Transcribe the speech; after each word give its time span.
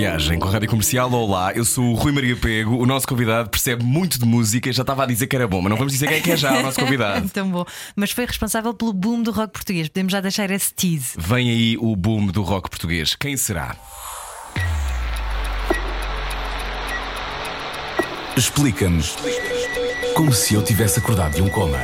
Viagem 0.00 0.38
com 0.38 0.48
a 0.48 0.52
Rádio 0.52 0.66
Comercial. 0.70 1.12
Olá, 1.12 1.52
eu 1.52 1.62
sou 1.62 1.92
o 1.92 1.92
Rui 1.92 2.10
Maria 2.10 2.34
Pego. 2.34 2.74
O 2.74 2.86
nosso 2.86 3.06
convidado 3.06 3.50
percebe 3.50 3.84
muito 3.84 4.18
de 4.18 4.24
música. 4.24 4.72
Já 4.72 4.80
estava 4.80 5.02
a 5.02 5.06
dizer 5.06 5.26
que 5.26 5.36
era 5.36 5.46
bom, 5.46 5.60
mas 5.60 5.68
não 5.68 5.76
vamos 5.76 5.92
dizer 5.92 6.08
quem 6.08 6.16
é 6.16 6.20
que 6.22 6.30
é 6.30 6.36
já 6.38 6.58
o 6.58 6.62
nosso 6.62 6.80
convidado. 6.80 7.28
Tão 7.28 7.50
bom. 7.50 7.66
Mas 7.94 8.10
foi 8.10 8.24
responsável 8.24 8.72
pelo 8.72 8.94
boom 8.94 9.22
do 9.22 9.30
rock 9.30 9.52
português. 9.52 9.88
Podemos 9.88 10.10
já 10.10 10.22
deixar 10.22 10.50
esse 10.50 10.72
tease. 10.72 11.12
Vem 11.18 11.50
aí 11.50 11.76
o 11.78 11.94
boom 11.94 12.28
do 12.28 12.40
rock 12.40 12.70
português. 12.70 13.14
Quem 13.14 13.36
será? 13.36 13.76
Explica-nos 18.34 19.16
como 20.14 20.32
se 20.32 20.54
eu 20.54 20.64
tivesse 20.64 20.98
acordado 20.98 21.34
de 21.34 21.42
um 21.42 21.50
coma. 21.50 21.76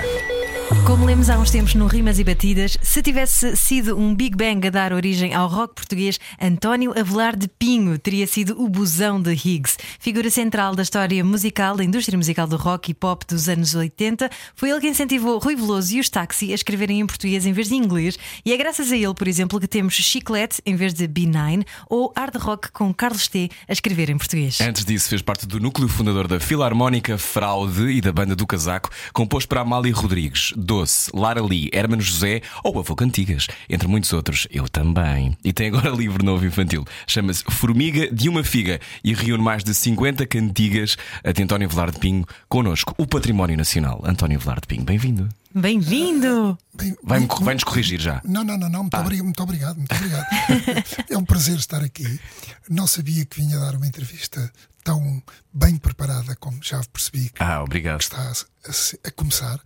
Como 0.85 1.05
lemos 1.05 1.31
há 1.31 1.39
uns 1.39 1.51
tempos 1.51 1.75
no 1.75 1.87
Rimas 1.87 2.19
e 2.19 2.25
Batidas, 2.25 2.77
se 2.83 3.01
tivesse 3.01 3.57
sido 3.57 3.97
um 3.97 4.15
Big 4.15 4.37
Bang 4.37 4.67
a 4.67 4.71
dar 4.71 4.93
origem 4.93 5.33
ao 5.33 5.49
rock 5.49 5.75
português, 5.75 6.19
António 6.41 6.93
Avelar 6.99 7.37
de 7.37 7.47
Pinho 7.47 7.97
teria 7.99 8.27
sido 8.27 8.61
o 8.61 8.69
busão 8.69 9.21
de 9.21 9.33
Higgs. 9.33 9.77
Figura 10.01 10.29
central 10.29 10.75
da 10.75 10.83
história 10.83 11.25
musical, 11.25 11.77
da 11.77 11.85
indústria 11.85 12.17
musical 12.17 12.49
do 12.49 12.57
rock 12.57 12.91
e 12.91 12.95
pop 12.95 13.25
dos 13.29 13.49
anos 13.49 13.75
80, 13.77 14.29
foi 14.57 14.71
ele 14.71 14.81
que 14.81 14.89
incentivou 14.89 15.39
Rui 15.39 15.55
Veloso 15.55 15.95
e 15.95 16.01
os 16.01 16.09
Taxi 16.09 16.51
a 16.51 16.55
escreverem 16.55 17.01
em 17.01 17.07
português 17.07 17.47
em 17.47 17.53
vez 17.53 17.69
de 17.69 17.77
inglês, 17.77 18.19
e 18.45 18.53
é 18.53 18.57
graças 18.57 18.91
a 18.91 18.97
ele, 18.97 19.15
por 19.15 19.29
exemplo, 19.29 19.61
que 19.61 19.69
temos 19.69 19.95
Chiclete 19.95 20.61
em 20.67 20.75
vez 20.75 20.93
de 20.93 21.07
B9 21.07 21.65
ou 21.89 22.13
Hard 22.17 22.37
Rock 22.37 22.73
com 22.73 22.93
Carlos 22.93 23.29
T 23.29 23.49
a 23.69 23.73
escrever 23.73 24.11
em 24.11 24.19
português. 24.19 24.61
Antes 24.61 24.85
disso, 24.85 25.09
fez 25.09 25.23
parte 25.23 25.47
do 25.47 25.61
núcleo 25.61 25.89
fundador 25.89 26.27
da 26.27 26.41
Filarmónica 26.41 27.19
Fraude 27.19 27.89
e 27.89 28.01
da 28.01 28.13
banda 28.13 28.35
do 28.35 28.47
Casaco, 28.47 28.91
compôs 29.13 29.47
para 29.47 29.61
Amália 29.61 29.95
Rodrigues, 29.95 30.53
Doce, 30.57 31.11
Lara 31.15 31.43
Lee, 31.45 31.71
Hermano 31.73 32.03
José 32.03 32.41
ou 32.65 32.79
Avô 32.79 32.97
Cantigas, 32.97 33.47
entre 33.69 33.87
muitos 33.87 34.13
outros. 34.13 34.49
Eu 34.51 34.69
também. 34.69 35.37
E 35.45 35.53
tem 35.53 35.69
agora 35.69 35.91
livro 35.95 36.25
novo 36.25 36.45
infantil. 36.47 36.85
Chama-se 37.07 37.45
Formiga 37.51 38.11
de 38.13 38.29
uma 38.29 38.43
Figa 38.43 38.81
e 39.05 39.13
reúne 39.15 39.43
mais 39.43 39.63
de 39.63 39.75
50 39.75 40.27
cantigas 40.27 40.97
de 41.35 41.43
António 41.43 41.69
Velar 41.69 41.91
de 41.91 41.99
Pinho 41.99 42.25
connosco, 42.49 42.95
o 42.99 43.07
Património 43.07 43.57
Nacional. 43.57 44.03
António 44.05 44.39
Velar 44.41 44.61
de 44.61 44.67
Pinho, 44.67 44.85
bem-vindo. 44.85 45.29
Bem-vindo! 45.55 46.59
Vai-nos 47.03 47.65
corrigir 47.65 48.01
já. 48.01 48.21
Não, 48.25 48.45
não, 48.45 48.57
não, 48.59 48.69
não. 48.69 48.81
Muito, 48.83 48.95
Ah. 48.95 49.01
obrigado, 49.01 49.25
muito 49.25 49.43
obrigado, 49.43 49.77
muito 49.77 49.95
obrigado. 49.95 50.27
é 51.11 51.17
um 51.19 51.25
prazer 51.25 51.57
estar 51.57 51.83
aqui. 51.83 52.21
Não 52.69 52.87
sabia 52.87 53.25
que 53.25 53.41
vinha 53.41 53.59
dar 53.59 53.75
uma 53.75 53.87
entrevista 53.87 54.53
tão 54.85 55.23
bem 55.53 55.77
preparada 55.77 56.37
como 56.37 56.59
já 56.63 56.81
percebi 56.93 57.31
que 57.31 57.43
Ah, 57.43 57.63
obrigado. 57.63 58.01
está 58.01 58.19
a, 58.21 58.31
a 58.31 59.09
a 59.09 59.11
começar, 59.13 59.59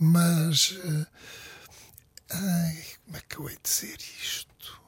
mas 0.00 0.76
eh, 0.82 1.06
ai, 2.32 2.78
como 3.04 3.16
é 3.16 3.20
que 3.28 3.38
eu 3.38 3.48
hei 3.48 3.56
de 3.56 3.62
dizer 3.70 3.96
isto? 4.22 4.80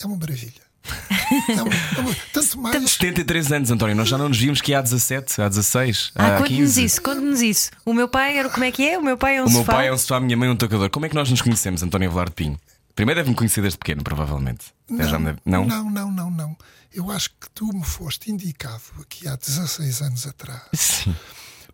É 0.00 0.06
uma 0.06 0.16
maravilha. 0.16 0.70
É 1.48 1.62
uma- 1.62 1.74
é 1.74 2.00
uma- 2.00 2.14
tanto 2.32 2.58
mais 2.58 2.90
73 2.92 3.52
anos, 3.52 3.70
António. 3.70 3.94
Nós 3.94 4.08
já 4.08 4.18
não 4.18 4.28
nos 4.28 4.38
vimos 4.38 4.60
que 4.60 4.74
há 4.74 4.80
17, 4.80 5.40
há 5.40 5.48
16, 5.48 6.10
Ah, 6.16 6.26
há 6.26 6.38
conte-nos 6.38 6.48
15. 6.58 6.84
isso, 6.84 7.02
conte-nos 7.02 7.40
isso. 7.40 7.70
O 7.84 7.92
meu 7.94 8.08
pai 8.08 8.36
era 8.36 8.48
como 8.50 8.64
é 8.64 8.72
que 8.72 8.88
é? 8.88 8.98
O 8.98 9.02
meu 9.02 9.16
pai 9.16 9.36
é 9.36 9.42
um 9.42 9.46
O 9.46 9.50
meu 9.50 9.60
sofá. 9.60 9.74
pai 9.74 9.88
é 9.88 9.92
um 9.92 9.98
sofá, 9.98 10.16
a 10.16 10.20
minha 10.20 10.36
mãe 10.36 10.48
é 10.48 10.52
um 10.52 10.56
tocador. 10.56 10.90
Como 10.90 11.06
é 11.06 11.08
que 11.08 11.14
nós 11.14 11.30
nos 11.30 11.40
conhecemos, 11.40 11.82
António 11.82 12.10
Velar 12.10 12.28
de 12.30 12.34
Pinho? 12.34 12.58
Primeiro 12.96 13.20
deve-me 13.20 13.36
conhecer 13.36 13.60
desde 13.60 13.78
pequeno, 13.78 14.02
provavelmente. 14.02 14.66
Me 14.88 14.98
deve- 14.98 15.36
Não? 15.44 15.64
não, 15.64 15.88
não, 15.90 16.10
não, 16.10 16.30
não. 16.30 16.56
Eu 16.92 17.10
acho 17.10 17.30
que 17.30 17.48
tu 17.54 17.66
me 17.72 17.84
foste 17.84 18.30
indicado 18.32 18.82
aqui 19.00 19.28
há 19.28 19.36
16 19.36 20.02
anos 20.02 20.26
atrás 20.26 20.62
Sim. 20.74 21.14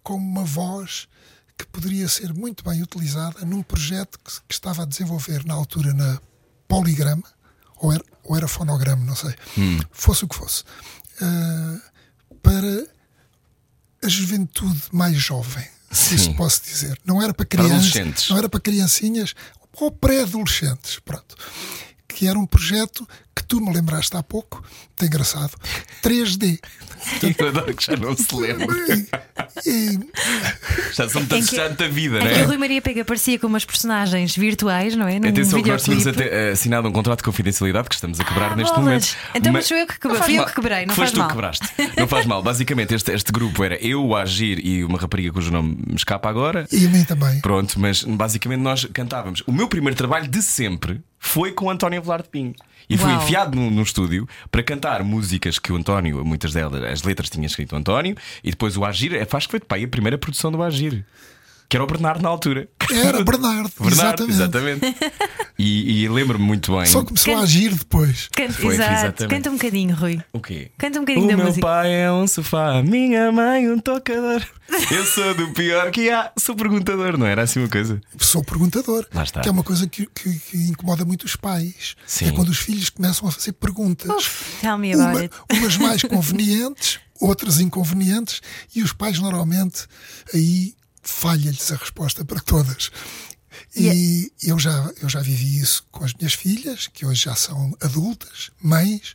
como 0.03 0.19
uma 0.25 0.45
voz 0.45 1.09
que 1.57 1.67
poderia 1.67 2.09
ser 2.09 2.35
muito 2.35 2.63
bem 2.63 2.83
utilizada 2.83 3.45
num 3.45 3.63
projeto 3.63 4.19
que, 4.19 4.33
que 4.49 4.55
estava 4.55 4.83
a 4.83 4.87
desenvolver 4.87 5.45
na 5.45 5.55
altura 5.55 5.95
na 5.95 6.21
Poligrama, 6.69 7.25
ou 7.79 7.93
era, 7.93 8.05
ou 8.25 8.37
era 8.37 8.49
fonograma, 8.49 9.05
não 9.05 9.17
sei, 9.17 9.35
fosse 9.91 10.25
o 10.25 10.29
que 10.29 10.37
fosse, 10.37 10.65
ah, 11.21 11.81
para 12.43 12.87
a 14.03 14.09
juventude 14.09 14.83
mais 14.93 15.17
jovem, 15.17 15.67
se 15.91 16.15
isso 16.15 16.35
posso 16.35 16.63
dizer. 16.63 16.99
Não 17.05 17.23
era 17.23 17.33
para 17.33 17.47
crianças, 17.47 18.29
não 18.29 18.39
era 18.39 18.49
para 18.49 18.61
criancinhas 18.61 19.35
ou 19.73 19.91
pré-adolescentes, 19.91 20.99
pronto. 21.05 21.37
Que 22.17 22.27
era 22.27 22.39
um 22.39 22.47
projeto 22.47 23.07
que 23.35 23.45
tu 23.45 23.61
me 23.61 23.71
lembraste 23.75 24.17
há 24.17 24.23
pouco, 24.23 24.63
muito 24.89 25.05
engraçado, 25.05 25.53
3D. 26.03 26.59
Eu 27.39 27.49
adoro 27.49 27.75
que 27.75 27.85
já 27.85 27.95
não 27.95 28.17
se 28.17 28.35
lembra. 28.35 28.75
E, 29.67 29.99
Já 30.95 31.07
são 31.11 31.25
tantos 31.27 31.51
já 31.51 31.69
da 31.69 31.87
vida, 31.87 32.17
É 32.19 32.21
não 32.25 32.29
que 32.29 32.35
o 32.35 32.39
é? 32.39 32.45
Rui 32.45 32.57
Maria 32.57 32.81
Pega 32.81 33.05
parecia 33.05 33.39
com 33.39 33.47
umas 33.47 33.67
personagens 33.67 34.35
virtuais, 34.35 34.97
não 34.97 35.07
é? 35.07 35.21
Num 35.21 35.29
Atenção 35.29 35.63
que 35.63 35.69
nós 35.71 35.85
tínhamos 35.85 36.07
até, 36.07 36.49
eh, 36.49 36.53
assinado 36.53 36.89
um 36.89 36.93
contrato 36.93 37.19
de 37.19 37.25
confidencialidade 37.25 37.89
que 37.91 37.95
estamos 37.95 38.19
a 38.19 38.25
quebrar 38.25 38.53
Ah, 38.53 38.57
neste 38.57 38.75
bolas. 38.75 38.85
momento. 38.85 39.17
Então, 39.35 39.53
mas 39.53 39.71
eu 39.71 39.87
que 39.87 40.01
quebrei, 40.01 40.13
Não 40.13 40.17
faz 40.19 40.25
fui 40.27 40.35
eu 40.35 40.39
mal. 40.39 40.47
que 40.49 40.55
quebrei, 40.55 40.87
não 40.87 40.95
Foste 40.95 40.99
faz 41.01 41.13
tu 41.13 41.19
mal. 41.19 41.29
que 41.29 41.35
quebraste. 41.35 41.69
Não 41.99 42.09
faz 42.09 42.27
mal. 42.27 42.43
Basicamente, 42.43 42.95
este, 42.95 43.13
este 43.13 43.31
grupo 43.31 43.63
era 43.63 43.77
eu, 43.77 44.03
o 44.05 44.17
Agir 44.17 44.59
e 44.65 44.83
uma 44.83 44.99
rapariga 44.99 45.31
cujo 45.33 45.51
nome 45.53 45.77
me 45.87 45.95
escapa 45.97 46.31
agora. 46.31 46.67
e 46.73 46.87
a 46.87 46.89
mim 46.89 47.05
também. 47.05 47.41
Pronto, 47.43 47.79
mas 47.79 48.03
basicamente 48.03 48.61
nós 48.61 48.87
cantávamos. 48.93 49.43
O 49.47 49.53
meu 49.53 49.69
primeiro 49.69 49.95
trabalho 49.97 50.27
de 50.27 50.41
sempre 50.43 51.01
foi 51.27 51.53
com 51.53 51.67
o 51.67 51.71
António 51.71 52.01
Velar 52.01 52.23
de 52.23 52.29
Pinho. 52.29 52.55
E 52.89 52.97
fui 52.97 53.11
Uau. 53.11 53.21
enfiado 53.21 53.57
no, 53.57 53.71
no 53.71 53.83
estúdio 53.83 54.29
para 54.51 54.63
cantar 54.63 55.03
músicas 55.03 55.59
que 55.59 55.73
o 55.73 55.77
António, 55.77 56.25
muitas 56.25 56.53
delas, 56.53 56.83
as 56.85 57.03
letras 57.03 57.29
tinha 57.29 57.47
escrito 57.47 57.73
o 57.73 57.77
António, 57.77 58.17
e 58.45 58.51
depois 58.51 58.77
o 58.77 58.85
Agir, 58.85 59.13
é, 59.15 59.27
acho 59.31 59.49
que 59.49 59.51
foi 59.51 59.61
pai 59.61 59.85
a 59.85 59.89
primeira 59.89 60.17
produção 60.17 60.53
do 60.53 60.63
Agir, 60.63 61.05
que 61.69 61.77
era 61.77 61.85
o 61.85 61.87
Bernardo 61.87 62.23
na 62.23 62.29
altura. 62.29 62.69
Era 62.91 63.25
Bernardo, 63.25 63.71
Bernardo, 63.81 64.29
exatamente. 64.29 64.85
exatamente. 64.87 65.15
E, 65.59 66.03
e 66.05 66.09
lembro-me 66.09 66.45
muito 66.45 66.77
bem. 66.77 66.87
Só 66.87 67.03
começou 67.05 67.35
a 67.37 67.41
agir 67.41 67.75
depois. 67.75 68.29
Canta, 68.33 68.53
Foi, 68.53 68.75
exato. 68.75 68.93
exatamente. 68.93 69.35
Canta 69.35 69.51
um 69.51 69.55
bocadinho, 69.55 69.95
Rui. 69.97 70.21
O 70.33 70.41
quê? 70.41 70.71
Canta 70.79 70.99
um 70.99 71.03
bocadinho 71.03 71.25
o 71.27 71.31
da 71.31 71.37
meu 71.37 71.47
música. 71.47 71.67
pai 71.67 71.93
é 71.93 72.13
um 72.13 72.27
sofá, 72.27 72.83
minha 72.83 73.33
mãe 73.33 73.69
um 73.71 73.79
tocador. 73.79 74.43
Eu 74.91 75.05
sou 75.07 75.35
do 75.35 75.53
pior 75.53 75.91
que 75.91 76.11
há, 76.11 76.31
sou 76.39 76.55
perguntador, 76.57 77.17
não 77.17 77.27
era 77.27 77.43
assim 77.43 77.61
uma 77.61 77.69
coisa? 77.69 78.01
Sou 78.19 78.45
perguntador. 78.45 79.07
Lá 79.15 79.23
está. 79.23 79.41
Que 79.41 79.49
é 79.49 79.53
uma 79.53 79.63
coisa 79.65 79.87
que, 79.89 80.07
que- 80.07 80.39
que 80.39 80.57
incomoda 80.69 81.05
muito 81.05 81.25
os 81.25 81.37
pais. 81.37 81.97
Sim. 82.07 82.29
É 82.29 82.33
quando 82.33 82.49
os 82.51 82.59
filhos 82.59 82.91
começam 82.91 83.29
a 83.29 83.33
fazer 83.33 83.53
perguntas. 83.53 84.09
Tell 84.61 84.77
me 84.77 84.93
about 84.93 85.11
Uma- 85.13 85.21
it. 85.21 85.35
umas 85.53 85.77
mais 85.79 86.03
convenientes, 86.05 86.99
outras 87.21 87.61
inconvenientes, 87.61 88.41
e 88.75 88.83
os 88.83 88.93
pais 88.93 89.19
normalmente 89.21 89.87
aí 90.35 90.75
falha-lhes 91.11 91.73
a 91.73 91.77
resposta 91.77 92.25
para 92.25 92.41
todas. 92.41 92.91
E 93.75 94.31
eu, 94.43 94.59
já, 94.59 94.91
eu 95.03 95.09
já 95.09 95.21
vivi 95.21 95.59
isso 95.61 95.85
com 95.91 96.05
as 96.05 96.15
minhas 96.15 96.35
filhas, 96.35 96.87
que 96.87 97.05
hoje 97.05 97.25
já 97.25 97.35
são 97.35 97.77
adultas, 97.81 98.51
mães, 98.61 99.15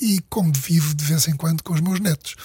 e 0.00 0.20
como 0.28 0.52
vivo 0.52 0.94
de 0.94 1.04
vez 1.04 1.26
em 1.28 1.36
quando 1.36 1.62
com 1.62 1.72
os 1.72 1.80
meus 1.80 1.98
netos, 2.00 2.36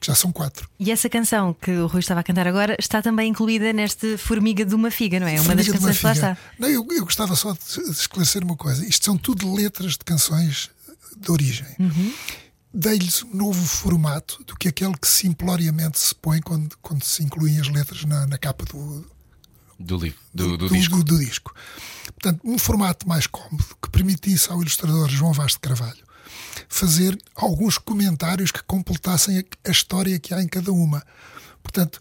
que 0.00 0.06
já 0.06 0.14
são 0.14 0.32
quatro. 0.32 0.68
E 0.78 0.90
essa 0.90 1.08
canção 1.08 1.54
que 1.54 1.70
o 1.70 1.86
Rui 1.86 2.00
estava 2.00 2.20
a 2.20 2.22
cantar 2.22 2.46
agora 2.46 2.76
está 2.78 3.02
também 3.02 3.30
incluída 3.30 3.72
neste 3.72 4.16
Formiga 4.16 4.64
de 4.64 4.74
uma 4.74 4.90
Figa, 4.90 5.20
não 5.20 5.26
é? 5.26 5.40
Uma 5.40 5.54
das 5.54 5.66
Formiga 5.66 5.72
de 5.72 5.78
uma 5.78 5.78
canções 5.78 5.98
que 5.98 6.04
lá 6.04 6.12
está. 6.12 6.38
Não, 6.58 6.68
eu, 6.68 6.86
eu 6.90 7.04
gostava 7.04 7.36
só 7.36 7.52
de 7.52 7.90
esclarecer 7.90 8.42
uma 8.42 8.56
coisa. 8.56 8.84
Isto 8.86 9.04
são 9.04 9.16
tudo 9.18 9.52
letras 9.54 9.92
de 9.92 10.04
canções 10.04 10.70
de 11.16 11.30
origem. 11.30 11.66
Uhum. 11.78 12.12
Dei-lhes 12.78 13.22
um 13.22 13.34
novo 13.34 13.64
formato 13.66 14.44
do 14.44 14.54
que 14.54 14.68
aquele 14.68 14.94
que 14.98 15.08
simploriamente 15.08 15.98
se 15.98 16.14
põe 16.14 16.40
quando, 16.40 16.76
quando 16.82 17.02
se 17.04 17.22
incluem 17.22 17.58
as 17.58 17.68
letras 17.68 18.04
na, 18.04 18.26
na 18.26 18.36
capa 18.36 18.66
do, 18.66 19.06
Do 19.80 19.96
livro, 19.96 20.18
do, 20.34 20.58
do 20.58 20.68
do- 20.68 20.74
disco. 20.74 21.02
do- 21.02 21.18
disco. 21.18 21.54
Portanto, 22.04 22.40
um 22.44 22.58
formato 22.58 23.08
mais 23.08 23.26
cómodo 23.26 23.64
que 23.82 23.88
permitisse 23.90 24.50
ao 24.50 24.60
ilustrador 24.60 25.08
João 25.08 25.32
Vaz 25.32 25.52
de 25.52 25.60
Carvalho 25.60 26.04
fazer 26.68 27.16
alguns 27.34 27.78
comentários 27.78 28.50
que 28.50 28.62
completassem 28.64 29.38
a, 29.38 29.68
a 29.68 29.70
história 29.70 30.18
que 30.18 30.34
há 30.34 30.42
em 30.42 30.48
cada 30.48 30.70
uma. 30.72 31.02
Portanto, 31.62 31.98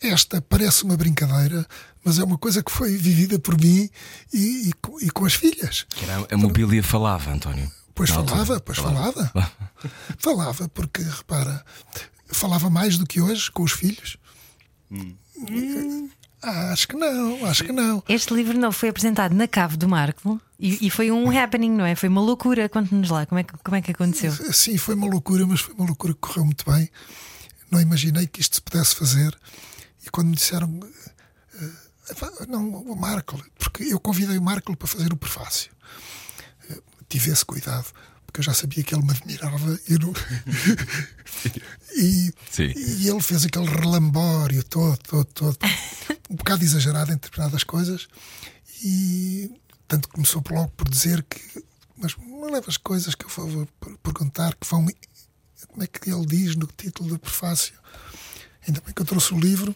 esta 0.00 0.40
parece 0.40 0.84
uma 0.84 0.96
brincadeira, 0.96 1.66
mas 2.04 2.18
é 2.18 2.24
uma 2.24 2.38
coisa 2.38 2.62
que 2.62 2.70
foi 2.72 2.96
vivida 2.96 3.38
por 3.38 3.58
mim 3.60 3.90
e, 4.32 4.68
e 4.68 4.72
com- 4.80 5.00
e 5.00 5.10
com 5.10 5.24
as 5.26 5.34
filhas. 5.34 5.84
Que 5.90 6.04
era 6.04 6.26
a 6.30 6.36
mobília 6.38 6.82
falava, 6.82 7.30
António. 7.30 7.70
Pois 7.94 8.10
altura. 8.10 8.30
falava, 8.30 8.60
pois 8.60 8.78
falava. 8.78 9.32
falava, 10.18 10.68
porque 10.68 11.02
repara, 11.02 11.64
falava 12.28 12.68
mais 12.68 12.98
do 12.98 13.06
que 13.06 13.20
hoje 13.20 13.50
com 13.50 13.62
os 13.62 13.72
filhos. 13.72 14.16
Ah, 16.42 16.72
acho 16.72 16.88
que 16.88 16.96
não, 16.96 17.46
acho 17.46 17.64
que 17.64 17.72
não. 17.72 18.02
Este 18.08 18.34
livro 18.34 18.58
não 18.58 18.70
foi 18.70 18.90
apresentado 18.90 19.34
na 19.34 19.48
Cave 19.48 19.76
do 19.76 19.88
Marco 19.88 20.40
e, 20.58 20.86
e 20.86 20.90
foi 20.90 21.10
um 21.10 21.30
happening, 21.36 21.70
não 21.70 21.86
é? 21.86 21.94
Foi 21.94 22.08
uma 22.08 22.20
loucura. 22.20 22.68
Conte-nos 22.68 23.08
lá 23.08 23.24
como 23.24 23.38
é, 23.38 23.44
que, 23.44 23.54
como 23.56 23.76
é 23.76 23.80
que 23.80 23.92
aconteceu. 23.92 24.32
Sim, 24.52 24.76
foi 24.76 24.94
uma 24.94 25.06
loucura, 25.06 25.46
mas 25.46 25.60
foi 25.60 25.74
uma 25.74 25.86
loucura 25.86 26.12
que 26.12 26.20
correu 26.20 26.44
muito 26.44 26.70
bem. 26.70 26.90
Não 27.70 27.80
imaginei 27.80 28.26
que 28.26 28.40
isto 28.40 28.56
se 28.56 28.62
pudesse 28.62 28.94
fazer. 28.94 29.36
E 30.06 30.10
quando 30.10 30.28
me 30.28 30.36
disseram, 30.36 30.80
eh, 31.60 32.46
Não, 32.46 32.68
o 32.68 32.94
Marco, 32.94 33.42
porque 33.58 33.84
eu 33.84 33.98
convidei 33.98 34.36
o 34.36 34.42
Marco 34.42 34.76
para 34.76 34.86
fazer 34.86 35.12
o 35.12 35.16
prefácio. 35.16 35.72
Eh, 37.04 37.06
tive 37.08 37.30
esse 37.30 37.44
cuidado, 37.44 37.86
porque 38.26 38.40
eu 38.40 38.44
já 38.44 38.54
sabia 38.54 38.82
que 38.82 38.94
ele 38.94 39.04
me 39.04 39.10
admirava 39.10 39.80
e, 39.88 39.98
não... 39.98 40.12
e, 41.96 42.32
e, 42.58 43.08
ele 43.08 43.20
fez 43.20 43.44
aquele 43.44 43.66
relambório 43.66 44.62
todo, 44.64 44.98
todo, 44.98 45.24
todo, 45.26 45.58
um 46.30 46.36
bocado 46.36 46.64
exagerado 46.64 47.12
em 47.12 47.14
determinadas 47.14 47.64
coisas. 47.64 48.08
E 48.82 49.50
tanto 49.88 50.08
começou 50.08 50.42
logo 50.50 50.68
por 50.76 50.88
dizer 50.88 51.22
que. 51.22 51.64
Mas 51.96 52.16
não 52.16 52.50
leva 52.50 52.68
as 52.68 52.76
coisas 52.76 53.14
que 53.14 53.24
eu 53.24 53.28
vou 53.28 53.68
perguntar, 54.02 54.54
que 54.56 54.66
vão. 54.68 54.86
Como 55.68 55.82
é 55.82 55.86
que 55.86 56.10
ele 56.10 56.26
diz 56.26 56.56
no 56.56 56.66
título 56.66 57.10
do 57.10 57.18
prefácio? 57.18 57.74
Ainda 58.66 58.80
bem 58.80 58.92
que 58.94 59.00
eu 59.00 59.06
trouxe 59.06 59.32
o 59.32 59.38
livro 59.38 59.74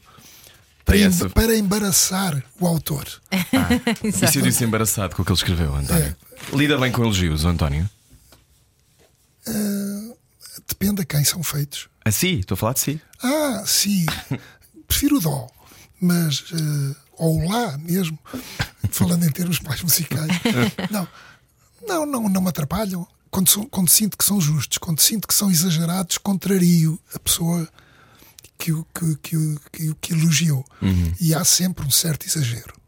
para, 0.88 0.98
essa... 0.98 1.30
para 1.30 1.56
embaraçar 1.56 2.42
o 2.58 2.66
autor. 2.66 3.06
Ah, 3.30 3.68
e 4.02 4.10
se 4.10 4.38
eu 4.38 4.42
disse 4.42 4.64
embaraçado 4.64 5.14
com 5.14 5.22
o 5.22 5.24
que 5.24 5.30
ele 5.30 5.36
escreveu, 5.36 5.74
António? 5.74 6.16
É. 6.52 6.56
Lida 6.56 6.78
bem 6.78 6.90
com 6.90 7.02
elogios, 7.02 7.44
António? 7.44 7.88
Uh, 9.46 10.16
depende 10.66 11.02
a 11.02 11.04
quem 11.04 11.22
são 11.24 11.42
feitos. 11.42 11.88
Ah, 12.04 12.10
sim? 12.10 12.38
Estou 12.38 12.54
a 12.54 12.58
falar 12.58 12.72
de 12.72 12.80
si. 12.80 13.00
Ah, 13.22 13.62
sim. 13.66 14.06
Prefiro 14.88 15.18
o 15.18 15.20
dó, 15.20 15.46
mas. 16.00 16.40
Uh, 16.52 16.96
ou 17.18 17.46
lá 17.48 17.76
mesmo, 17.78 18.18
falando 18.90 19.24
em 19.24 19.30
termos 19.30 19.60
mais 19.60 19.82
musicais. 19.82 20.30
Não, 20.90 21.08
não, 21.86 22.06
não, 22.06 22.28
não 22.28 22.40
me 22.42 22.48
atrapalham. 22.48 23.06
Quando, 23.30 23.48
sou, 23.48 23.66
quando 23.66 23.88
sinto 23.88 24.16
que 24.16 24.24
são 24.24 24.40
justos, 24.40 24.78
quando 24.78 25.00
sinto 25.00 25.26
que 25.26 25.34
são 25.34 25.50
exagerados, 25.50 26.18
contrario 26.18 26.98
a 27.14 27.18
pessoa 27.18 27.68
que 28.58 28.72
o 28.72 28.84
que, 28.92 29.16
que, 29.22 29.56
que, 29.72 29.94
que 30.00 30.12
elogiou. 30.12 30.64
Uhum. 30.82 31.12
E 31.20 31.34
há 31.34 31.44
sempre 31.44 31.86
um 31.86 31.90
certo 31.90 32.26
exagero. 32.26 32.78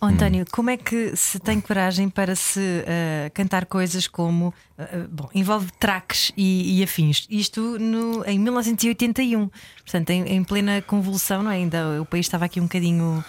Oh, 0.00 0.06
António, 0.06 0.46
como 0.52 0.70
é 0.70 0.76
que 0.76 1.16
se 1.16 1.40
tem 1.40 1.60
coragem 1.60 2.08
para 2.08 2.36
se 2.36 2.60
uh, 2.60 3.30
cantar 3.34 3.66
coisas 3.66 4.06
como. 4.06 4.54
Uh, 4.78 5.08
bom, 5.10 5.28
envolve 5.34 5.72
tracks 5.80 6.30
e, 6.36 6.78
e, 6.78 6.84
afins. 6.84 7.26
Isto 7.28 7.78
no, 7.80 8.24
em 8.24 8.38
1981, 8.38 9.50
portanto, 9.82 10.10
em, 10.10 10.22
em, 10.22 10.44
plena 10.44 10.80
convulsão, 10.82 11.42
não 11.42 11.50
é? 11.50 11.56
Ainda 11.56 12.00
o 12.00 12.06
país 12.06 12.26
estava 12.26 12.44
aqui 12.44 12.60
um 12.60 12.64
bocadinho 12.64 13.24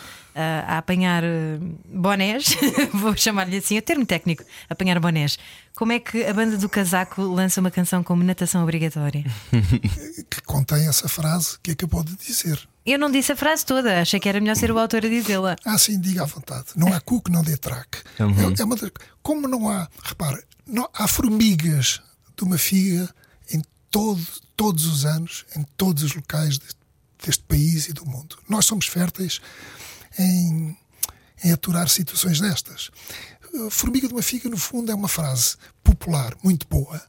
a 0.67 0.77
apanhar 0.77 1.23
eh, 1.23 1.59
bonés, 1.85 2.55
vou 2.93 3.15
chamar-lhe 3.15 3.57
assim, 3.57 3.77
o 3.77 3.81
termo 3.81 4.05
técnico, 4.05 4.43
apanhar 4.69 4.99
bonés. 4.99 5.37
Como 5.75 5.91
é 5.91 5.99
que 5.99 6.25
a 6.25 6.33
banda 6.33 6.57
do 6.57 6.67
casaco 6.67 7.21
lança 7.21 7.59
uma 7.61 7.71
canção 7.71 8.03
como 8.03 8.23
natação 8.23 8.63
obrigatória? 8.63 9.23
que 10.29 10.41
contém 10.41 10.87
essa 10.87 11.07
frase 11.07 11.57
que 11.61 11.71
acabou 11.71 12.03
de 12.03 12.15
dizer. 12.15 12.59
Eu 12.85 12.97
não 12.97 13.11
disse 13.11 13.31
a 13.31 13.35
frase 13.35 13.65
toda, 13.65 14.01
achei 14.01 14.19
que 14.19 14.27
era 14.27 14.39
melhor 14.39 14.55
ser 14.55 14.71
o 14.71 14.79
autor 14.79 15.05
a 15.05 15.09
dizê-la. 15.09 15.55
Ah, 15.65 15.77
sim, 15.77 15.99
diga 15.99 16.23
à 16.23 16.25
vontade. 16.25 16.67
Não 16.75 16.93
há 16.93 16.99
cu 17.01 17.21
que 17.21 17.31
não 17.31 17.43
dê 17.43 17.55
track. 17.55 17.99
Uhum. 18.19 18.51
É, 18.57 18.61
é 18.61 18.63
uma, 18.63 18.75
como 19.21 19.47
não 19.47 19.69
há, 19.69 19.87
repara, 20.03 20.43
não, 20.65 20.89
há 20.93 21.07
formigas 21.07 22.01
de 22.35 22.43
uma 22.43 22.57
figa 22.57 23.09
em 23.51 23.61
todo, 23.91 24.25
todos 24.55 24.85
os 24.85 25.05
anos, 25.05 25.45
em 25.55 25.63
todos 25.77 26.03
os 26.03 26.15
locais 26.15 26.57
de, 26.57 26.65
deste 27.23 27.43
país 27.43 27.87
e 27.87 27.93
do 27.93 28.05
mundo. 28.05 28.37
Nós 28.47 28.65
somos 28.65 28.87
férteis 28.87 29.41
em, 30.17 30.77
em 31.43 31.51
aturar 31.51 31.87
situações 31.89 32.39
destas. 32.39 32.89
Formiga 33.71 34.07
de 34.07 34.13
uma 34.13 34.21
figa, 34.21 34.49
no 34.49 34.57
fundo, 34.57 34.91
é 34.91 34.95
uma 34.95 35.07
frase 35.07 35.55
popular 35.83 36.35
muito 36.43 36.67
boa 36.67 37.01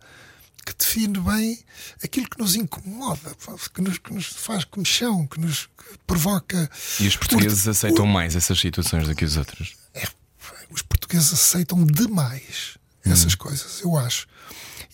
que 0.64 0.74
define 0.76 1.18
bem 1.20 1.58
aquilo 2.02 2.28
que 2.28 2.38
nos 2.38 2.54
incomoda, 2.54 3.34
que 3.74 3.80
nos, 3.80 3.98
que 3.98 4.12
nos 4.12 4.26
faz 4.26 4.64
comichão, 4.64 5.26
que 5.26 5.40
nos 5.40 5.68
provoca. 6.06 6.70
E 6.98 7.08
os 7.08 7.16
portugueses 7.16 7.66
o, 7.66 7.70
aceitam 7.70 8.04
o, 8.04 8.08
mais 8.08 8.36
essas 8.36 8.58
situações 8.58 9.08
do 9.08 9.14
que 9.14 9.24
os 9.24 9.36
outros? 9.36 9.74
É, 9.94 10.06
os 10.70 10.82
portugueses 10.82 11.32
aceitam 11.32 11.84
demais 11.84 12.78
hum. 13.04 13.12
essas 13.12 13.34
coisas, 13.34 13.80
eu 13.80 13.96
acho. 13.96 14.26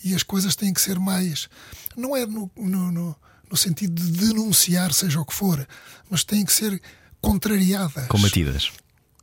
E 0.05 0.14
as 0.14 0.23
coisas 0.23 0.55
têm 0.55 0.73
que 0.73 0.81
ser 0.81 0.99
mais. 0.99 1.49
Não 1.97 2.17
é 2.17 2.25
no, 2.26 2.50
no, 2.56 2.93
no, 2.93 3.17
no 3.50 3.56
sentido 3.56 4.00
de 4.00 4.26
denunciar, 4.26 4.93
seja 4.93 5.20
o 5.20 5.25
que 5.25 5.35
for, 5.35 5.67
mas 6.08 6.25
têm 6.25 6.44
que 6.44 6.53
ser 6.53 6.81
contrariadas. 7.26 8.06
Combatidas. 8.08 8.73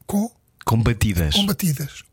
Com? 0.06 0.32
Combatidas. 0.66 1.36
Combatidas. 1.36 2.04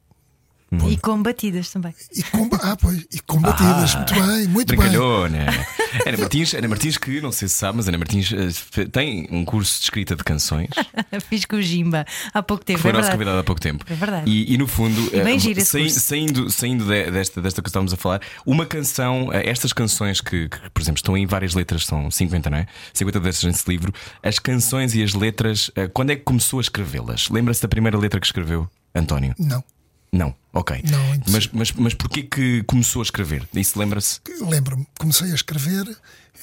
E 0.89 0.97
combatidas 0.97 1.69
também. 1.71 1.93
E, 2.15 2.23
comba 2.23 2.57
ah, 2.63 2.77
pois, 2.77 3.05
e 3.13 3.19
combatidas, 3.21 3.95
ah, 3.95 3.99
muito 3.99 4.15
bem, 4.15 4.49
muito 4.49 4.67
brincalhona. 4.69 5.47
bem. 5.47 5.67
Ana 6.07 6.19
Martins, 6.19 6.55
Ana 6.55 6.69
Martins, 6.69 6.97
que 6.97 7.21
não 7.21 7.33
sei 7.33 7.49
se 7.49 7.55
sabe, 7.55 7.79
mas 7.79 7.89
Ana 7.89 7.99
Martins 7.99 8.31
uh, 8.31 8.89
tem 8.89 9.27
um 9.33 9.45
curso 9.45 9.79
de 9.79 9.85
escrita 9.85 10.15
de 10.15 10.23
canções. 10.23 10.69
Fiz 11.29 11.45
com 11.45 11.57
o 11.57 11.63
Jimba 11.63 12.07
há 12.33 12.41
pouco 12.41 12.65
tempo. 12.65 12.79
Foi 12.79 12.91
é 12.91 12.93
nosso 12.93 13.11
convidado 13.11 13.39
há 13.39 13.43
pouco 13.43 13.61
tempo. 13.61 13.85
É 13.91 13.95
verdade. 13.95 14.31
E, 14.31 14.55
e 14.55 14.57
no 14.57 14.69
fundo, 14.69 15.09
uh, 15.09 15.25
bem 15.25 15.41
gira 15.41 15.61
saindo, 15.65 16.49
saindo 16.53 16.85
de, 16.85 17.11
desta, 17.11 17.43
desta 17.43 17.61
que 17.61 17.69
estamos 17.69 17.93
a 17.93 17.97
falar, 17.97 18.21
uma 18.47 18.65
canção, 18.65 19.27
uh, 19.27 19.33
estas 19.33 19.73
canções 19.73 20.21
que, 20.21 20.49
que, 20.49 20.71
por 20.71 20.81
exemplo, 20.81 20.99
estão 20.99 21.17
em 21.17 21.27
várias 21.27 21.53
letras, 21.53 21.85
são 21.85 22.09
50, 22.13 22.49
não 22.49 22.59
é? 22.59 22.67
50 22.95 23.19
destas 23.19 23.45
nesse 23.45 23.69
livro. 23.69 23.93
As 24.23 24.39
canções 24.39 24.95
e 24.95 25.03
as 25.03 25.15
letras, 25.15 25.69
quando 25.93 26.11
é 26.11 26.17
que 26.17 26.23
começou 26.23 26.61
a 26.61 26.63
escrevê-las? 26.63 27.29
Lembra-se 27.29 27.61
da 27.61 27.69
primeira 27.69 27.99
letra 27.99 28.21
que 28.21 28.27
escreveu, 28.27 28.71
António? 28.95 29.35
Não. 29.37 29.65
Não, 30.13 30.35
ok. 30.53 30.83
Não, 30.91 31.23
mas, 31.31 31.49
mas, 31.49 31.73
mas 31.73 31.95
porquê 31.95 32.23
que 32.23 32.63
começou 32.65 33.01
a 33.01 33.05
escrever? 33.05 33.49
Isso 33.55 33.79
lembra-se? 33.79 34.21
Lembro-me. 34.41 34.87
Comecei 34.99 35.31
a 35.31 35.35
escrever 35.35 35.87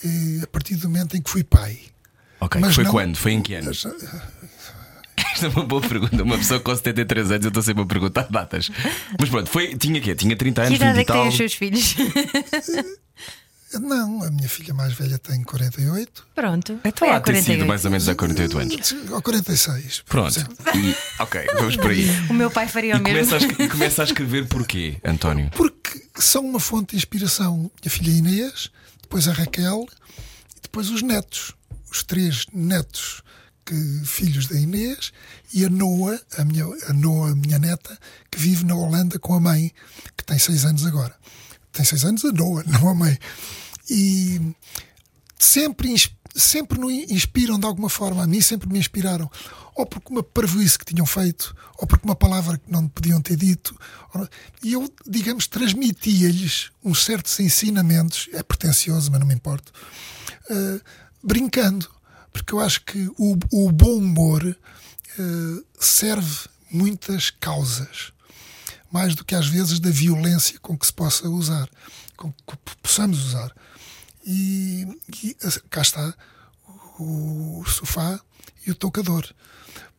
eh, 0.05 0.43
a 0.43 0.47
partir 0.47 0.75
do 0.75 0.89
momento 0.89 1.17
em 1.17 1.21
que 1.21 1.29
fui 1.29 1.43
pai. 1.43 1.79
Ok, 2.39 2.61
mas 2.61 2.75
foi 2.75 2.85
não... 2.85 2.91
quando? 2.91 3.17
Foi 3.17 3.33
em 3.33 3.41
que 3.41 3.55
ano? 3.55 3.71
Esta 5.37 5.47
é 5.47 5.49
uma 5.49 5.65
boa 5.65 5.81
pergunta. 5.81 6.23
Uma 6.23 6.37
pessoa 6.37 6.59
com 6.59 6.75
73 6.75 7.31
anos, 7.31 7.45
eu 7.45 7.49
estou 7.49 7.63
sempre 7.63 7.83
a 7.83 7.85
perguntar 7.85 8.27
datas. 8.29 8.69
Mas 9.19 9.29
pronto, 9.29 9.49
foi, 9.49 9.75
tinha 9.75 9.99
quê? 9.99 10.15
Tinha 10.15 10.35
30 10.35 10.61
anos, 10.61 10.77
que 10.77 10.83
idade 10.83 10.97
20 10.97 11.01
é 11.01 11.05
que 11.05 11.11
tem 11.11 11.27
os 11.27 11.35
seus 11.35 11.53
filhos? 11.53 11.95
Não, 13.73 14.23
a 14.23 14.31
minha 14.31 14.47
filha 14.47 14.73
mais 14.73 14.93
velha 14.93 15.17
tem 15.19 15.43
48. 15.43 16.27
Pronto. 16.33 16.79
Então 16.85 17.11
há 17.11 17.19
ter 17.19 17.43
sido 17.43 17.65
mais 17.65 17.83
ou 17.83 17.91
menos 17.91 18.07
há 18.07 18.15
48 18.15 18.57
anos. 18.57 18.95
Ou 19.11 19.21
46. 19.21 20.03
Pronto. 20.07 20.39
E, 20.73 20.95
ok, 21.21 21.45
vamos 21.53 21.75
por 21.75 21.91
aí. 21.91 22.07
O 22.29 22.33
meu 22.33 22.49
pai 22.49 22.67
faria 22.67 22.95
o 22.95 22.99
e 22.99 23.01
mesmo. 23.01 23.37
Começa 23.37 23.63
a, 23.63 23.69
começa 23.69 24.01
a 24.03 24.05
escrever 24.05 24.47
porquê, 24.47 24.97
António? 25.03 25.49
Porque 25.51 26.01
são 26.15 26.45
uma 26.45 26.59
fonte 26.59 26.91
de 26.91 26.97
inspiração. 26.97 27.69
A 27.85 27.89
filha 27.89 28.11
Inês, 28.11 28.69
depois 29.01 29.27
a 29.27 29.33
Raquel 29.33 29.85
e 30.55 30.61
depois 30.61 30.89
os 30.89 31.01
netos. 31.01 31.53
Os 31.91 32.03
três 32.03 32.45
netos 32.53 33.21
que, 33.65 33.75
filhos 34.05 34.47
da 34.47 34.57
Inês 34.57 35.11
e 35.53 35.65
a 35.65 35.69
Noa, 35.69 36.19
a 36.37 36.45
minha, 36.45 36.65
a 36.87 36.93
Noa, 36.93 37.31
a 37.31 37.35
minha 37.35 37.59
neta, 37.59 37.97
que 38.31 38.39
vive 38.39 38.65
na 38.65 38.75
Holanda 38.75 39.19
com 39.19 39.33
a 39.33 39.39
mãe, 39.41 39.73
que 40.15 40.23
tem 40.23 40.39
seis 40.39 40.63
anos 40.63 40.85
agora 40.85 41.13
tem 41.77 41.85
seis 41.85 42.03
anos, 42.03 42.25
a 42.25 42.31
Noa, 42.31 42.63
não 42.65 42.89
a 42.89 42.95
mãe. 42.95 43.17
E 43.87 44.41
sempre, 45.37 45.93
sempre 46.35 46.79
nos 46.79 46.91
inspiram 46.91 47.59
de 47.59 47.67
alguma 47.67 47.87
forma. 47.87 48.23
A 48.23 48.27
mim 48.27 48.41
sempre 48.41 48.67
me 48.67 48.79
inspiraram. 48.79 49.29
Ou 49.75 49.85
porque 49.85 50.11
uma 50.11 50.23
parvoíce 50.23 50.79
que 50.79 50.85
tinham 50.85 51.05
feito, 51.05 51.55
ou 51.77 51.85
porque 51.85 52.03
uma 52.03 52.15
palavra 52.15 52.57
que 52.57 52.71
não 52.71 52.87
podiam 52.87 53.21
ter 53.21 53.35
dito. 53.35 53.79
E 54.63 54.73
eu, 54.73 54.91
digamos, 55.05 55.45
transmitia-lhes 55.45 56.71
uns 56.83 57.05
certos 57.05 57.39
ensinamentos, 57.39 58.27
é 58.33 58.41
pretencioso, 58.41 59.11
mas 59.11 59.19
não 59.19 59.27
me 59.27 59.35
importa, 59.35 59.71
uh, 60.49 60.81
brincando. 61.23 61.87
Porque 62.33 62.53
eu 62.53 62.59
acho 62.59 62.81
que 62.85 63.07
o, 63.19 63.37
o 63.51 63.71
bom 63.71 63.97
humor 63.97 64.43
uh, 64.43 65.65
serve 65.79 66.49
muitas 66.71 67.29
causas 67.29 68.11
mais 68.91 69.15
do 69.15 69.25
que 69.25 69.35
às 69.35 69.47
vezes 69.47 69.79
da 69.79 69.89
violência 69.89 70.59
com 70.59 70.77
que 70.77 70.85
se 70.85 70.93
possa 70.93 71.27
usar, 71.29 71.69
com 72.15 72.31
que 72.31 72.57
possamos 72.81 73.25
usar. 73.25 73.51
E, 74.25 74.87
e 75.23 75.35
cá 75.69 75.81
está 75.81 76.13
o, 76.99 77.63
sofá 77.65 78.19
e 78.65 78.71
o 78.71 78.75
tocador, 78.75 79.25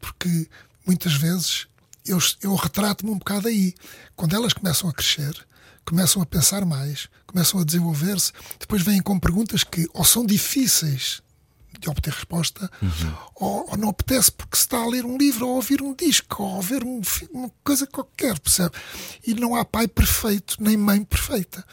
porque 0.00 0.48
muitas 0.86 1.14
vezes 1.14 1.66
eu, 2.04 2.18
eu 2.42 2.54
retrato-me 2.54 3.10
um 3.10 3.18
bocado 3.18 3.48
aí. 3.48 3.74
Quando 4.16 4.34
elas 4.34 4.52
começam 4.52 4.88
a 4.88 4.92
crescer, 4.92 5.46
começam 5.84 6.20
a 6.20 6.26
pensar 6.26 6.64
mais, 6.64 7.08
começam 7.26 7.60
a 7.60 7.64
desenvolver-se, 7.64 8.32
depois 8.58 8.82
vêm 8.82 9.00
com 9.00 9.18
perguntas 9.18 9.64
que 9.64 9.88
ou 9.94 10.04
são 10.04 10.26
difíceis 10.26 11.22
de 11.78 11.88
obter 11.88 12.12
resposta, 12.12 12.70
uhum. 12.82 13.14
ou, 13.36 13.70
ou, 13.70 13.76
não 13.76 13.90
apetece 13.90 14.32
porque 14.32 14.56
se 14.56 14.64
está 14.64 14.78
a 14.78 14.86
ler 14.86 15.04
um 15.04 15.16
livro, 15.16 15.46
ou 15.46 15.52
a 15.52 15.56
ouvir 15.56 15.80
um 15.80 15.94
disco, 15.94 16.42
ou 16.42 16.58
a 16.58 16.62
ver 16.62 16.82
um, 16.82 17.00
uma 17.32 17.50
coisa 17.62 17.86
qualquer, 17.86 18.38
percebe? 18.40 18.74
E 19.26 19.34
não 19.34 19.54
há 19.54 19.64
pai 19.64 19.86
perfeito, 19.86 20.56
nem 20.60 20.76
mãe 20.76 21.04
perfeita. 21.04 21.64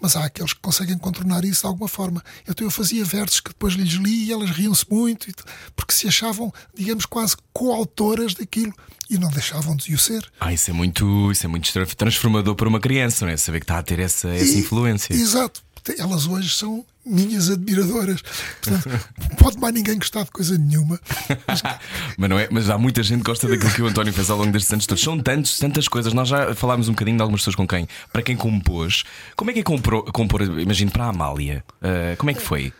Mas 0.00 0.14
há 0.14 0.24
aqueles 0.24 0.52
que 0.52 0.60
conseguem 0.60 0.96
contornar 0.96 1.44
isso 1.44 1.62
de 1.62 1.66
alguma 1.66 1.88
forma. 1.88 2.22
Então 2.48 2.64
eu 2.64 2.70
fazia 2.70 3.04
versos 3.04 3.40
que 3.40 3.50
depois 3.50 3.74
lhes 3.74 3.94
li 3.94 4.26
e 4.26 4.32
elas 4.32 4.50
riam-se 4.50 4.86
muito, 4.88 5.26
porque 5.74 5.92
se 5.92 6.06
achavam, 6.06 6.52
digamos, 6.72 7.04
quase 7.04 7.36
coautoras 7.52 8.34
daquilo 8.34 8.72
e 9.10 9.18
não 9.18 9.30
deixavam 9.30 9.74
de 9.74 9.92
o 9.94 9.98
ser. 9.98 10.30
Ah, 10.38 10.52
isso 10.52 10.70
é 10.70 10.72
muito, 10.72 11.32
isso 11.32 11.44
é 11.44 11.48
muito 11.48 11.72
transformador 11.96 12.54
para 12.54 12.68
uma 12.68 12.78
criança, 12.78 13.24
não 13.24 13.32
é? 13.32 13.36
Saber 13.36 13.58
que 13.58 13.64
está 13.64 13.78
a 13.78 13.82
ter 13.82 13.98
essa, 13.98 14.28
essa 14.28 14.54
e, 14.54 14.60
influência. 14.60 15.12
Exato 15.14 15.67
elas 15.98 16.26
hoje 16.26 16.48
são 16.50 16.84
minhas 17.04 17.50
admiradoras. 17.50 18.22
Portanto, 18.62 19.08
pode 19.38 19.58
mais 19.58 19.74
ninguém 19.74 19.98
gostar 19.98 20.24
de 20.24 20.30
coisa 20.30 20.58
nenhuma. 20.58 21.00
Mas, 21.46 21.62
mas, 22.18 22.30
não 22.30 22.38
é, 22.38 22.48
mas 22.50 22.70
há 22.70 22.76
muita 22.76 23.02
gente 23.02 23.20
que 23.20 23.26
gosta 23.26 23.48
daquilo 23.48 23.70
que 23.70 23.82
o 23.82 23.86
António 23.86 24.12
fez 24.12 24.30
ao 24.30 24.38
longo 24.38 24.52
destes 24.52 24.72
anos 24.72 24.86
todos. 24.86 25.02
São 25.02 25.18
tantos, 25.18 25.58
tantas 25.58 25.88
coisas. 25.88 26.12
Nós 26.12 26.28
já 26.28 26.54
falámos 26.54 26.88
um 26.88 26.92
bocadinho 26.92 27.16
de 27.16 27.22
algumas 27.22 27.40
pessoas 27.40 27.56
com 27.56 27.66
quem, 27.66 27.88
para 28.12 28.22
quem 28.22 28.36
compôs. 28.36 29.04
Como 29.36 29.50
é 29.50 29.54
que 29.54 29.60
é 29.60 29.62
compor, 29.62 30.10
compor 30.12 30.42
imagino, 30.42 30.90
para 30.90 31.04
a 31.04 31.08
Amália? 31.08 31.64
Uh, 31.80 32.16
como 32.16 32.30
é 32.30 32.34
que 32.34 32.42
foi? 32.42 32.72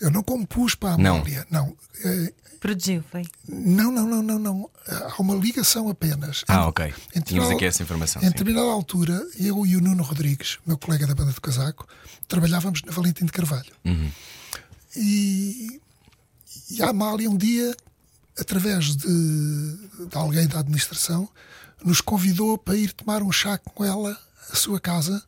Eu 0.00 0.10
não 0.10 0.22
compus 0.22 0.74
para 0.74 0.90
a 0.90 0.94
Amália, 0.94 1.46
não. 1.50 1.66
não. 1.66 2.12
Uh, 2.12 2.32
Produziu, 2.64 3.04
foi? 3.10 3.26
Não, 3.46 3.92
não, 3.92 4.06
não, 4.06 4.22
não, 4.22 4.38
não. 4.38 4.70
Há 4.88 5.20
uma 5.20 5.34
ligação 5.34 5.86
apenas. 5.90 6.46
Ah, 6.48 6.66
ok. 6.66 6.94
Em, 7.14 7.20
Tínhamos 7.20 7.50
aqui 7.50 7.66
essa 7.66 7.82
informação. 7.82 8.22
Em 8.22 8.30
determinada 8.30 8.68
altura, 8.68 9.22
eu 9.38 9.66
e 9.66 9.76
o 9.76 9.82
Nuno 9.82 10.02
Rodrigues, 10.02 10.56
meu 10.64 10.78
colega 10.78 11.06
da 11.06 11.14
banda 11.14 11.30
do 11.30 11.40
casaco, 11.42 11.86
trabalhávamos 12.26 12.80
na 12.80 12.90
Valentim 12.90 13.26
de 13.26 13.32
Carvalho. 13.32 13.70
Uhum. 13.84 14.10
E, 14.96 15.78
e 16.70 16.82
a 16.82 16.88
Amália, 16.88 17.28
um 17.28 17.36
dia, 17.36 17.76
através 18.40 18.96
de, 18.96 19.76
de 20.08 20.16
alguém 20.16 20.46
da 20.46 20.60
administração, 20.60 21.28
nos 21.84 22.00
convidou 22.00 22.56
para 22.56 22.76
ir 22.76 22.94
tomar 22.94 23.22
um 23.22 23.30
chá 23.30 23.58
com 23.58 23.84
ela 23.84 24.18
à 24.50 24.56
sua 24.56 24.80
casa, 24.80 25.22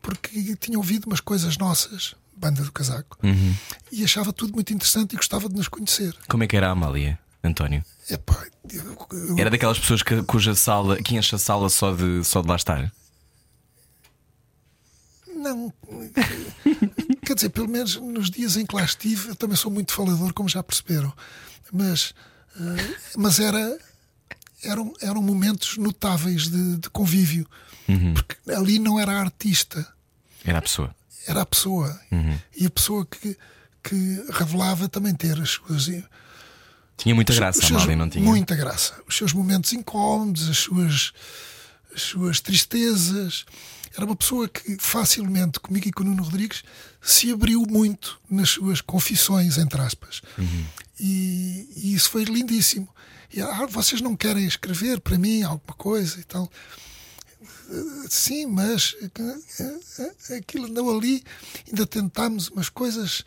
porque 0.00 0.56
tinha 0.56 0.78
ouvido 0.78 1.06
umas 1.06 1.20
coisas 1.20 1.56
nossas 1.56 2.14
banda 2.40 2.62
do 2.62 2.72
casaco. 2.72 3.18
Uhum. 3.22 3.54
E 3.92 4.02
achava 4.02 4.32
tudo 4.32 4.54
muito 4.54 4.72
interessante 4.72 5.12
e 5.12 5.16
gostava 5.16 5.48
de 5.48 5.54
nos 5.54 5.68
conhecer. 5.68 6.16
Como 6.26 6.42
é 6.42 6.46
que 6.46 6.56
era 6.56 6.68
a 6.68 6.70
Amália, 6.70 7.18
António? 7.44 7.84
Epá, 8.08 8.46
eu, 8.72 9.06
eu... 9.12 9.38
Era 9.38 9.50
daquelas 9.50 9.78
pessoas 9.78 10.02
que, 10.02 10.22
cuja 10.22 10.54
sala, 10.54 10.96
que 11.02 11.16
enche 11.16 11.34
a 11.34 11.38
sala 11.38 11.68
só 11.68 11.94
de, 11.94 12.24
só 12.24 12.40
de 12.40 12.48
lá 12.48 12.56
estar? 12.56 12.90
Não. 15.36 15.72
Quer 17.24 17.34
dizer, 17.34 17.50
pelo 17.50 17.68
menos 17.68 17.96
nos 17.96 18.30
dias 18.30 18.56
em 18.56 18.64
que 18.64 18.74
lá 18.74 18.84
estive, 18.84 19.28
eu 19.28 19.36
também 19.36 19.56
sou 19.56 19.70
muito 19.70 19.92
falador, 19.92 20.32
como 20.32 20.48
já 20.48 20.62
perceberam. 20.62 21.12
Mas, 21.70 22.14
uh, 22.56 22.96
mas 23.16 23.38
era, 23.38 23.78
eram, 24.64 24.92
eram 25.00 25.22
momentos 25.22 25.76
notáveis 25.76 26.48
de, 26.48 26.76
de 26.78 26.90
convívio. 26.90 27.46
Uhum. 27.88 28.14
Porque 28.14 28.36
ali 28.52 28.78
não 28.78 28.98
era 28.98 29.12
a 29.12 29.20
artista. 29.20 29.86
Era 30.44 30.58
a 30.58 30.62
pessoa 30.62 30.94
era 31.26 31.42
a 31.42 31.46
pessoa. 31.46 31.98
Uhum. 32.10 32.38
E 32.56 32.66
a 32.66 32.70
pessoa 32.70 33.06
que, 33.06 33.36
que 33.82 34.24
revelava 34.32 34.88
também 34.88 35.14
ter 35.14 35.40
as 35.40 35.50
suas. 35.50 35.90
Tinha 36.96 37.14
muita 37.14 37.34
graça, 37.34 37.60
seus, 37.60 37.72
Amália, 37.72 37.96
não 37.96 38.08
tinha? 38.08 38.24
Muita 38.24 38.54
graça. 38.54 38.94
Os 39.08 39.16
seus 39.16 39.32
momentos 39.32 39.72
incómodos, 39.72 40.48
as 40.48 40.58
suas, 40.58 41.12
as 41.94 42.02
suas 42.02 42.40
tristezas. 42.40 43.46
Era 43.94 44.04
uma 44.04 44.14
pessoa 44.14 44.48
que 44.48 44.76
facilmente, 44.78 45.58
comigo 45.58 45.88
e 45.88 45.92
com 45.92 46.02
o 46.02 46.06
Nuno 46.06 46.22
Rodrigues, 46.22 46.62
se 47.02 47.32
abriu 47.32 47.62
muito 47.62 48.20
nas 48.30 48.50
suas 48.50 48.80
confissões, 48.80 49.58
entre 49.58 49.80
aspas. 49.80 50.22
Uhum. 50.38 50.64
E, 50.98 51.68
e, 51.76 51.94
isso 51.94 52.10
foi 52.10 52.24
lindíssimo. 52.24 52.88
E, 53.32 53.40
ah, 53.40 53.66
vocês 53.66 54.00
não 54.00 54.16
querem 54.16 54.44
escrever 54.44 55.00
para 55.00 55.18
mim 55.18 55.42
alguma 55.42 55.74
coisa 55.74 56.18
e 56.18 56.24
tal 56.24 56.50
sim, 58.08 58.46
mas 58.46 58.96
aquilo 60.36 60.66
andou 60.66 60.96
ali, 60.96 61.22
ainda 61.68 61.86
tentámos 61.86 62.48
umas 62.48 62.68
coisas, 62.68 63.24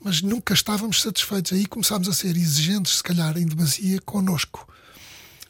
mas 0.00 0.22
nunca 0.22 0.54
estávamos 0.54 1.02
satisfeitos. 1.02 1.52
Aí 1.52 1.66
começámos 1.66 2.08
a 2.08 2.12
ser 2.12 2.36
exigentes, 2.36 2.96
se 2.96 3.02
calhar, 3.02 3.36
em 3.36 3.46
demasia 3.46 4.00
connosco. 4.00 4.66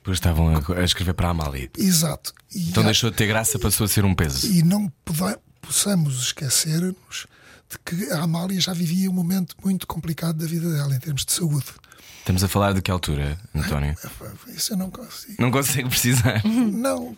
Pois 0.03 0.17
estavam 0.17 0.55
a, 0.57 0.85
escrever 0.85 1.13
para 1.13 1.29
a 1.29 1.31
Amália. 1.31 1.71
Exato. 1.77 2.33
E 2.55 2.71
então 2.71 2.83
há, 2.83 2.87
deixou 2.87 3.11
de 3.11 3.17
ter 3.17 3.27
graça, 3.27 3.59
passou 3.59 3.85
a 3.85 3.89
ser 3.89 4.05
um 4.05 4.15
peso. 4.15 4.47
E 4.47 4.63
não 4.63 4.91
possamos 5.61 6.23
esquecer-nos 6.23 7.27
de 7.69 7.79
que 7.85 8.11
a 8.11 8.23
Amália 8.23 8.61
já 8.61 8.73
vivia 8.73 9.11
um 9.11 9.13
momento 9.13 9.55
muito 9.63 9.87
complicado 9.87 10.39
da 10.39 10.47
vida 10.47 10.73
dela, 10.73 10.95
em 10.95 10.99
termos 10.99 11.25
de 11.25 11.33
saúde. 11.33 11.67
Estamos 12.31 12.45
a 12.45 12.49
falar 12.49 12.73
de 12.75 12.81
que 12.81 12.93
altura, 12.93 13.37
António? 13.53 13.97
Isso 14.55 14.73
eu 14.73 14.77
não 14.77 14.89
consigo. 14.89 15.35
Não 15.37 15.51
consegue 15.51 15.89
precisar? 15.89 16.41
Não 16.47 17.17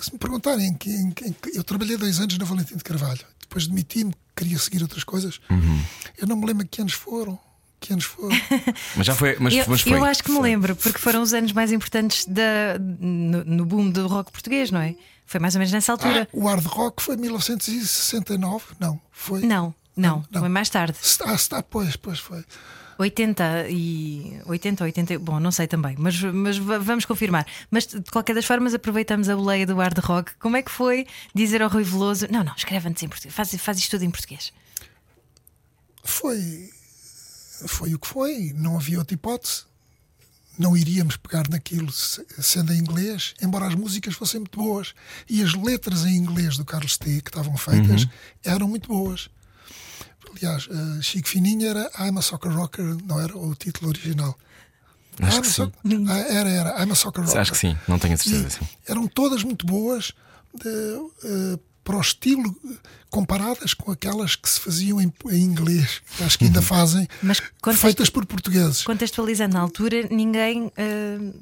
se 0.00 0.12
me 0.12 0.18
perguntarem, 0.18 0.68
em 0.68 0.74
que, 0.74 0.90
em 0.90 1.10
que, 1.10 1.34
eu 1.52 1.64
trabalhei 1.64 1.96
dois 1.96 2.20
anos 2.20 2.38
na 2.38 2.44
Valentim 2.44 2.76
de 2.76 2.84
Carvalho, 2.84 3.20
depois 3.40 3.66
demiti-me, 3.66 4.14
queria 4.36 4.56
seguir 4.58 4.80
outras 4.80 5.02
coisas. 5.02 5.40
Uhum. 5.50 5.82
Eu 6.16 6.28
não 6.28 6.36
me 6.36 6.46
lembro 6.46 6.66
que 6.68 6.80
anos 6.80 6.92
foram. 6.92 7.36
Que 7.80 7.92
anos 7.92 8.04
foram? 8.04 8.30
mas 8.96 9.06
já 9.06 9.14
foi. 9.14 9.36
Mas, 9.40 9.54
eu, 9.54 9.64
mas 9.66 9.80
foi. 9.80 9.92
eu 9.92 10.04
acho 10.04 10.22
que 10.22 10.30
me 10.30 10.40
lembro, 10.40 10.76
porque 10.76 10.98
foram 10.98 11.20
os 11.20 11.34
anos 11.34 11.52
mais 11.52 11.72
importantes 11.72 12.24
da, 12.26 12.78
no, 12.78 13.44
no 13.44 13.66
boom 13.66 13.90
do 13.90 14.06
rock 14.06 14.30
português, 14.30 14.70
não 14.70 14.80
é? 14.80 14.94
Foi 15.26 15.40
mais 15.40 15.56
ou 15.56 15.58
menos 15.58 15.72
nessa 15.72 15.90
altura. 15.90 16.28
Ah, 16.32 16.36
o 16.36 16.46
hard 16.46 16.64
rock 16.64 17.02
foi 17.02 17.16
1969? 17.16 18.64
Não, 18.78 19.00
foi. 19.10 19.40
Não, 19.40 19.74
não, 19.96 20.24
não. 20.30 20.40
foi 20.40 20.48
mais 20.48 20.70
tarde. 20.70 20.96
Ah, 21.26 21.34
está, 21.34 21.60
pois, 21.60 21.96
pois 21.96 22.20
foi. 22.20 22.44
80 23.00 23.68
e 23.70 24.40
80 24.44 24.84
80, 24.84 25.18
bom, 25.18 25.40
não 25.40 25.50
sei 25.50 25.66
também, 25.66 25.96
mas, 25.98 26.20
mas 26.20 26.58
vamos 26.58 27.06
confirmar. 27.06 27.46
Mas 27.70 27.86
de 27.86 28.02
qualquer 28.02 28.34
das 28.34 28.44
formas, 28.44 28.74
aproveitamos 28.74 29.28
a 29.28 29.36
boleia 29.36 29.66
do 29.66 29.76
hard 29.76 29.98
rock. 29.98 30.34
Como 30.38 30.56
é 30.56 30.62
que 30.62 30.70
foi 30.70 31.06
dizer 31.34 31.62
ao 31.62 31.70
Rui 31.70 31.82
Veloso: 31.82 32.26
não, 32.30 32.44
não, 32.44 32.54
escreve-nos 32.54 33.02
em 33.02 33.08
português, 33.08 33.34
faz, 33.34 33.54
faz 33.54 33.78
isto 33.78 33.92
tudo 33.92 34.04
em 34.04 34.10
português? 34.10 34.52
Foi. 36.04 36.70
Foi 37.66 37.94
o 37.94 37.98
que 37.98 38.06
foi, 38.06 38.52
não 38.54 38.76
havia 38.76 38.98
outra 38.98 39.14
hipótese. 39.14 39.64
Não 40.58 40.76
iríamos 40.76 41.16
pegar 41.16 41.48
naquilo 41.48 41.90
sendo 41.90 42.72
em 42.74 42.78
inglês, 42.78 43.34
embora 43.40 43.66
as 43.66 43.74
músicas 43.74 44.14
fossem 44.14 44.40
muito 44.40 44.58
boas. 44.58 44.94
E 45.28 45.42
as 45.42 45.54
letras 45.54 46.04
em 46.04 46.16
inglês 46.16 46.58
do 46.58 46.66
Carlos 46.66 46.98
T, 46.98 47.22
que 47.22 47.30
estavam 47.30 47.56
feitas, 47.56 48.02
uhum. 48.02 48.10
eram 48.44 48.68
muito 48.68 48.88
boas. 48.88 49.30
Aliás, 50.30 50.66
uh, 50.66 51.02
Chico 51.02 51.28
Fininho 51.28 51.68
era 51.68 51.90
I'm 51.98 52.18
a 52.18 52.22
Soccer 52.22 52.52
Rocker, 52.52 52.96
não 53.04 53.20
era 53.20 53.36
o 53.36 53.54
título 53.54 53.90
original. 53.90 54.36
Acho 55.20 55.36
I'm 55.36 55.42
que 55.42 55.48
sim. 55.48 55.72
Ah, 56.08 56.18
era, 56.18 56.48
era, 56.48 56.82
I'm 56.82 56.92
a 56.92 56.94
Soccer 56.94 57.24
Rocker. 57.24 57.40
Acho 57.40 57.52
que 57.52 57.58
sim, 57.58 57.76
não 57.86 57.98
tenho 57.98 58.14
a 58.14 58.16
certeza. 58.16 58.58
Sim. 58.58 58.68
Eram 58.86 59.06
todas 59.06 59.42
muito 59.42 59.66
boas 59.66 60.12
de, 60.54 60.68
uh, 60.68 61.60
para 61.84 61.96
o 61.96 62.00
estilo, 62.00 62.56
comparadas 63.08 63.74
com 63.74 63.90
aquelas 63.90 64.36
que 64.36 64.48
se 64.48 64.60
faziam 64.60 65.00
em, 65.00 65.12
em 65.30 65.40
inglês, 65.42 66.00
que 66.16 66.24
acho 66.24 66.38
que 66.38 66.44
ainda 66.44 66.60
uhum. 66.60 66.64
fazem, 66.64 67.08
Mas 67.22 67.42
feitas 67.74 68.08
por 68.08 68.24
portugueses. 68.26 68.82
Contextualizando, 68.82 69.54
na 69.54 69.60
altura, 69.60 70.06
ninguém 70.10 70.66
uh, 70.66 70.72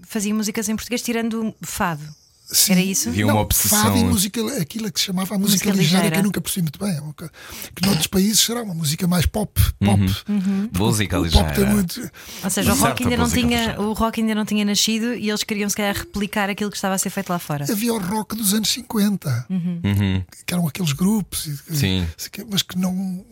fazia 0.02 0.34
músicas 0.34 0.68
em 0.68 0.76
português 0.76 1.02
tirando 1.02 1.54
fado. 1.60 2.02
Sim. 2.50 2.72
Era 2.72 2.80
isso? 2.80 3.10
Havia 3.10 3.26
uma 3.26 3.34
não, 3.34 3.40
obsessão. 3.40 3.82
Fado 3.82 3.98
e 3.98 4.04
música, 4.04 4.40
aquilo 4.60 4.90
que 4.90 4.98
se 4.98 5.06
chamava 5.06 5.34
a 5.34 5.38
música, 5.38 5.68
música 5.68 5.70
ligeira, 5.70 6.04
ligeira, 6.04 6.10
que 6.10 6.20
eu 6.20 6.24
nunca 6.24 6.40
percebi 6.40 6.62
muito 6.62 6.78
bem. 6.78 6.96
É 6.96 7.28
que 7.74 7.86
noutros 7.86 8.06
países 8.06 8.40
será 8.40 8.62
uma 8.62 8.74
música 8.74 9.06
mais 9.06 9.26
pop. 9.26 9.60
pop. 9.78 10.00
Uhum. 10.00 10.08
Uhum. 10.28 10.70
Música 10.74 11.18
ligeira. 11.18 11.46
Pop 11.46 11.64
muito... 11.66 12.10
Ou 12.42 12.50
seja, 12.50 12.72
o 12.72 12.76
rock, 12.76 13.04
ainda 13.04 13.16
não 13.18 13.30
tinha, 13.30 13.80
o 13.80 13.92
rock 13.92 14.20
ainda 14.20 14.34
não 14.34 14.46
tinha 14.46 14.64
nascido 14.64 15.14
e 15.14 15.28
eles 15.28 15.44
queriam 15.44 15.68
se 15.68 15.76
calhar 15.76 15.94
replicar 15.94 16.48
aquilo 16.48 16.70
que 16.70 16.76
estava 16.76 16.94
a 16.94 16.98
ser 16.98 17.10
feito 17.10 17.28
lá 17.28 17.38
fora. 17.38 17.66
Havia 17.70 17.92
o 17.92 17.98
rock 17.98 18.34
dos 18.34 18.54
anos 18.54 18.70
50, 18.70 19.46
uhum. 19.50 19.80
uhum. 19.84 20.24
que 20.46 20.54
eram 20.54 20.66
aqueles 20.66 20.92
grupos, 20.92 21.50
Sim. 21.70 22.06
mas 22.50 22.62
que 22.62 22.78
não, 22.78 23.24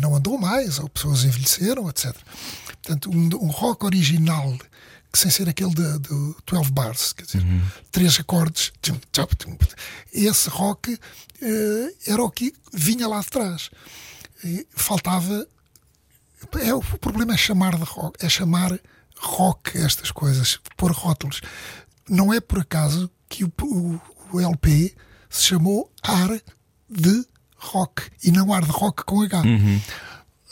não 0.00 0.16
andou 0.16 0.38
mais, 0.38 0.78
ou 0.78 0.88
pessoas 0.88 1.24
envelheceram, 1.24 1.90
etc. 1.90 2.16
Portanto, 2.82 3.10
um, 3.10 3.28
um 3.44 3.48
rock 3.48 3.84
original 3.84 4.56
que 5.12 5.18
sem 5.18 5.30
ser 5.30 5.48
aquele 5.48 5.74
de, 5.74 5.98
de 5.98 6.34
12 6.46 6.72
bars, 6.72 7.12
quer 7.12 7.24
dizer, 7.26 7.42
uhum. 7.42 7.62
três 7.90 8.18
acordes. 8.18 8.72
Esse 10.10 10.48
rock 10.48 10.94
uh, 10.94 11.96
era 12.06 12.22
o 12.22 12.30
que 12.30 12.54
vinha 12.72 13.06
lá 13.06 13.20
de 13.20 13.26
trás. 13.26 13.70
E 14.42 14.66
faltava. 14.74 15.46
É, 16.60 16.74
o 16.74 16.82
problema 16.98 17.34
é 17.34 17.36
chamar 17.36 17.76
de 17.76 17.84
rock, 17.84 18.24
é 18.24 18.28
chamar 18.28 18.76
rock 19.18 19.78
estas 19.78 20.10
coisas, 20.10 20.58
pôr 20.76 20.90
rótulos. 20.90 21.40
Não 22.08 22.32
é 22.32 22.40
por 22.40 22.60
acaso 22.60 23.10
que 23.28 23.44
o, 23.44 23.52
o, 23.62 24.00
o 24.32 24.40
LP 24.40 24.94
se 25.30 25.44
chamou 25.44 25.92
Ar 26.02 26.40
de 26.90 27.24
Rock 27.56 28.10
e 28.24 28.32
não 28.32 28.52
Ar 28.52 28.64
de 28.64 28.72
Rock 28.72 29.04
com 29.04 29.22
H. 29.22 29.40
Uhum. 29.42 29.80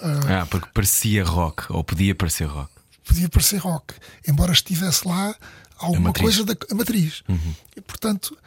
Uh, 0.01 0.33
ah, 0.43 0.47
porque 0.49 0.69
parecia 0.73 1.25
rock, 1.25 1.65
ou 1.71 1.83
podia 1.83 2.15
parecer 2.15 2.45
rock 2.45 2.80
podia 3.11 3.29
parecer 3.29 3.57
rock, 3.57 3.95
embora 4.27 4.53
estivesse 4.53 5.07
lá 5.07 5.35
alguma 5.77 6.13
coisa 6.13 6.45
da 6.45 6.55
matriz. 6.75 7.23
Uhum. 7.29 7.55
E, 7.77 7.81
portanto, 7.81 8.39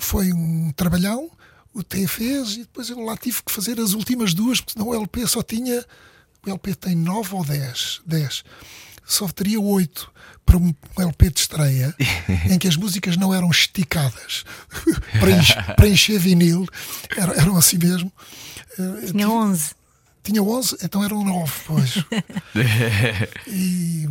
foi 0.00 0.32
um 0.32 0.72
trabalhão, 0.72 1.30
o 1.74 1.82
T 1.82 2.06
fez, 2.06 2.54
e 2.54 2.58
depois 2.60 2.88
eu 2.88 2.98
lá 3.00 3.16
tive 3.16 3.42
que 3.42 3.52
fazer 3.52 3.78
as 3.78 3.92
últimas 3.92 4.32
duas, 4.32 4.60
porque 4.60 4.72
senão 4.72 4.88
o 4.88 4.94
LP 4.94 5.26
só 5.26 5.42
tinha. 5.42 5.84
O 6.46 6.48
LP 6.48 6.74
tem 6.74 6.96
9 6.96 7.34
ou 7.34 7.44
10. 7.44 8.00
10. 8.06 8.44
Só 9.04 9.28
teria 9.28 9.60
8 9.60 10.10
para 10.46 10.56
um 10.56 10.74
LP 10.98 11.30
de 11.30 11.40
estreia 11.40 11.94
em 12.50 12.58
que 12.58 12.66
as 12.66 12.76
músicas 12.76 13.16
não 13.16 13.34
eram 13.34 13.50
esticadas 13.50 14.44
para, 15.20 15.30
encher, 15.30 15.76
para 15.76 15.88
encher 15.88 16.18
vinil, 16.18 16.66
eram, 17.16 17.34
eram 17.34 17.56
assim 17.56 17.76
mesmo. 17.76 18.10
Eh, 18.78 19.06
tinha 19.10 19.28
11. 19.28 19.79
Tinha 20.22 20.42
11, 20.42 20.76
então 20.82 21.02
eram 21.02 21.24
9, 21.24 21.52
pois. 21.66 21.94
e, 23.46 24.08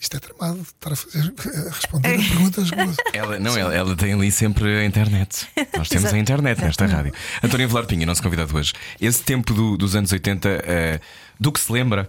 Isto 0.00 0.16
é 0.16 0.20
tramado, 0.20 0.60
estar 0.60 0.92
a, 0.92 0.96
fazer, 0.96 1.34
a 1.66 1.70
responder 1.70 2.14
a 2.14 2.18
perguntas. 2.18 2.70
Ela, 3.12 3.38
não, 3.40 3.56
ela, 3.56 3.74
ela, 3.74 3.96
tem 3.96 4.12
ali 4.12 4.30
sempre 4.30 4.78
a 4.78 4.84
internet. 4.84 5.48
Nós 5.76 5.88
temos 5.88 6.12
a 6.12 6.18
internet 6.18 6.60
nesta 6.60 6.86
rádio. 6.86 7.12
António 7.42 7.68
Velar 7.68 7.84
Pinha, 7.84 8.06
nosso 8.06 8.22
convidado 8.22 8.56
hoje. 8.56 8.72
Esse 9.00 9.24
tempo 9.24 9.52
do, 9.52 9.76
dos 9.76 9.96
anos 9.96 10.12
80, 10.12 10.48
uh, 10.48 11.00
do 11.40 11.50
que 11.50 11.58
se 11.58 11.72
lembra? 11.72 12.08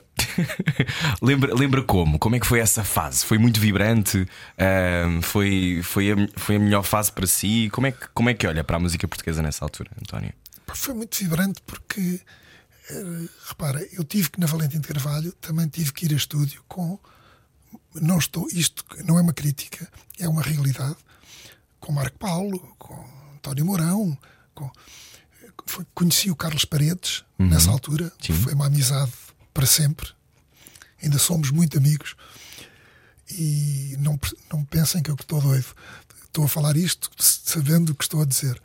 lembra? 1.20 1.56
Lembra 1.56 1.82
como? 1.82 2.20
Como 2.20 2.36
é 2.36 2.40
que 2.40 2.46
foi 2.46 2.60
essa 2.60 2.84
fase? 2.84 3.26
Foi 3.26 3.40
muito 3.40 3.60
vibrante? 3.60 4.20
Uh, 4.20 5.22
foi, 5.24 5.82
foi, 5.84 6.12
a, 6.12 6.16
foi 6.36 6.58
a 6.58 6.60
melhor 6.60 6.84
fase 6.84 7.12
para 7.12 7.26
si? 7.26 7.70
Como 7.72 7.88
é, 7.88 7.92
que, 7.92 8.08
como 8.14 8.30
é 8.30 8.36
que 8.36 8.46
olha 8.46 8.64
para 8.64 8.78
a 8.78 8.80
música 8.80 9.08
portuguesa 9.08 9.42
nessa 9.42 9.66
altura, 9.66 9.90
António? 10.00 10.32
Foi 10.76 10.94
muito 10.94 11.18
vibrante 11.18 11.60
porque, 11.66 12.22
repara, 13.48 13.88
eu 13.92 14.04
tive 14.04 14.30
que 14.30 14.40
na 14.40 14.48
Valentim 14.48 14.80
de 14.80 14.88
Carvalho 14.88 15.32
também 15.34 15.68
tive 15.68 15.94
que 15.94 16.06
ir 16.06 16.14
a 16.14 16.18
estúdio 16.18 16.64
com 16.68 17.00
não 17.96 18.18
estou, 18.18 18.48
isto 18.52 18.84
não 19.06 19.18
é 19.18 19.22
uma 19.22 19.34
crítica, 19.34 19.88
é 20.18 20.28
uma 20.28 20.42
realidade. 20.42 20.98
Com 21.80 21.92
Marco 21.92 22.18
Paulo, 22.18 22.60
com 22.78 22.94
António 23.36 23.66
Mourão, 23.66 24.18
com, 24.54 24.70
foi, 25.66 25.86
conheci 25.94 26.30
o 26.30 26.36
Carlos 26.36 26.66
Paredes 26.66 27.24
uhum. 27.38 27.48
nessa 27.48 27.70
altura, 27.70 28.12
Sim. 28.22 28.34
foi 28.34 28.54
uma 28.54 28.68
amizade 28.68 29.12
para 29.54 29.66
sempre. 29.66 30.10
Ainda 31.02 31.18
somos 31.18 31.52
muito 31.52 31.78
amigos. 31.78 32.16
E 33.32 33.96
não, 34.00 34.20
não 34.52 34.66
pensem 34.66 35.02
que 35.02 35.10
eu 35.10 35.16
estou 35.16 35.40
doido. 35.42 35.68
Estou 36.26 36.46
a 36.46 36.48
falar 36.48 36.76
isto 36.76 37.10
sabendo 37.18 37.92
o 37.92 37.96
que 37.96 38.04
estou 38.04 38.22
a 38.22 38.26
dizer. 38.26 38.62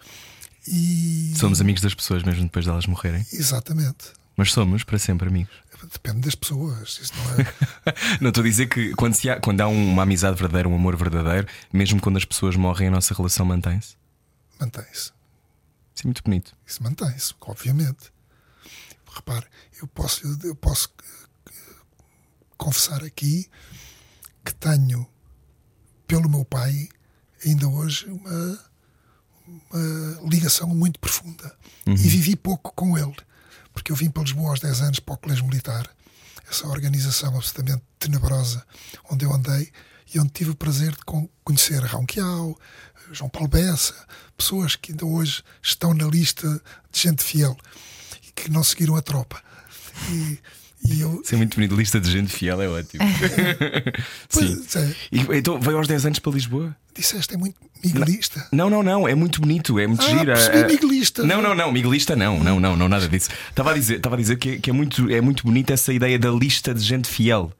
E... 0.67 1.33
Somos 1.37 1.61
amigos 1.61 1.83
das 1.83 1.95
pessoas 1.95 2.23
mesmo 2.23 2.43
depois 2.45 2.65
delas 2.65 2.87
morrerem. 2.87 3.27
Exatamente. 3.33 4.13
Mas 4.37 4.53
somos 4.53 4.83
para 4.83 4.99
sempre 4.99 5.29
amigos. 5.29 5.55
Depende 5.93 6.21
das 6.21 6.35
pessoas. 6.35 6.99
Isso 7.01 7.13
não 7.17 7.35
é. 7.35 7.55
não 8.21 8.29
estou 8.31 8.43
a 8.43 8.47
dizer 8.47 8.67
que 8.67 8.95
quando, 8.95 9.15
se 9.15 9.29
há, 9.29 9.39
quando 9.39 9.61
há 9.61 9.69
uma 9.69 10.03
amizade 10.03 10.37
verdadeira, 10.37 10.69
um 10.69 10.75
amor 10.75 10.97
verdadeiro, 10.97 11.47
mesmo 11.73 12.01
quando 12.01 12.17
as 12.17 12.25
pessoas 12.25 12.57
morrem, 12.57 12.89
a 12.89 12.91
nossa 12.91 13.15
relação 13.15 13.45
mantém-se? 13.47 13.97
Mantém-se. 14.59 15.13
Isso 15.95 16.03
é 16.03 16.05
muito 16.05 16.23
bonito. 16.23 16.57
Isso 16.67 16.83
mantém-se, 16.83 17.35
obviamente. 17.41 18.13
Repare, 19.15 19.47
eu 19.81 19.87
posso, 19.87 20.27
eu 20.43 20.57
posso 20.57 20.91
eh, 21.47 21.53
confessar 22.57 23.05
aqui 23.05 23.49
que 24.45 24.55
tenho, 24.55 25.07
pelo 26.07 26.29
meu 26.29 26.45
pai, 26.45 26.89
ainda 27.45 27.69
hoje, 27.69 28.07
uma, 28.07 28.59
uma 29.47 30.29
ligação 30.31 30.69
muito 30.69 30.99
profunda. 30.99 31.55
Uhum. 31.87 31.95
E 31.95 32.09
vivi 32.09 32.37
pouco 32.37 32.73
com 32.75 32.97
ele 32.99 33.15
porque 33.75 33.91
eu 33.91 33.97
vim 33.97 34.09
para 34.09 34.23
Lisboa 34.23 34.51
aos 34.51 34.61
10 34.61 34.81
anos 34.81 35.01
para 35.01 35.15
o 35.15 35.19
Colégio 35.19 35.45
Militar, 35.45 35.91
essa 36.49 36.67
organização 36.69 37.37
absolutamente 37.37 37.83
tenebrosa 37.99 38.65
onde 39.11 39.25
eu 39.25 39.33
andei 39.33 39.71
e 40.15 40.21
onde 40.21 40.31
tive 40.31 40.51
o 40.51 40.55
prazer 40.55 40.93
de 40.93 41.29
conhecer 41.43 41.83
Raul 41.83 42.07
Quiau, 42.07 42.57
João 43.11 43.29
Paulo 43.29 43.49
Bessa, 43.49 43.95
pessoas 44.37 44.77
que 44.77 44.93
ainda 44.93 45.05
hoje 45.05 45.43
estão 45.61 45.93
na 45.93 46.07
lista 46.07 46.49
de 46.93 47.01
gente 47.01 47.23
fiel 47.23 47.57
e 48.27 48.31
que 48.33 48.51
não 48.51 48.63
seguiram 48.63 48.95
a 48.95 49.03
tropa. 49.03 49.43
E, 50.11 50.39
e 50.87 51.01
eu... 51.01 51.23
Isso 51.23 51.35
é 51.35 51.39
muito 51.39 51.55
bonito, 51.55 51.75
lista 51.75 52.01
de 52.01 52.11
gente 52.11 52.33
fiel 52.33 52.61
é 52.61 52.69
ótimo. 52.69 53.03
Sim. 54.29 54.63
É. 54.77 54.95
E, 55.11 55.39
então 55.39 55.59
veio 55.59 55.79
aos 55.79 55.89
10 55.89 56.07
anos 56.07 56.19
para 56.19 56.33
Lisboa? 56.33 56.77
Disseste, 56.95 57.35
é 57.35 57.37
muito 57.37 57.57
miguelista. 57.83 58.47
Não, 58.53 58.69
não, 58.69 58.83
não, 58.83 59.09
é 59.09 59.15
muito 59.15 59.41
bonito, 59.41 59.79
é 59.79 59.87
muito 59.87 60.05
ah, 60.05 60.09
gira. 60.09 60.39
É 60.39 60.67
miguelista. 60.67 61.25
Não, 61.25 61.41
não, 61.41 61.55
não, 61.55 61.73
miguelista 61.73 62.15
não, 62.15 62.39
não, 62.39 62.61
não, 62.61 62.77
não, 62.77 62.89
nada 62.89 63.09
disso. 63.09 63.31
Estava 63.49 63.71
a 63.71 63.75
dizer, 63.75 63.97
estava 63.97 64.15
a 64.15 64.19
dizer 64.19 64.37
que, 64.37 64.59
que 64.59 64.71
é, 64.71 64.73
muito, 64.73 65.11
é 65.11 65.21
muito 65.21 65.45
bonita 65.45 65.73
essa 65.73 65.93
ideia 65.93 66.19
da 66.19 66.31
lista 66.31 66.75
de 66.75 66.81
gente 66.81 67.09
fiel. 67.09 67.53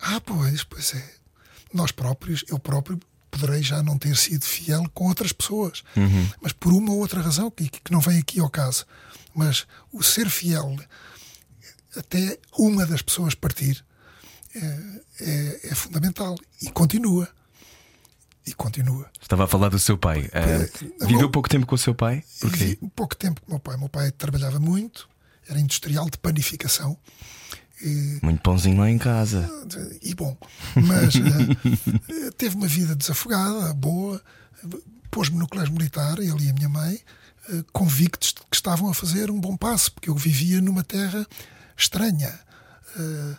Ah, 0.00 0.20
pois, 0.20 0.64
pois 0.64 0.94
é. 0.94 1.04
Nós 1.72 1.92
próprios, 1.92 2.44
eu 2.48 2.58
próprio, 2.58 2.98
poderei 3.30 3.62
já 3.62 3.82
não 3.82 3.98
ter 3.98 4.16
sido 4.16 4.44
fiel 4.44 4.84
com 4.94 5.08
outras 5.08 5.32
pessoas, 5.32 5.82
uhum. 5.96 6.28
mas 6.40 6.52
por 6.52 6.72
uma 6.72 6.92
ou 6.92 6.98
outra 6.98 7.20
razão 7.20 7.50
que, 7.50 7.68
que 7.68 7.92
não 7.92 8.00
vem 8.00 8.18
aqui 8.18 8.40
ao 8.40 8.48
caso. 8.48 8.86
Mas 9.34 9.66
o 9.92 10.02
ser 10.02 10.30
fiel 10.30 10.76
até 11.96 12.38
uma 12.58 12.86
das 12.86 13.02
pessoas 13.02 13.34
partir 13.34 13.84
é, 14.54 15.00
é, 15.20 15.60
é 15.64 15.74
fundamental 15.74 16.36
e 16.62 16.70
continua 16.70 17.28
e 18.46 18.52
continua. 18.52 19.10
Estava 19.20 19.44
a 19.44 19.46
falar 19.46 19.70
do 19.70 19.78
seu 19.78 19.96
pai. 19.96 20.28
Uh, 20.28 21.06
viveu 21.06 21.30
pouco 21.30 21.48
tempo 21.48 21.66
com 21.66 21.74
o 21.74 21.78
seu 21.78 21.94
pai? 21.94 22.22
Porquê? 22.40 22.78
Pouco 22.94 23.16
tempo 23.16 23.40
com 23.40 23.48
o 23.48 23.50
meu 23.52 23.60
pai. 23.60 23.76
O 23.76 23.78
meu 23.80 23.88
pai 23.88 24.10
trabalhava 24.12 24.60
muito, 24.60 25.08
era 25.48 25.58
industrial 25.58 26.08
de 26.10 26.18
panificação. 26.18 26.96
E, 27.82 28.18
muito 28.22 28.40
pãozinho 28.42 28.78
lá 28.78 28.90
em 28.90 28.98
casa. 28.98 29.50
E 30.02 30.14
bom, 30.14 30.36
mas 30.76 31.14
uh, 31.14 32.32
teve 32.36 32.54
uma 32.54 32.68
vida 32.68 32.94
desafogada, 32.94 33.72
boa. 33.74 34.22
Pôs-me 35.10 35.38
no 35.38 35.48
colégio 35.48 35.72
militar, 35.72 36.18
ele 36.18 36.46
e 36.46 36.50
a 36.50 36.54
minha 36.54 36.68
mãe, 36.68 37.00
uh, 37.48 37.64
convictos 37.72 38.34
de 38.34 38.40
que 38.40 38.56
estavam 38.56 38.90
a 38.90 38.94
fazer 38.94 39.30
um 39.30 39.40
bom 39.40 39.56
passo, 39.56 39.92
porque 39.92 40.10
eu 40.10 40.14
vivia 40.14 40.60
numa 40.60 40.84
terra 40.84 41.26
estranha. 41.76 42.38
Uh, 42.96 43.36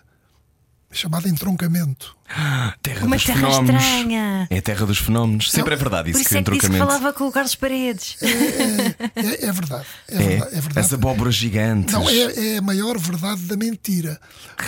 chamada 0.96 1.28
entroncamento. 1.28 2.16
terra 2.82 3.06
Uma 3.06 3.18
dos 3.18 3.26
terra 3.26 3.40
fenómenos. 3.40 3.84
estranha. 3.84 4.48
É 4.50 4.58
a 4.58 4.62
terra 4.62 4.86
dos 4.86 4.98
fenómenos. 4.98 5.52
Sempre 5.52 5.74
é 5.74 5.78
verdade 5.78 6.10
isso 6.12 6.20
Por 6.20 6.22
isso 6.22 6.30
que 6.30 6.38
é 6.38 6.44
que 6.44 6.52
disse 6.52 6.60
que 6.62 6.66
entroncamento. 6.68 6.88
falava 7.00 7.14
com 7.14 7.28
o 7.28 7.32
Carlos 7.32 7.56
Paredes. 7.56 8.18
É, 8.22 8.28
é, 8.28 9.46
é 9.46 9.52
verdade. 9.52 9.86
É, 10.08 10.18
verdade, 10.18 10.56
é 10.56 10.62
verdade. 10.62 10.80
As 10.80 10.94
abóboras 10.94 11.36
gigantes. 11.36 11.94
Não, 11.94 12.10
é, 12.10 12.54
é 12.54 12.58
a 12.58 12.62
maior 12.62 12.98
verdade 12.98 13.42
da 13.42 13.58
mentira. 13.58 14.20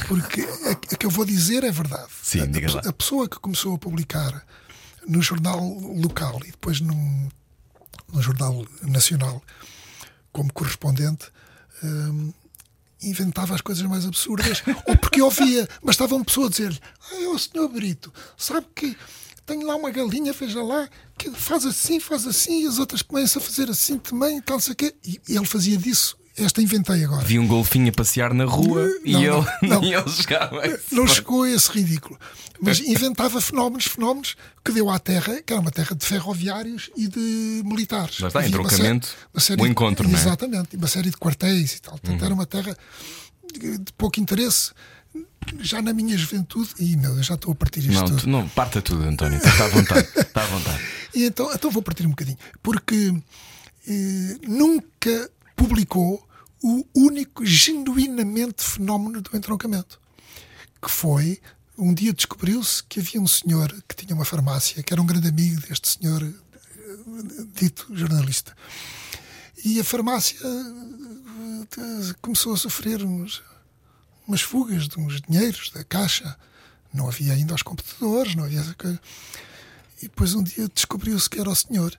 Porque 0.08 0.41
a, 0.41 0.71
a 0.71 0.97
que 0.97 1.06
eu 1.06 1.10
vou 1.10 1.25
dizer 1.25 1.63
é 1.63 1.71
verdade. 1.71 2.08
Sim, 2.21 2.41
a, 2.41 2.45
diga 2.45 2.73
lá. 2.73 2.82
a 2.86 2.93
pessoa 2.93 3.27
que 3.30 3.39
começou 3.39 3.75
a 3.75 3.77
publicar 3.77 4.43
no 5.08 5.21
jornal 5.21 5.62
local 5.62 6.39
e 6.45 6.51
depois 6.51 6.82
num, 6.82 7.30
no 8.12 8.21
jornal 8.21 8.65
nacional 8.84 9.41
como 10.34 10.51
correspondente. 10.51 11.27
Hum, 11.84 12.34
inventava 13.01 13.53
as 13.55 13.62
coisas 13.62 13.83
mais 13.83 14.05
absurdas, 14.05 14.63
ou 14.86 14.97
porque 14.97 15.21
ouvia, 15.21 15.67
mas 15.83 15.95
estava 15.95 16.15
uma 16.15 16.25
pessoa 16.25 16.47
a 16.47 16.49
dizer-lhe: 16.49 16.79
Ah, 17.12 17.29
o 17.29 17.39
senhor 17.39 17.67
Brito, 17.69 18.13
sabe 18.38 18.67
que 18.75 18.97
tenho 19.45 19.65
lá 19.65 19.75
uma 19.75 19.89
galinha, 19.89 20.33
veja 20.33 20.62
lá, 20.62 20.89
que 21.17 21.31
faz 21.31 21.65
assim, 21.65 21.99
faz 21.99 22.27
assim, 22.27 22.63
e 22.63 22.67
as 22.67 22.79
outras 22.79 23.01
começam 23.01 23.41
a 23.41 23.45
fazer 23.45 23.69
assim 23.69 23.97
também, 23.97 24.41
tal, 24.41 24.60
sei 24.60 24.75
quê. 24.75 24.93
E 25.05 25.19
ele 25.29 25.45
fazia 25.45 25.77
disso. 25.77 26.17
Esta 26.38 26.62
inventei 26.62 27.04
agora. 27.04 27.23
Vi 27.26 27.39
um 27.39 27.47
golfinho 27.47 27.89
a 27.89 27.91
passear 27.91 28.34
na 28.34 28.45
rua 28.45 28.84
não, 28.84 29.00
e 29.04 29.13
não, 29.13 29.21
ele, 29.21 29.47
não, 29.63 29.84
e 29.84 29.93
ele 29.93 30.10
chegava. 30.10 30.62
Não 30.91 31.08
chegou 31.08 31.43
a 31.43 31.50
esse 31.50 31.71
ridículo. 31.71 32.19
Mas 32.62 32.80
inventava 32.80 33.41
fenómenos, 33.41 33.86
fenómenos 33.86 34.36
que 34.63 34.71
deu 34.71 34.89
à 34.89 35.00
terra, 35.00 35.41
que 35.41 35.52
era 35.52 35.62
uma 35.62 35.71
terra 35.71 35.95
de 35.95 36.06
ferroviários 36.06 36.89
e 36.95 37.08
de 37.08 37.62
militares. 37.65 38.15
Já 38.15 38.28
está, 38.28 38.39
Havia 38.39 38.60
uma 38.60 38.69
série, 39.39 39.62
o 39.62 39.67
encontro, 39.67 40.06
de, 40.06 40.12
não 40.12 40.19
é? 40.19 40.21
Exatamente, 40.21 40.76
uma 40.76 40.88
série 40.88 41.10
de 41.10 41.17
quartéis 41.17 41.73
e 41.73 41.82
tal. 41.82 41.93
Portanto, 41.93 42.19
uhum. 42.19 42.26
era 42.26 42.34
uma 42.34 42.45
terra 42.45 42.78
de, 43.54 43.78
de 43.78 43.93
pouco 43.93 44.19
interesse 44.19 44.71
já 45.60 45.82
na 45.82 45.93
minha 45.93 46.17
juventude, 46.17 46.69
e 46.80 46.95
meu 46.97 47.13
Deus, 47.13 47.26
já 47.26 47.36
estou 47.36 47.52
a 47.52 47.56
partir 47.56 47.80
isto 47.80 47.93
não, 47.93 48.06
tudo. 48.06 48.21
Tu, 48.21 48.30
não, 48.30 48.50
parta 48.50 48.82
tudo, 48.82 49.04
António, 49.04 49.38
está 49.38 49.65
à 49.65 49.67
vontade. 49.69 50.08
Está 50.15 50.43
à 50.43 50.45
vontade. 50.45 50.84
e 51.15 51.26
então, 51.26 51.52
então 51.54 51.71
vou 51.71 51.82
partir 51.82 52.06
um 52.06 52.10
bocadinho, 52.10 52.38
porque 52.62 53.13
eh, 53.88 54.38
nunca 54.47 55.30
publicou 55.56 56.27
o 56.62 56.86
único 56.96 57.46
genuinamente 57.46 58.63
fenómeno 58.63 59.22
do 59.22 59.36
entroncamento, 59.36 60.00
que 60.82 60.89
foi 60.89 61.39
um 61.78 61.93
dia 61.93 62.12
descobriu-se 62.12 62.84
que 62.84 63.00
havia 63.00 63.22
um 63.22 63.28
senhor 63.28 63.72
que 63.88 63.96
tinha 63.96 64.15
uma 64.15 64.26
farmácia, 64.26 64.82
que 64.82 64.91
era 64.91 65.02
um 65.02 65.06
grande 65.06 65.28
amigo 65.28 65.62
deste 65.62 65.89
senhor 65.89 66.34
dito 67.54 67.88
jornalista. 67.93 68.56
E 69.63 69.80
a 69.80 69.84
farmácia 69.84 70.39
eh, 70.43 72.15
começou 72.22 72.54
a 72.54 72.58
sofrer 72.58 73.04
uns, 73.04 73.43
umas 74.28 74.41
fugas 74.41 74.88
de 74.88 75.00
uns 75.00 75.22
dinheiros 75.22 75.70
da 75.72 75.84
caixa. 75.84 76.38
Não 76.93 77.08
havia 77.08 77.34
ainda 77.34 77.54
os 77.54 77.62
computadores, 77.62 78.36
não 78.36 78.46
havia 78.46 78.62
essa 78.62 78.74
coisa. 78.74 79.00
E 80.02 80.04
depois 80.04 80.34
um 80.34 80.43
dia 80.43 80.67
descobriu-se 80.74 81.30
que 81.30 81.39
era 81.39 81.50
o 81.50 81.56
senhor, 81.56 81.98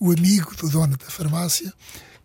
o 0.00 0.10
amigo 0.10 0.54
do 0.56 0.68
dono 0.68 0.96
da 0.96 1.06
farmácia, 1.06 1.72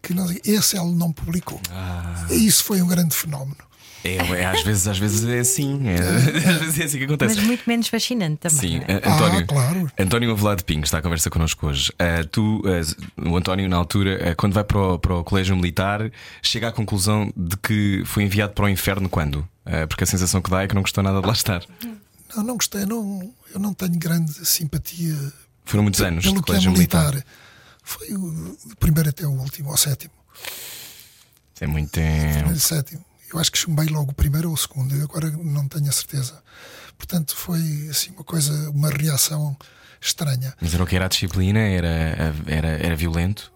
que 0.07 0.13
não, 0.13 0.25
esse 0.45 0.77
ele 0.77 0.91
não 0.93 1.11
publicou. 1.11 1.59
Ah. 1.69 2.25
Isso 2.29 2.63
foi 2.63 2.81
um 2.81 2.87
grande 2.87 3.13
fenómeno. 3.13 3.57
É, 4.05 4.15
é, 4.15 4.45
às, 4.45 4.63
vezes, 4.63 4.87
às 4.87 4.97
vezes 4.97 5.27
é 5.27 5.39
assim. 5.39 5.81
É, 5.85 5.95
às 6.49 6.59
vezes 6.59 6.79
é 6.79 6.83
assim 6.85 6.97
que 6.97 7.03
acontece. 7.03 7.35
Mas 7.35 7.43
muito 7.43 7.63
menos 7.67 7.89
fascinante 7.89 8.37
também. 8.37 8.57
Sim, 8.57 8.81
é? 8.87 8.95
António, 8.95 9.39
ah, 9.39 9.43
claro. 9.43 9.91
António 9.99 10.31
Avelado 10.31 10.63
Pinho 10.63 10.83
está 10.83 10.99
à 10.99 11.01
conversa 11.01 11.29
connosco 11.29 11.67
hoje. 11.67 11.91
Uh, 11.91 12.25
tu, 12.27 12.61
uh, 12.61 13.29
o 13.29 13.35
António, 13.35 13.67
na 13.67 13.75
altura, 13.75 14.31
uh, 14.31 14.35
quando 14.37 14.53
vai 14.53 14.63
para 14.63 14.79
o, 14.79 14.97
para 14.97 15.15
o 15.15 15.23
Colégio 15.25 15.57
Militar, 15.57 16.09
chega 16.41 16.69
à 16.69 16.71
conclusão 16.71 17.33
de 17.35 17.57
que 17.57 18.01
foi 18.05 18.23
enviado 18.23 18.53
para 18.53 18.65
o 18.65 18.69
inferno 18.69 19.09
quando? 19.09 19.47
porque 19.89 20.05
a 20.05 20.07
sensação 20.07 20.41
que 20.41 20.49
dá 20.49 20.63
é 20.63 20.67
que 20.67 20.73
não 20.73 20.81
gostou 20.81 21.03
nada 21.03 21.19
de 21.19 21.27
lá 21.27 21.33
estar. 21.33 21.61
Não, 22.33 22.41
não 22.41 22.55
gostei, 22.55 22.85
não, 22.85 23.33
eu 23.53 23.59
não 23.59 23.73
tenho 23.73 23.99
grande 23.99 24.31
simpatia. 24.45 25.13
Foram 25.65 25.83
muitos 25.83 26.01
anos 26.01 26.23
pelo 26.23 26.35
de 26.35 26.39
é 26.39 26.45
Colégio 26.45 26.71
militar. 26.71 27.11
Militar. 27.11 27.25
Foi 27.87 28.13
o, 28.13 28.57
primeiro 28.77 29.09
até 29.09 29.25
o 29.25 29.31
último, 29.31 29.71
ao 29.71 29.77
sétimo. 29.77 30.13
É 31.57 31.65
muito 31.65 31.89
tempo. 31.89 32.33
Primeiro, 32.33 32.59
sétimo. 32.59 33.05
Eu 33.31 33.39
acho 33.39 33.49
que 33.49 33.57
chumbei 33.57 33.87
logo 33.87 34.11
o 34.11 34.13
primeiro 34.13 34.49
ou 34.49 34.55
o 34.55 34.57
segundo, 34.57 34.93
agora 35.01 35.31
não 35.31 35.69
tenho 35.69 35.87
a 35.87 35.91
certeza. 35.93 36.43
Portanto, 36.97 37.33
foi 37.33 37.87
assim 37.89 38.11
uma 38.11 38.25
coisa, 38.25 38.69
uma 38.71 38.89
reação 38.89 39.55
estranha. 40.01 40.53
Mas 40.59 40.73
era 40.73 40.83
o 40.83 40.85
que 40.85 40.97
era 40.97 41.05
a 41.05 41.07
disciplina? 41.07 41.59
Era, 41.59 42.35
era, 42.45 42.67
era 42.67 42.95
violento? 42.97 43.53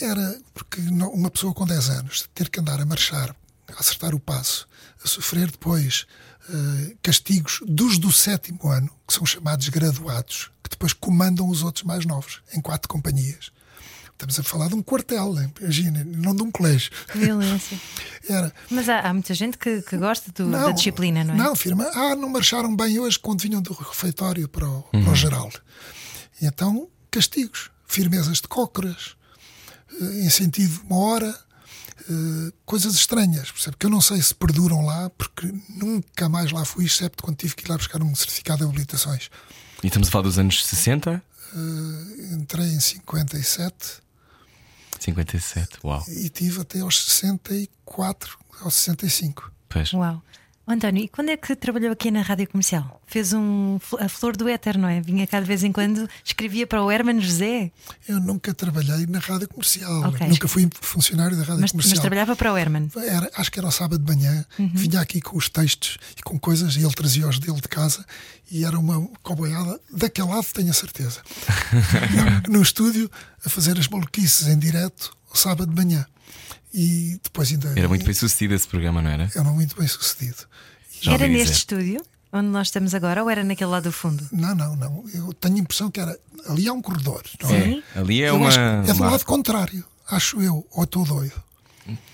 Era 0.00 0.40
porque 0.54 0.80
uma 0.80 1.30
pessoa 1.30 1.52
com 1.52 1.66
10 1.66 1.90
anos 1.90 2.28
ter 2.34 2.48
que 2.48 2.58
andar 2.58 2.80
a 2.80 2.86
marchar, 2.86 3.36
a 3.68 3.80
acertar 3.80 4.14
o 4.14 4.20
passo, 4.20 4.66
a 5.04 5.06
sofrer 5.06 5.50
depois 5.50 6.06
eh, 6.48 6.94
castigos 7.02 7.60
dos 7.66 7.98
do 7.98 8.12
sétimo 8.12 8.68
ano, 8.68 8.90
que 9.06 9.14
são 9.14 9.24
chamados 9.26 9.68
graduados, 9.68 10.50
que 10.62 10.70
depois 10.70 10.92
comandam 10.92 11.48
os 11.48 11.62
outros 11.62 11.84
mais 11.84 12.04
novos, 12.06 12.42
em 12.54 12.60
quatro 12.60 12.88
companhias. 12.88 13.50
Estamos 14.12 14.38
a 14.38 14.42
falar 14.44 14.68
de 14.68 14.74
um 14.76 14.82
quartel, 14.82 15.36
hein? 15.40 15.52
imagina, 15.60 16.04
não 16.04 16.34
de 16.36 16.42
um 16.44 16.50
colégio. 16.50 16.92
Violência. 17.12 17.76
Era. 18.28 18.54
Mas 18.70 18.88
há, 18.88 19.00
há 19.00 19.12
muita 19.12 19.34
gente 19.34 19.58
que, 19.58 19.82
que 19.82 19.96
gosta 19.96 20.30
do- 20.30 20.48
da 20.50 20.70
disciplina, 20.70 21.24
não 21.24 21.34
é? 21.34 21.36
Não, 21.36 21.56
firma. 21.56 21.90
Ah, 21.92 22.14
não 22.14 22.28
marcharam 22.28 22.74
bem 22.76 23.00
hoje 23.00 23.18
quando 23.18 23.40
vinham 23.40 23.60
do 23.60 23.72
refeitório 23.72 24.48
para 24.48 24.68
o, 24.68 24.82
para 24.82 25.10
o 25.10 25.14
geral. 25.16 25.50
E 26.40 26.46
então, 26.46 26.88
castigos, 27.10 27.70
firmezas 27.84 28.36
de 28.40 28.46
cócoras, 28.46 29.16
eh, 30.00 30.24
em 30.24 30.30
sentido 30.30 30.80
uma 30.84 30.98
hora, 30.98 31.36
eh, 32.08 32.52
coisas 32.64 32.94
estranhas, 32.94 33.50
percebe? 33.50 33.76
Que 33.78 33.86
eu 33.86 33.90
não 33.90 34.00
sei 34.00 34.20
se 34.22 34.34
perduram 34.34 34.84
lá, 34.84 35.10
porque 35.10 35.52
nunca 35.68 36.28
mais 36.28 36.50
lá 36.52 36.64
fui, 36.64 36.84
excepto 36.86 37.22
quando 37.22 37.36
tive 37.36 37.54
que 37.54 37.64
ir 37.64 37.68
lá 37.68 37.76
buscar 37.76 38.02
um 38.02 38.14
certificado 38.14 38.58
de 38.64 38.64
habilitações. 38.70 39.30
E 39.82 39.86
estamos 39.86 40.08
a 40.08 40.10
falar 40.10 40.22
dos 40.24 40.38
anos 40.38 40.64
60? 40.64 41.22
Eh, 41.54 42.34
Entrei 42.34 42.66
em 42.68 42.80
57 42.80 44.02
57, 45.00 45.78
uau. 45.84 46.04
e 46.08 46.28
tive 46.28 46.60
até 46.60 46.78
aos 46.80 47.02
64, 47.04 48.38
aos 48.60 48.74
65. 48.74 49.52
Pois. 49.68 49.92
Uau. 49.92 50.22
António, 50.66 51.02
e 51.04 51.08
quando 51.08 51.28
é 51.28 51.36
que 51.36 51.56
trabalhou 51.56 51.90
aqui 51.92 52.08
na 52.10 52.22
rádio 52.22 52.48
comercial? 52.48 53.02
Fez 53.04 53.32
um, 53.32 53.78
a 53.98 54.08
flor 54.08 54.36
do 54.36 54.48
éter, 54.48 54.78
não 54.78 54.88
é? 54.88 55.00
Vinha 55.00 55.26
cá 55.26 55.40
de 55.40 55.46
vez 55.46 55.64
em 55.64 55.72
quando, 55.72 56.08
escrevia 56.24 56.66
para 56.68 56.82
o 56.82 56.90
Herman 56.90 57.20
José, 57.20 57.72
Eu 58.08 58.20
nunca 58.20 58.54
trabalhei 58.54 59.04
na 59.06 59.18
rádio 59.18 59.48
comercial, 59.48 60.02
Ok. 60.08 60.26
nunca 60.28 60.46
fui 60.46 60.68
funcionário 60.80 61.36
da 61.36 61.42
rádio 61.42 61.62
mas, 61.62 61.72
comercial. 61.72 61.94
mas 61.96 62.00
trabalhava 62.00 62.36
para 62.36 62.52
o 62.52 62.56
Herman. 62.56 62.88
Era- 62.96 63.28
acho 63.34 63.50
que 63.50 63.58
era 63.58 63.66
ao 63.66 63.72
sábado 63.72 64.02
de 64.04 64.14
manhã, 64.16 64.46
vinha 64.72 65.00
aqui 65.00 65.20
com 65.20 65.36
os 65.36 65.48
textos 65.48 65.98
e 66.16 66.22
com 66.22 66.38
coisas, 66.38 66.76
e 66.76 66.84
ele 66.84 66.94
trazia 66.94 67.26
os 67.28 67.40
dele 67.40 67.60
de 67.60 67.68
casa, 67.68 68.06
e 68.50 68.64
era 68.64 68.78
uma 68.78 69.04
coboiada 69.22 69.80
daquele 69.92 70.28
lado, 70.28 70.46
tenho 70.54 70.70
a 70.70 70.74
certeza. 70.74 71.20
no, 72.46 72.58
no 72.58 72.62
estúdio, 72.62 73.10
a 73.44 73.48
fazer 73.50 73.76
as 73.78 73.88
maluquices 73.88 74.46
em 74.46 74.58
direto, 74.58 75.10
ao 75.28 75.36
sábado 75.36 75.74
de 75.74 75.76
manhã. 75.84 76.06
E 76.74 77.18
depois 77.22 77.50
ainda. 77.50 77.72
Era 77.76 77.88
muito 77.88 78.04
bem 78.04 78.14
sucedido 78.14 78.54
esse 78.54 78.66
programa, 78.66 79.02
não 79.02 79.10
era? 79.10 79.30
Era 79.34 79.44
muito 79.50 79.76
bem 79.76 79.86
sucedido. 79.86 80.46
Já 81.00 81.12
era 81.14 81.26
neste 81.28 81.42
dizer. 81.44 81.54
estúdio, 81.56 82.02
onde 82.32 82.48
nós 82.48 82.68
estamos 82.68 82.94
agora, 82.94 83.22
ou 83.22 83.28
era 83.30 83.44
naquele 83.44 83.70
lado 83.70 83.84
do 83.84 83.92
fundo? 83.92 84.26
Não, 84.32 84.54
não, 84.54 84.76
não. 84.76 85.04
Eu 85.12 85.32
tenho 85.34 85.56
a 85.56 85.58
impressão 85.58 85.90
que 85.90 86.00
era. 86.00 86.18
Ali 86.48 86.66
há 86.68 86.72
um 86.72 86.80
corredor, 86.82 87.22
não 87.42 87.50
é? 87.54 87.62
Sim. 87.64 87.82
Ali 87.94 88.22
é 88.22 88.30
Eu 88.30 88.36
uma. 88.36 88.52
é 88.52 88.82
do 88.82 88.92
uma- 88.94 89.10
lado 89.10 89.24
contrário, 89.24 89.84
acho 90.08 90.40
eu, 90.40 90.66
ou 90.70 90.84
estou 90.84 91.04
doido. 91.04 91.42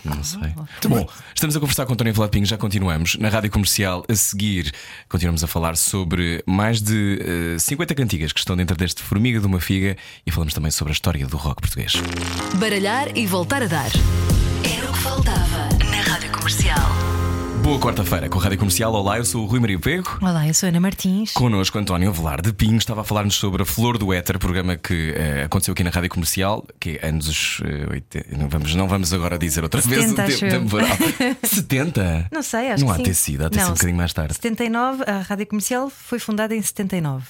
Não 0.04 0.22
sei. 0.22 0.54
Bom, 0.88 1.06
estamos 1.34 1.56
a 1.56 1.60
conversar 1.60 1.86
com 1.86 1.92
António 1.92 2.14
Vlado 2.14 2.30
Pinho, 2.30 2.46
já 2.46 2.56
continuamos. 2.56 3.16
Na 3.16 3.28
rádio 3.28 3.50
comercial, 3.50 4.04
a 4.08 4.14
seguir, 4.14 4.72
continuamos 5.08 5.44
a 5.44 5.46
falar 5.46 5.76
sobre 5.76 6.42
mais 6.46 6.80
de 6.80 7.54
eh, 7.54 7.58
50 7.58 7.94
cantigas 7.94 8.32
que 8.32 8.38
estão 8.38 8.56
dentro 8.56 8.76
deste 8.76 9.02
Formiga 9.02 9.40
de 9.40 9.46
uma 9.46 9.60
Figa 9.60 9.96
e 10.26 10.30
falamos 10.30 10.54
também 10.54 10.70
sobre 10.70 10.92
a 10.92 10.94
história 10.94 11.26
do 11.26 11.36
rock 11.36 11.60
português. 11.60 11.92
Baralhar 12.54 13.16
e 13.16 13.26
voltar 13.26 13.62
a 13.62 13.66
dar. 13.66 13.90
Era 14.64 14.90
o 14.90 14.92
que 14.92 14.98
faltava 15.00 15.68
na 15.90 16.00
Rádio 16.02 16.30
Comercial. 16.32 17.17
Boa 17.68 17.78
quarta-feira 17.78 18.30
com 18.30 18.38
a 18.38 18.42
rádio 18.42 18.56
comercial. 18.56 18.90
Olá, 18.94 19.18
eu 19.18 19.26
sou 19.26 19.42
o 19.42 19.46
Rui 19.46 19.60
Maria 19.60 19.78
Pego. 19.78 20.18
Olá, 20.22 20.48
eu 20.48 20.54
sou 20.54 20.70
Ana 20.70 20.80
Martins. 20.80 21.32
Connosco 21.32 21.78
António 21.78 22.10
Velar 22.10 22.40
de 22.40 22.50
Pinho 22.50 22.78
estava 22.78 23.02
a 23.02 23.04
falar-nos 23.04 23.34
sobre 23.34 23.62
a 23.62 23.66
Flor 23.66 23.98
do 23.98 24.10
Éter, 24.10 24.38
programa 24.38 24.74
que 24.74 25.12
eh, 25.14 25.42
aconteceu 25.44 25.72
aqui 25.72 25.84
na 25.84 25.90
Rádio 25.90 26.08
Comercial, 26.08 26.66
que 26.80 26.98
é 27.02 27.08
anos 27.08 27.60
eh, 27.62 27.92
80. 27.92 28.38
Não 28.38 28.48
vamos, 28.48 28.74
não 28.74 28.88
vamos 28.88 29.12
agora 29.12 29.38
dizer 29.38 29.62
outra 29.62 29.82
vez 29.82 30.02
o 30.02 30.08
70, 30.08 30.22
acho 30.24 30.38
tempo 30.38 30.54
eu. 30.54 30.60
temporal. 30.62 30.96
70? 31.44 32.28
Não 32.32 32.42
sei, 32.42 32.70
acho 32.70 32.86
Não 32.86 32.88
que 32.88 32.94
há 32.94 32.96
sim. 32.96 33.02
ter 33.02 33.14
sido, 33.14 33.44
há 33.44 33.50
ter 33.50 33.58
sido 33.58 33.68
um 33.68 33.74
bocadinho 33.74 33.98
mais 33.98 34.12
tarde. 34.14 34.32
79, 34.32 35.04
a 35.06 35.18
rádio 35.20 35.46
comercial 35.46 35.90
foi 35.90 36.18
fundada 36.18 36.56
em 36.56 36.62
79. 36.62 37.22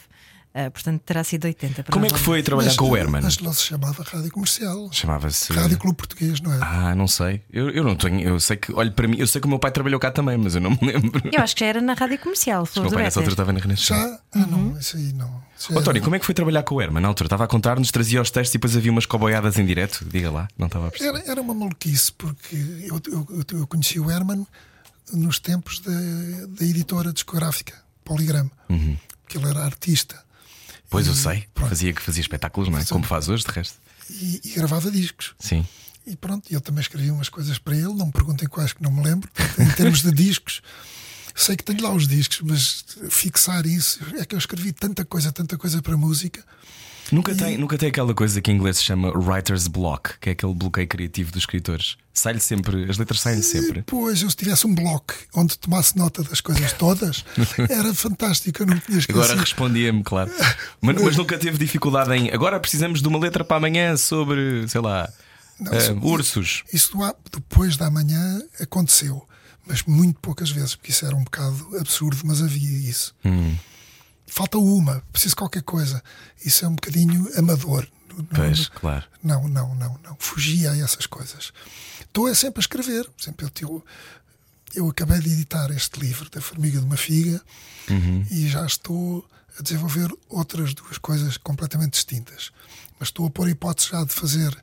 Ah, 0.54 0.70
portanto, 0.70 1.02
terá 1.02 1.22
sido 1.22 1.44
80. 1.44 1.84
Como 1.84 2.06
é 2.06 2.08
que 2.08 2.18
foi 2.18 2.42
trabalhar 2.42 2.68
Mas- 2.68 2.76
com 2.76 2.90
o 2.90 2.96
Herman? 2.96 3.20
Mas 3.22 3.38
não 3.38 3.52
se 3.52 3.62
chamava 3.64 4.02
Rádio 4.02 4.30
Comercial. 4.32 4.88
Chamava-se. 4.90 5.52
Rádio 5.52 5.78
Clube 5.78 5.96
Português, 5.96 6.40
não 6.40 6.52
é? 6.52 6.58
Ah, 6.60 6.94
não 6.94 7.06
sei. 7.06 7.42
Eu, 7.52 7.70
eu 7.70 7.84
não 7.84 7.94
tenho. 7.94 8.20
Eu 8.20 8.40
sei 8.40 8.56
que, 8.56 8.72
olho 8.72 8.90
para 8.92 9.06
mim, 9.06 9.16
eu 9.18 9.26
sei 9.26 9.40
que 9.40 9.46
o 9.46 9.50
meu 9.50 9.58
pai 9.58 9.70
trabalhou 9.70 10.00
cá 10.00 10.10
também, 10.10 10.36
mas 10.36 10.54
eu 10.54 10.60
não 10.60 10.70
me 10.70 10.78
lembro. 10.82 11.20
Eu 11.32 11.42
acho 11.42 11.54
que 11.54 11.60
já 11.60 11.66
era 11.66 11.80
na 11.80 11.92
rádio 11.94 12.18
comercial. 12.18 12.66
O 12.76 12.80
meu 12.80 12.90
pai 12.90 13.02
nessa 13.04 13.20
altura 13.20 13.34
estava 13.34 13.52
na 13.52 13.60
Renascença. 13.60 13.94
Já? 13.94 14.20
Ah, 14.42 14.46
não, 14.46 14.76
isso 14.78 14.96
aí 14.96 15.12
não. 15.12 15.42
Isso 15.56 15.72
Ô, 15.72 15.80
é- 15.80 16.00
como 16.00 16.16
é 16.16 16.18
que 16.18 16.24
foi 16.26 16.34
trabalhar 16.34 16.62
com 16.62 16.74
o 16.76 16.82
Herman 16.82 17.02
na 17.02 17.08
altura? 17.08 17.26
Estava 17.26 17.44
a 17.44 17.48
contar-nos, 17.48 17.90
trazia 17.92 18.20
os 18.22 18.30
textos 18.30 18.54
e 18.54 18.58
depois 18.58 18.76
havia 18.76 18.90
umas 18.90 19.06
coboiadas 19.06 19.58
em 19.58 19.66
direto? 19.66 20.04
Diga 20.10 20.30
lá, 20.30 20.48
não 20.56 20.66
estava 20.66 20.88
a 20.88 20.90
perceber. 20.90 21.18
Era, 21.20 21.30
era 21.32 21.40
uma 21.42 21.54
maluquice, 21.54 22.10
porque 22.12 22.56
eu, 22.56 23.00
eu, 23.06 23.26
eu- 23.30 23.58
eu 23.60 23.66
conheci 23.66 24.00
o 24.00 24.10
Herman 24.10 24.46
nos 25.12 25.38
tempos 25.38 25.80
da, 25.80 25.92
da 25.92 26.64
editora 26.64 27.12
discográfica, 27.12 27.74
Poligrama, 28.04 28.50
Uhum. 28.68 28.96
porque 29.22 29.38
ele 29.38 29.46
era 29.48 29.64
artista 29.64 30.26
Pois 30.90 31.06
eu 31.06 31.14
sei, 31.14 31.46
Pronto. 31.54 31.68
fazia 31.68 31.92
que 31.92 32.00
fazia 32.02 32.20
espetáculos, 32.20 32.68
não 32.70 32.78
é? 32.78 32.84
Como 32.84 33.04
faz 33.04 33.28
hoje, 33.28 33.44
de 33.44 33.50
resto. 33.52 33.76
e, 34.10 34.40
e 34.44 34.50
gravava 34.52 34.90
discos. 34.90 35.34
Sim. 35.38 35.66
E 36.06 36.16
pronto, 36.16 36.50
eu 36.50 36.60
também 36.60 36.80
escrevi 36.80 37.10
umas 37.10 37.28
coisas 37.28 37.58
para 37.58 37.74
ele, 37.76 37.92
não 37.92 38.06
me 38.06 38.12
perguntem 38.12 38.48
quais 38.48 38.72
que 38.72 38.82
não 38.82 38.90
me 38.90 39.02
lembro. 39.04 39.28
Em 39.58 39.68
termos 39.72 40.00
de 40.02 40.10
discos, 40.10 40.62
sei 41.34 41.54
que 41.56 41.62
tenho 41.62 41.82
lá 41.82 41.92
os 41.92 42.08
discos, 42.08 42.40
mas 42.42 42.84
fixar 43.10 43.66
isso, 43.66 43.98
é 44.18 44.24
que 44.24 44.34
eu 44.34 44.38
escrevi 44.38 44.72
tanta 44.72 45.04
coisa, 45.04 45.30
tanta 45.30 45.58
coisa 45.58 45.82
para 45.82 45.96
música. 45.98 46.42
Nunca 47.10 47.34
tem, 47.34 47.56
nunca 47.56 47.78
tem 47.78 47.88
aquela 47.88 48.12
coisa 48.14 48.40
que 48.40 48.50
em 48.50 48.54
inglês 48.54 48.78
se 48.78 48.84
chama 48.84 49.10
writer's 49.10 49.66
block, 49.66 50.18
que 50.20 50.28
é 50.28 50.32
aquele 50.32 50.54
bloqueio 50.54 50.86
criativo 50.86 51.32
dos 51.32 51.42
escritores. 51.42 51.96
Sai-lhe 52.12 52.40
sempre, 52.40 52.90
as 52.90 52.98
letras 52.98 53.20
saem-lhe 53.20 53.42
sempre. 53.42 53.74
Depois, 53.74 54.20
eu 54.22 54.28
se 54.28 54.36
tivesse 54.36 54.66
um 54.66 54.74
bloco 54.74 55.14
onde 55.34 55.56
tomasse 55.56 55.96
nota 55.96 56.22
das 56.22 56.40
coisas 56.40 56.72
todas, 56.72 57.24
era 57.70 57.94
fantástico, 57.94 58.62
eu 58.62 58.66
não 58.66 58.78
tinha 58.78 58.98
esquecido. 58.98 59.22
Agora 59.22 59.40
respondia-me, 59.40 60.02
claro. 60.02 60.30
Mas, 60.80 61.00
mas 61.00 61.16
nunca 61.16 61.38
teve 61.38 61.56
dificuldade 61.56 62.12
em. 62.12 62.30
Agora 62.30 62.58
precisamos 62.60 63.00
de 63.00 63.08
uma 63.08 63.18
letra 63.18 63.44
para 63.44 63.56
amanhã 63.56 63.96
sobre, 63.96 64.68
sei 64.68 64.80
lá, 64.80 65.08
eh, 65.60 65.96
ursos. 66.02 66.64
Isso 66.72 66.92
depois 67.32 67.76
da 67.76 67.90
manhã 67.90 68.42
aconteceu, 68.60 69.26
mas 69.66 69.82
muito 69.84 70.18
poucas 70.20 70.50
vezes, 70.50 70.74
porque 70.74 70.90
isso 70.90 71.06
era 71.06 71.16
um 71.16 71.24
bocado 71.24 71.78
absurdo, 71.78 72.18
mas 72.24 72.42
havia 72.42 72.90
isso. 72.90 73.14
Hum. 73.24 73.54
Falta 74.28 74.58
uma, 74.58 75.02
preciso 75.12 75.32
de 75.32 75.36
qualquer 75.36 75.62
coisa. 75.62 76.02
Isso 76.44 76.64
é 76.64 76.68
um 76.68 76.74
bocadinho 76.74 77.28
amador. 77.38 77.86
Não- 78.16 78.24
Pois, 78.34 78.68
claro. 78.68 79.04
Não, 79.22 79.46
não, 79.48 79.74
não, 79.74 79.98
não. 80.04 80.16
Fugia 80.18 80.72
a 80.72 80.78
essas 80.78 81.06
coisas. 81.06 81.52
Estou 82.00 82.28
é 82.28 82.34
sempre 82.34 82.58
a 82.60 82.62
escrever. 82.62 83.04
Por 83.10 83.22
exemplo, 83.22 83.46
eu, 83.60 83.68
eu, 83.68 83.84
eu 84.74 84.88
acabei 84.88 85.20
de 85.20 85.30
editar 85.32 85.70
este 85.70 86.00
livro 86.00 86.28
da 86.30 86.40
Formiga 86.40 86.78
de 86.80 86.84
uma 86.84 86.96
Figa 86.96 87.40
e 88.30 88.48
já 88.48 88.66
estou 88.66 89.26
a 89.58 89.62
desenvolver 89.62 90.10
outras 90.28 90.74
duas 90.74 90.98
coisas 90.98 91.36
completamente 91.36 91.92
distintas. 91.92 92.50
Mas 92.98 93.08
estou 93.08 93.26
a 93.26 93.30
pôr 93.30 93.46
a 93.46 93.50
hipótese 93.50 93.88
já 93.90 94.04
de 94.04 94.12
fazer 94.12 94.56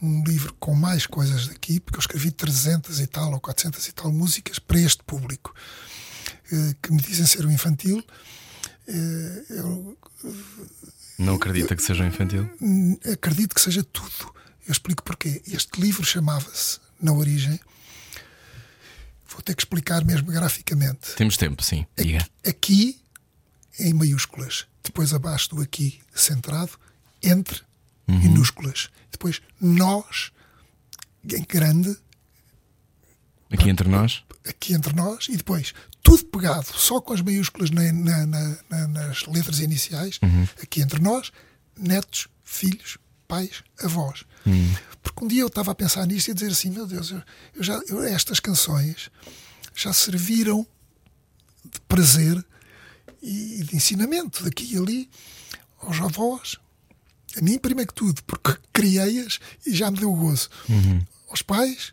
um 0.00 0.22
livro 0.24 0.54
com 0.60 0.74
mais 0.74 1.06
coisas 1.06 1.48
daqui, 1.48 1.80
porque 1.80 1.96
eu 1.96 2.00
escrevi 2.00 2.30
300 2.30 3.00
e 3.00 3.06
tal 3.06 3.32
ou 3.32 3.40
400 3.40 3.84
e 3.88 3.92
tal 3.92 4.12
músicas 4.12 4.58
para 4.58 4.78
este 4.78 5.02
público 5.02 5.52
eh, 6.52 6.74
que 6.82 6.92
me 6.92 7.00
dizem 7.02 7.26
ser 7.26 7.44
o 7.44 7.50
infantil. 7.50 8.04
Eh, 8.88 9.44
Eu 9.50 9.96
Não 11.18 11.34
acredita 11.34 11.76
que 11.76 11.82
seja 11.82 12.06
infantil? 12.06 12.48
Hum, 12.60 12.98
acredito 13.12 13.54
que 13.54 13.60
seja 13.60 13.84
tudo. 13.84 14.34
Eu 14.66 14.72
explico 14.72 15.02
porquê. 15.02 15.42
Este 15.46 15.80
livro 15.80 16.04
chamava-se, 16.04 16.78
na 17.00 17.12
origem, 17.12 17.58
vou 19.28 19.42
ter 19.42 19.54
que 19.54 19.62
explicar 19.62 20.04
mesmo 20.04 20.30
graficamente. 20.30 21.14
Temos 21.16 21.36
tempo, 21.36 21.62
sim. 21.62 21.86
Diga. 21.96 22.26
Aqui, 22.46 23.00
em 23.78 23.92
maiúsculas, 23.94 24.66
depois 24.82 25.12
abaixo 25.14 25.50
do 25.50 25.60
aqui 25.62 26.00
centrado, 26.14 26.72
entre 27.22 27.60
minúsculas. 28.06 28.88
Depois 29.10 29.40
nós, 29.60 30.32
em 31.24 31.44
grande, 31.44 31.96
Aqui 33.50 33.68
entre 33.70 33.88
nós. 33.88 34.22
aqui 34.46 34.72
entre 34.74 34.94
nós, 34.94 35.26
e 35.28 35.36
depois 35.36 35.72
tudo 36.08 36.24
pegado, 36.26 36.66
só 36.74 37.00
com 37.00 37.12
as 37.12 37.20
maiúsculas 37.20 37.70
na- 37.70 37.92
na- 37.92 38.26
na- 38.26 38.58
na- 38.70 38.88
nas 38.88 39.26
letras 39.26 39.60
iniciais, 39.60 40.18
aqui 40.62 40.80
entre 40.80 41.00
nós, 41.00 41.30
netos, 41.76 42.28
filhos, 42.44 42.98
pais, 43.26 43.62
avós. 43.82 44.24
Porque 45.02 45.24
um 45.24 45.28
dia 45.28 45.42
eu 45.42 45.46
estava 45.48 45.72
a 45.72 45.74
pensar 45.74 46.06
nisto 46.06 46.28
e 46.28 46.30
a 46.30 46.34
dizer 46.34 46.50
assim: 46.52 46.70
meu 46.70 46.86
Deus, 46.86 47.10
eu, 47.10 47.22
eu 47.54 47.62
já, 47.62 47.80
eu- 47.88 48.02
estas 48.02 48.40
canções 48.40 49.10
já 49.74 49.92
serviram 49.92 50.66
de 51.64 51.80
prazer 51.82 52.44
e 53.22 53.62
de 53.64 53.76
ensinamento 53.76 54.42
daqui 54.44 54.74
e 54.74 54.78
ali 54.78 55.10
aos 55.80 56.00
avós. 56.00 56.56
A 57.36 57.40
mim, 57.42 57.58
primeiro 57.58 57.88
que 57.88 57.94
tudo, 57.94 58.22
porque 58.24 58.56
criei-as 58.72 59.38
e 59.66 59.74
já 59.74 59.90
me 59.90 59.98
deu 59.98 60.12
gozo. 60.14 60.48
Aos 61.28 61.42
pais, 61.42 61.92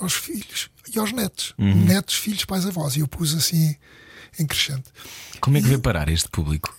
aos 0.00 0.14
filhos 0.14 0.70
e 0.94 0.98
aos 0.98 1.12
netos. 1.12 1.54
Netos, 1.58 2.14
filhos, 2.16 2.44
pais, 2.44 2.66
avós. 2.66 2.96
E 2.96 3.00
eu 3.00 3.08
pus 3.08 3.34
assim 3.34 3.76
em 4.38 4.46
crescente. 4.46 4.84
Como 5.40 5.56
é 5.56 5.60
que 5.60 5.66
veio 5.68 5.80
parar 5.80 6.08
este 6.08 6.28
público? 6.28 6.76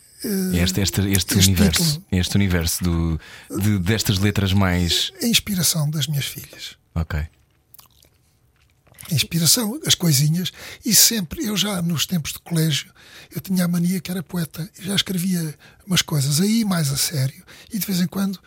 Este, 0.53 0.81
este, 0.81 1.01
este, 1.01 1.11
este 1.11 1.35
universo, 1.35 1.83
título. 1.83 2.05
este 2.11 2.35
universo 2.35 2.83
do, 2.83 3.19
de- 3.61 3.77
destas 3.79 4.17
letras 4.17 4.53
mais. 4.53 5.11
A 5.21 5.25
inspiração 5.27 5.87
das 5.89 6.07
minhas 6.07 6.25
filhas. 6.25 6.75
Ok. 6.95 7.19
A 7.19 9.13
inspiração, 9.13 9.79
as 9.85 9.93
coisinhas. 9.93 10.51
E 10.83 10.95
sempre, 10.95 11.45
eu 11.45 11.55
já 11.55 11.79
nos 11.81 12.07
tempos 12.07 12.33
de 12.33 12.39
colégio, 12.39 12.91
eu 13.35 13.39
tinha 13.39 13.65
a 13.65 13.67
mania 13.67 14.01
que 14.01 14.09
era 14.09 14.23
poeta. 14.23 14.67
Já 14.79 14.95
escrevia 14.95 15.53
umas 15.85 16.01
coisas 16.01 16.41
aí 16.41 16.65
mais 16.65 16.91
a 16.91 16.97
sério. 16.97 17.43
E 17.71 17.77
de 17.77 17.85
vez 17.85 18.01
em 18.01 18.07
quando 18.07 18.39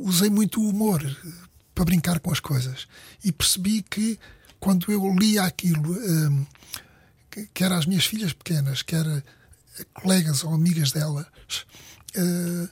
usei 0.00 0.30
muito 0.30 0.62
o 0.62 0.68
humor 0.70 1.02
para 1.76 1.84
brincar 1.84 2.18
com 2.20 2.32
as 2.32 2.40
coisas. 2.40 2.88
E 3.22 3.30
percebi 3.30 3.82
que 3.82 4.18
quando 4.58 4.90
eu 4.90 5.14
lia 5.14 5.44
aquilo, 5.44 5.92
hum, 5.92 6.46
que, 7.30 7.46
que 7.52 7.62
era 7.62 7.76
as 7.76 7.84
minhas 7.84 8.06
filhas 8.06 8.32
pequenas, 8.32 8.80
que 8.80 8.96
era 8.96 9.22
colegas 9.92 10.42
ou 10.42 10.54
amigas 10.54 10.90
delas, 10.90 11.26
eh, 12.14 12.68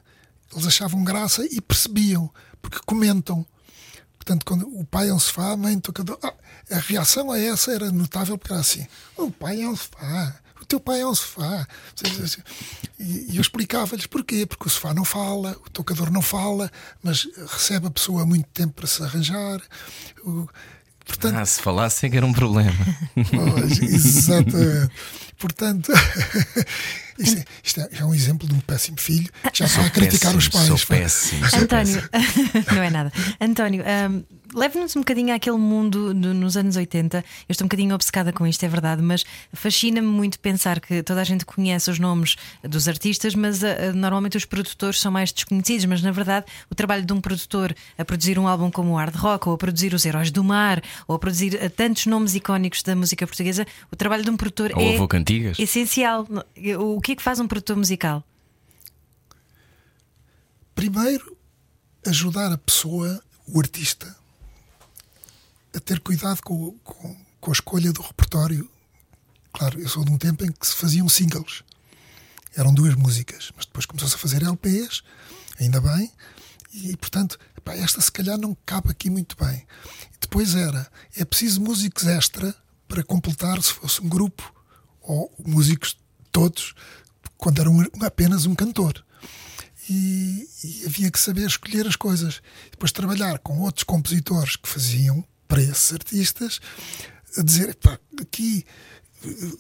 eles 0.53 0.67
achavam 0.67 1.05
graça 1.05 1.45
e 1.45 1.61
percebiam, 1.61 2.33
porque 2.63 2.79
comentam. 2.87 3.47
Portanto, 4.17 4.47
quando 4.47 4.67
o 4.67 4.87
pai 4.87 5.11
é 5.11 5.15
um 5.15 5.19
sofá, 5.19 5.53
a 5.53 5.57
mãe 5.57 5.79
tocador. 5.79 6.19
Ah, 6.23 6.33
a 6.71 6.79
reação 6.79 7.31
a 7.31 7.39
essa 7.39 7.73
era 7.73 7.93
notável 7.93 8.39
porque 8.39 8.55
era 8.55 8.63
assim: 8.63 8.87
o 9.19 9.31
pai 9.31 9.61
é 9.61 9.69
um 9.69 9.77
sofá, 9.77 10.35
teu 10.75 10.81
pai 10.81 11.01
é 11.01 11.07
um 11.07 11.15
sofá. 11.15 11.67
E, 12.99 13.37
eu 13.37 13.41
explicava-lhes 13.41 14.07
porquê: 14.07 14.47
porque 14.47 14.67
o 14.67 14.71
sofá 14.71 14.93
não 14.95 15.05
fala, 15.05 15.57
o 15.67 15.71
tocador 15.71 16.11
não 16.11 16.23
fala, 16.23 16.71
mas 17.03 17.29
recebe 17.49 17.87
a 17.87 17.91
pessoa 17.91 18.23
há 18.23 18.27
muito 18.27 18.47
tempo 18.53 18.73
para 18.75 18.87
se 18.87 19.03
arranjar. 19.03 19.61
O- 20.25 20.49
portanto, 21.07 21.37
Ah, 21.37 21.47
se 21.47 21.61
falassem 21.61 22.11
que 22.11 22.17
era 22.17 22.27
um 22.27 22.33
problema. 22.33 22.73
Pois, 23.15 23.79
exatamente. 23.81 24.91
Portanto, 25.39 25.93
isto, 27.19 27.39
é, 27.39 27.45
isto 27.63 27.81
é- 27.81 27.89
é 28.01 28.05
um 28.05 28.15
exemplo 28.15 28.49
de 28.49 28.55
um 28.55 28.61
péssimo 28.61 28.99
filho 28.99 29.29
que 29.53 29.59
já 29.59 29.67
está 29.67 29.85
a 29.87 29.91
criticar 29.91 30.35
os 30.37 30.49
Péssimo, 30.49 30.69
pais. 30.69 30.81
Sou 30.81 30.89
péssimo. 30.89 31.49
sou 31.51 31.59
António, 31.61 32.09
péssimo. 32.11 32.65
não 32.75 32.83
é 32.83 32.91
nada. 32.91 33.13
António, 33.41 33.83
hum, 34.11 34.25
leve-nos 34.55 34.95
um 34.97 35.01
bocadinho 35.01 35.35
àquele 35.35 35.57
mundo 35.57 36.15
do- 36.15 36.35
nos 36.35 36.57
anos 36.57 36.77
80. 36.77 37.19
Eu 37.19 37.25
estou 37.53 37.65
um 37.65 37.69
bocadinho 37.69 37.95
obcecada 37.95 38.33
com 38.33 38.47
isto, 38.47 38.63
é 38.65 38.69
verdade, 38.69 39.03
mas 39.03 39.25
fascina-me 39.53 40.07
muito 40.07 40.39
pensar 40.39 40.81
que 40.81 41.03
toda 41.03 41.21
a 41.21 41.25
gente 41.25 41.45
conhece 41.45 41.91
os 41.91 41.99
nomes 41.99 42.37
dos 42.63 42.87
artistas, 42.89 43.35
mas 43.35 43.63
ah, 43.65 43.93
normalmente 43.95 44.37
os 44.37 44.45
produtores 44.45 45.01
são 45.01 45.11
mais 45.13 45.33
desconhecidos. 45.33 45.85
Mas 45.87 46.03
na 46.03 46.11
verdade, 46.13 46.47
o 46.71 46.75
trabalho 46.75 47.05
de 47.05 47.13
um 47.13 47.21
produtor 47.21 47.75
a 47.99 48.05
produzir 48.05 48.39
um 48.39 48.47
álbum 48.47 48.71
como 48.71 48.93
o 48.93 48.97
Hard 48.97 49.15
Rock, 49.17 49.49
ou 49.49 49.55
a 49.55 49.59
produzir 49.59 49.93
Os 49.95 50.05
Heróis 50.05 50.31
do 50.31 50.43
Mar, 50.45 50.83
ou 51.09 51.17
a 51.17 51.19
produzir 51.19 51.59
ah, 51.63 51.69
tantos 51.71 52.07
nomes 52.07 52.35
icónicos 52.35 52.83
da 52.83 52.95
música 52.95 53.27
portuguesa, 53.27 53.67
o 53.91 53.97
trabalho 53.97 54.23
de 54.25 54.31
um 54.31 54.37
produtor 54.37 54.73
Ou 54.75 54.81
é 54.83 54.97
essencial. 55.59 56.27
O 56.79 57.01
que 57.05 57.13
é 57.13 57.17
que 57.17 57.23
faz 57.23 57.39
um 57.39 57.47
produtor 57.47 57.77
musical? 57.77 58.25
Primeiro, 60.75 61.37
ajudar 62.07 62.51
a 62.51 62.57
pessoa, 62.57 63.23
o 63.47 63.61
artista, 63.61 64.17
a 65.77 65.81
ter 65.81 66.01
cuidado 66.01 66.41
com, 66.43 66.73
com, 66.79 67.15
com 67.39 67.51
a 67.51 67.53
escolha 67.53 67.93
do 67.93 68.01
repertório. 68.01 68.71
Claro, 69.53 69.79
eu 69.79 69.89
sou 69.89 70.03
de 70.03 70.11
um 70.11 70.17
tempo 70.17 70.47
em 70.47 70.51
que 70.51 70.67
se 70.67 70.75
faziam 70.75 71.07
singles. 71.07 71.63
Eram 72.57 72.73
duas 72.73 72.95
músicas, 72.95 73.53
mas 73.55 73.67
depois 73.67 73.85
começou-se 73.85 74.15
a 74.15 74.19
fazer 74.19 74.43
LPs, 74.43 75.03
ainda 75.61 75.83
bem, 75.83 76.11
e 76.73 76.97
portanto, 76.97 77.39
esta 77.67 78.01
se 78.01 78.11
calhar 78.11 78.39
não 78.39 78.57
cabe 78.65 78.91
aqui 78.91 79.11
muito 79.11 79.37
bem. 79.37 79.67
Depois 80.19 80.55
era, 80.55 80.91
é 81.15 81.25
preciso 81.25 81.61
músicos 81.61 82.07
extra 82.07 82.55
para 82.89 83.05
completar 83.05 83.63
se 83.63 83.75
fosse 83.75 84.01
um 84.01 84.09
grupo, 84.09 84.55
ou 85.03 85.31
músicos 85.45 85.99
todos, 86.35 86.75
quando 87.39 87.61
era 87.61 87.71
um- 87.71 87.87
apenas 88.03 88.45
um 88.45 88.55
cantor. 88.57 89.03
E, 89.89 90.49
e 90.65 90.83
havia 90.87 91.11
que 91.11 91.21
saber 91.21 91.47
escolher 91.47 91.87
as 91.87 91.95
coisas. 91.95 92.43
Depois 92.73 92.91
trabalhar 92.91 93.39
com 93.39 93.61
outros 93.61 93.85
compositores 93.85 94.57
que 94.57 94.69
faziam 94.69 95.25
para 95.47 95.63
esses 95.63 95.93
artistas, 95.93 96.61
a 97.39 97.43
dizer, 97.43 97.69
"Epá, 97.71 97.99
aqui 98.21 98.65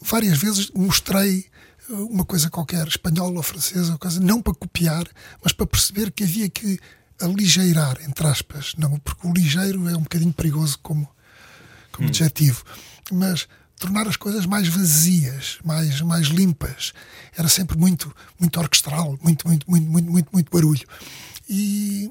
várias 0.02 0.38
vezes 0.38 0.70
mostrei 0.74 1.46
eh, 1.88 1.92
uma 1.92 2.24
coisa 2.24 2.50
qualquer, 2.50 2.86
espanhola 2.88 3.36
ou 3.36 3.42
francesa, 3.42 3.92
ou 3.92 3.98
coisa, 3.98 4.18
não 4.20 4.42
para 4.42 4.54
copiar, 4.54 5.04
mas 5.42 5.52
para 5.52 5.66
perceber 5.66 6.10
que 6.10 6.24
havia 6.24 6.48
que 6.48 6.78
aligeirar, 7.20 7.98
entre 8.02 8.26
aspas, 8.26 8.74
não, 8.76 8.98
porque 8.98 9.26
o 9.26 9.32
ligeiro 9.32 9.88
é 9.88 9.96
um 9.96 10.02
bocadinho 10.02 10.32
perigoso 10.32 10.78
como, 10.82 11.08
como 11.92 12.08
adjetivo, 12.08 12.64
mas 13.12 13.46
tornar 13.78 14.06
as 14.08 14.16
coisas 14.16 14.46
mais 14.46 14.68
vazias, 14.68 15.58
mais, 15.64 16.00
mais 16.00 16.26
limpas. 16.28 16.92
Era 17.36 17.48
sempre 17.48 17.76
muito, 17.76 18.14
muito 18.38 18.58
orquestral, 18.60 19.18
muito, 19.22 19.46
muito, 19.46 19.68
muito, 19.70 19.90
muito, 19.90 20.10
muito, 20.10 20.28
muito 20.32 20.50
barulho. 20.50 20.86
E 21.48 22.10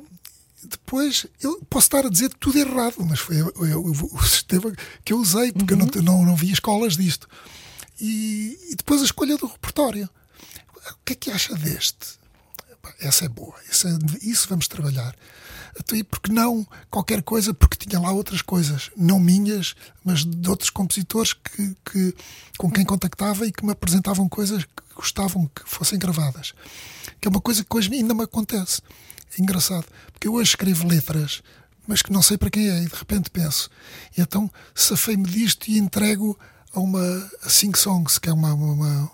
depois 0.64 1.26
eu 1.42 1.60
posso 1.70 1.88
estar 1.88 2.06
a 2.06 2.10
dizer 2.10 2.30
tudo 2.40 2.58
errado, 2.58 2.96
mas 3.06 3.20
foi 3.20 3.42
eu- 3.42 3.54
eu- 3.66 3.84
o 3.84 4.24
sistema 4.24 4.72
que 5.04 5.14
eu 5.14 5.18
usei, 5.20 5.52
porque 5.52 5.74
eu 5.74 5.78
não, 5.78 5.88
não, 6.04 6.26
não 6.26 6.36
vi 6.36 6.52
escolas 6.52 6.96
disto. 6.98 7.28
E, 8.00 8.58
e 8.72 8.76
depois 8.76 9.02
a 9.02 9.06
escolha 9.06 9.38
do 9.38 9.46
repertório. 9.48 10.10
O 10.92 10.96
que 11.06 11.14
é 11.14 11.16
que 11.16 11.32
acha 11.32 11.56
deste? 11.56 12.22
Essa 13.00 13.26
é 13.26 13.30
boa, 13.30 13.56
essa 13.70 13.88
é- 13.88 13.98
isso 14.28 14.48
vamos 14.50 14.68
trabalhar. 14.68 15.16
Então, 15.80 15.98
e 15.98 16.04
porque 16.04 16.32
não 16.32 16.66
qualquer 16.90 17.22
coisa, 17.24 17.54
porque 17.54 17.78
tinha 17.88 18.00
lá 18.00 18.12
outras 18.12 18.42
coisas, 18.42 18.92
não 18.96 19.20
minhas, 19.20 19.76
mas 20.04 20.24
de 20.24 20.48
outros 20.50 20.70
compositores 20.70 21.34
que, 21.34 21.76
que- 21.86 22.16
com 22.58 22.70
quem 22.72 22.86
contactava 22.86 23.46
e 23.48 23.52
que 23.52 23.66
me 23.66 23.72
apresentavam 23.72 24.30
coisas 24.30 24.64
que 24.66 24.96
gostavam 24.96 25.48
que 25.48 25.64
fossem 25.66 25.98
gravadas. 25.98 26.54
Que 27.20 27.28
é 27.28 27.32
uma 27.32 27.42
coisa 27.42 27.64
que 27.64 27.76
hoje 27.76 27.92
ainda 27.94 28.14
me 28.14 28.24
acontece. 28.24 28.82
É 29.38 29.42
engraçado, 29.42 29.86
porque 30.12 30.28
eu 30.28 30.34
hoje 30.36 30.52
escrevo 30.52 30.88
letras, 30.88 31.42
mas 31.88 32.04
que 32.04 32.12
não 32.14 32.22
sei 32.22 32.38
para 32.38 32.52
quem 32.52 32.70
é, 32.70 32.84
e 32.84 32.88
de 32.88 32.94
repente 32.96 33.32
penso, 33.32 33.68
e 34.16 34.22
então 34.22 34.50
safei-me 34.76 35.26
disto 35.28 35.68
e 35.70 35.80
entrego 35.80 36.38
a 36.72 36.80
uma 36.80 37.02
a 37.44 37.50
Sing 37.50 37.76
Songs, 37.76 38.20
que 38.20 38.30
é 38.30 38.34
uma, 38.34 38.54
uma- 38.54 38.74
uma- 38.74 39.08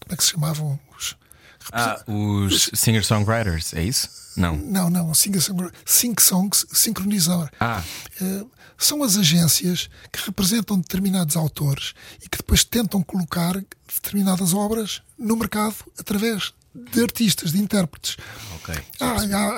como 0.00 0.12
é 0.12 0.16
que 0.16 0.22
se 0.22 0.32
chamavam 0.32 0.78
Ah, 1.72 2.02
os 2.06 2.70
singer-songwriters, 2.74 3.74
é 3.74 3.82
isso? 3.82 4.08
Não. 4.36 4.56
Não, 4.56 4.88
não, 4.88 5.12
Sing 5.14 6.14
Songs, 6.20 6.66
sincronizar. 6.72 7.50
Ah. 7.60 7.82
Eh, 8.20 8.44
são 8.76 9.02
as 9.02 9.16
agências 9.16 9.90
que 10.12 10.24
representam 10.24 10.78
determinados 10.78 11.36
autores 11.36 11.94
e 12.24 12.28
que 12.28 12.38
depois 12.38 12.62
tentam 12.64 13.02
colocar 13.02 13.54
determinadas 13.92 14.54
obras 14.54 15.02
no 15.18 15.36
mercado 15.36 15.74
através 15.98 16.52
de 16.92 17.02
artistas, 17.02 17.50
de 17.52 17.58
intérpretes. 17.60 18.16
Ok. 18.56 18.74
Há, 19.00 19.06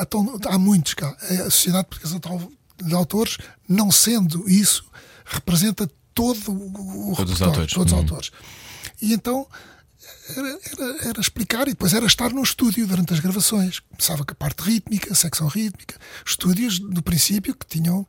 há, 0.00 0.54
há 0.54 0.58
muitos 0.58 0.94
cá. 0.94 1.14
A 1.20 1.50
Sociedade 1.50 1.88
Portuguesa 1.88 2.18
de 2.18 2.28
Au- 2.28 2.52
de 2.82 2.94
Autores, 2.94 3.36
não 3.68 3.90
sendo 3.92 4.48
isso, 4.48 4.84
representa 5.26 5.88
todo 6.14 6.50
o, 6.50 7.12
Todos 7.14 7.34
os 7.34 7.42
autores. 7.42 7.72
todos 7.74 7.92
os 7.92 7.98
Uhum. 7.98 8.04
autores. 8.04 8.30
E 9.02 9.12
então 9.12 9.46
era, 10.36 10.58
era- 10.72 11.08
era 11.08 11.20
explicar 11.20 11.62
e 11.68 11.70
depois 11.70 11.92
era 11.94 12.06
estar 12.06 12.30
no 12.30 12.42
estúdio 12.42 12.86
durante 12.86 13.12
as 13.12 13.20
gravações. 13.20 13.80
Começava 13.90 14.24
com 14.24 14.32
a 14.32 14.34
parte 14.34 14.60
rítmica, 14.62 15.12
a 15.12 15.14
secção 15.14 15.46
rítmica, 15.48 15.96
estúdios 16.26 16.78
no 16.78 17.02
princípio 17.02 17.54
que 17.54 17.66
tinham 17.66 18.06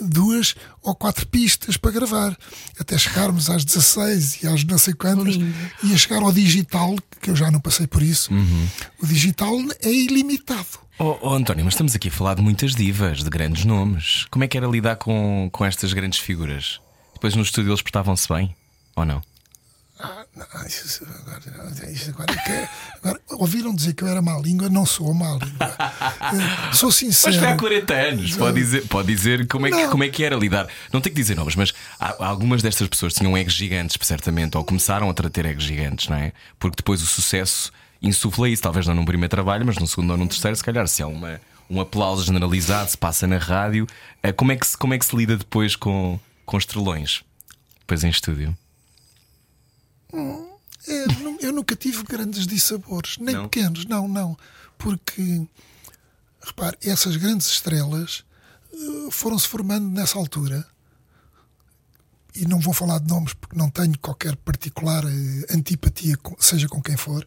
duas 0.00 0.54
ou 0.82 0.94
quatro 0.94 1.26
pistas 1.26 1.76
para 1.76 1.90
gravar, 1.90 2.36
até 2.78 2.96
chegarmos 2.98 3.48
às 3.50 3.64
16 3.64 4.42
e 4.42 4.46
às 4.46 4.64
não 4.64 4.78
sei 4.78 4.94
quantas, 4.94 5.34
Lindo. 5.34 5.54
ia 5.84 5.96
chegar 5.96 6.22
ao 6.22 6.32
digital, 6.32 6.94
que 7.20 7.30
eu 7.30 7.36
já 7.36 7.50
não 7.50 7.60
passei 7.60 7.86
por 7.86 8.02
isso. 8.02 8.32
Uhum. 8.32 8.68
O 9.02 9.06
digital 9.06 9.54
é 9.82 9.90
ilimitado. 9.90 10.66
Oh, 10.98 11.16
oh, 11.20 11.34
António, 11.34 11.64
mas 11.64 11.74
estamos 11.74 11.94
aqui 11.94 12.08
a 12.08 12.10
falar 12.10 12.34
de 12.34 12.42
muitas 12.42 12.74
divas, 12.74 13.22
de 13.22 13.28
grandes 13.28 13.64
nomes. 13.64 14.24
Como 14.30 14.44
é 14.44 14.48
que 14.48 14.56
era 14.56 14.66
lidar 14.66 14.96
com, 14.96 15.48
com 15.52 15.64
estas 15.64 15.92
grandes 15.92 16.18
figuras? 16.18 16.80
Depois 17.14 17.34
no 17.34 17.42
estúdio 17.42 17.70
eles 17.70 17.82
portavam-se 17.82 18.26
bem? 18.28 18.54
Ou 18.94 19.04
não? 19.04 19.22
Ah, 19.98 20.26
não, 20.36 20.66
isso, 20.66 21.04
agora, 21.04 21.90
isso 21.90 22.10
agora, 22.10 22.32
é 22.50 22.68
agora, 23.02 23.20
ouviram 23.30 23.74
dizer 23.74 23.94
que 23.94 24.02
eu 24.04 24.08
era 24.08 24.20
má 24.20 24.36
língua, 24.38 24.68
não 24.68 24.84
sou 24.84 25.14
má 25.14 25.32
língua. 25.32 25.76
Eh, 26.70 26.72
sou 26.74 26.88
Mas 26.90 26.96
sincero. 26.96 27.38
foi 27.38 27.48
há 27.48 27.56
40 27.56 27.94
anos. 27.94 28.36
Pode 28.36 28.60
dizer, 28.60 28.86
pode 28.88 29.08
dizer 29.08 29.46
como, 29.46 29.66
é 29.66 29.70
que, 29.70 29.76
Não. 29.82 29.90
como 29.90 30.04
é 30.04 30.08
que 30.10 30.22
era 30.22 30.36
lidar. 30.36 30.68
Não 30.92 31.00
tem 31.00 31.10
que 31.12 31.18
dizer 31.20 31.34
nomes, 31.34 31.56
mas 31.56 31.72
há- 31.98 32.14
algumas 32.26 32.60
destas 32.62 32.86
pessoas 32.88 33.14
tinham 33.14 33.36
egos 33.38 33.54
gigantes, 33.54 33.96
certamente, 34.06 34.56
ou 34.56 34.64
começaram 34.64 35.08
a 35.08 35.14
ter 35.14 35.46
egos 35.46 35.64
gigantes, 35.64 36.08
não 36.08 36.16
é? 36.16 36.32
Porque 36.58 36.76
depois 36.76 37.02
o 37.02 37.06
sucesso 37.06 37.72
insufla 38.02 38.48
isso, 38.50 38.62
talvez 38.62 38.86
não 38.86 38.94
num 38.94 39.04
primeiro 39.04 39.30
trabalho, 39.30 39.64
mas 39.64 39.78
num 39.78 39.86
segundo 39.86 40.10
ou 40.10 40.16
num 40.18 40.26
terceiro, 40.26 40.54
se 40.56 40.62
calhar, 40.62 40.86
se 40.86 41.02
há 41.02 41.06
uma, 41.06 41.40
um 41.70 41.80
aplauso 41.80 42.22
generalizado, 42.22 42.90
se 42.90 42.98
passa 42.98 43.26
na 43.26 43.38
rádio, 43.38 43.86
eh, 44.22 44.30
como 44.30 44.52
é 44.52 44.56
que 44.56 44.66
se, 44.66 44.76
como 44.76 44.92
é 44.92 44.98
que 44.98 45.06
se 45.06 45.16
lida 45.16 45.38
depois 45.38 45.74
com, 45.74 46.20
com 46.44 46.58
estrelões? 46.58 47.22
Depois 47.80 48.04
em 48.04 48.10
estúdio. 48.10 48.54
É, 50.88 51.46
eu 51.46 51.52
nunca 51.52 51.74
tive 51.74 52.02
grandes 52.04 52.46
dissabores, 52.46 53.18
nem 53.18 53.34
Não? 53.34 53.48
pequenos, 53.48 53.84
não, 53.86 54.06
não. 54.06 54.36
Porque, 54.78 55.46
repare, 56.40 56.76
essas 56.82 57.16
grandes 57.16 57.46
estrelas 57.48 58.24
eh, 58.72 59.10
foram-se 59.10 59.48
formando 59.48 59.88
nessa 59.88 60.18
altura 60.18 60.66
e 62.34 62.46
não 62.46 62.60
vou 62.60 62.74
falar 62.74 63.00
de 63.00 63.08
nomes 63.08 63.32
porque 63.32 63.56
não 63.56 63.70
tenho 63.70 63.98
qualquer 63.98 64.36
particular 64.36 65.02
eh, 65.04 65.54
antipatia, 65.54 66.16
seja 66.38 66.68
com 66.68 66.82
quem 66.82 66.96
for, 66.96 67.26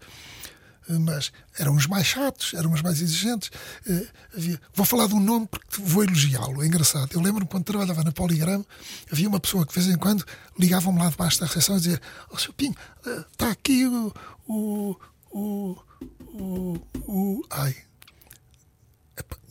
mas 1.00 1.32
eram 1.58 1.76
os 1.76 1.86
mais 1.86 2.08
chatos, 2.08 2.54
eram 2.54 2.72
os 2.72 2.82
mais 2.82 3.02
exigentes. 3.02 3.52
Eh, 3.88 4.08
havia- 4.36 4.60
vou 4.74 4.86
falar 4.86 5.08
de 5.08 5.14
um 5.14 5.20
nome 5.20 5.48
porque 5.48 5.82
vou 5.82 6.04
elogiá-lo, 6.04 6.64
é 6.64 6.68
engraçado. 6.68 7.10
Eu 7.14 7.22
lembro-me 7.22 7.48
quando 7.50 7.66
trabalhava 7.66 8.04
na 8.04 8.12
Poligrama, 8.12 8.66
havia 9.12 9.28
uma 9.28 9.40
pessoa 9.40 9.66
que 9.66 9.74
de 9.74 9.80
vez 9.80 9.94
em 9.94 9.98
quando 10.00 10.26
ligava-me 10.58 10.98
lá 10.98 11.10
debaixo 11.10 11.40
da 11.40 11.46
recepção 11.46 11.76
e 11.78 11.80
dizia: 11.80 12.02
Ó 12.32 12.36
oh, 12.36 12.54
Pinho, 12.54 12.76
eh, 13.06 13.26
está 13.32 13.52
aqui 13.52 13.86
o. 13.86 14.14
o, 14.48 14.96
o, 15.32 15.78
o, 16.20 16.82
o 17.08 17.46
ai, 17.52 17.76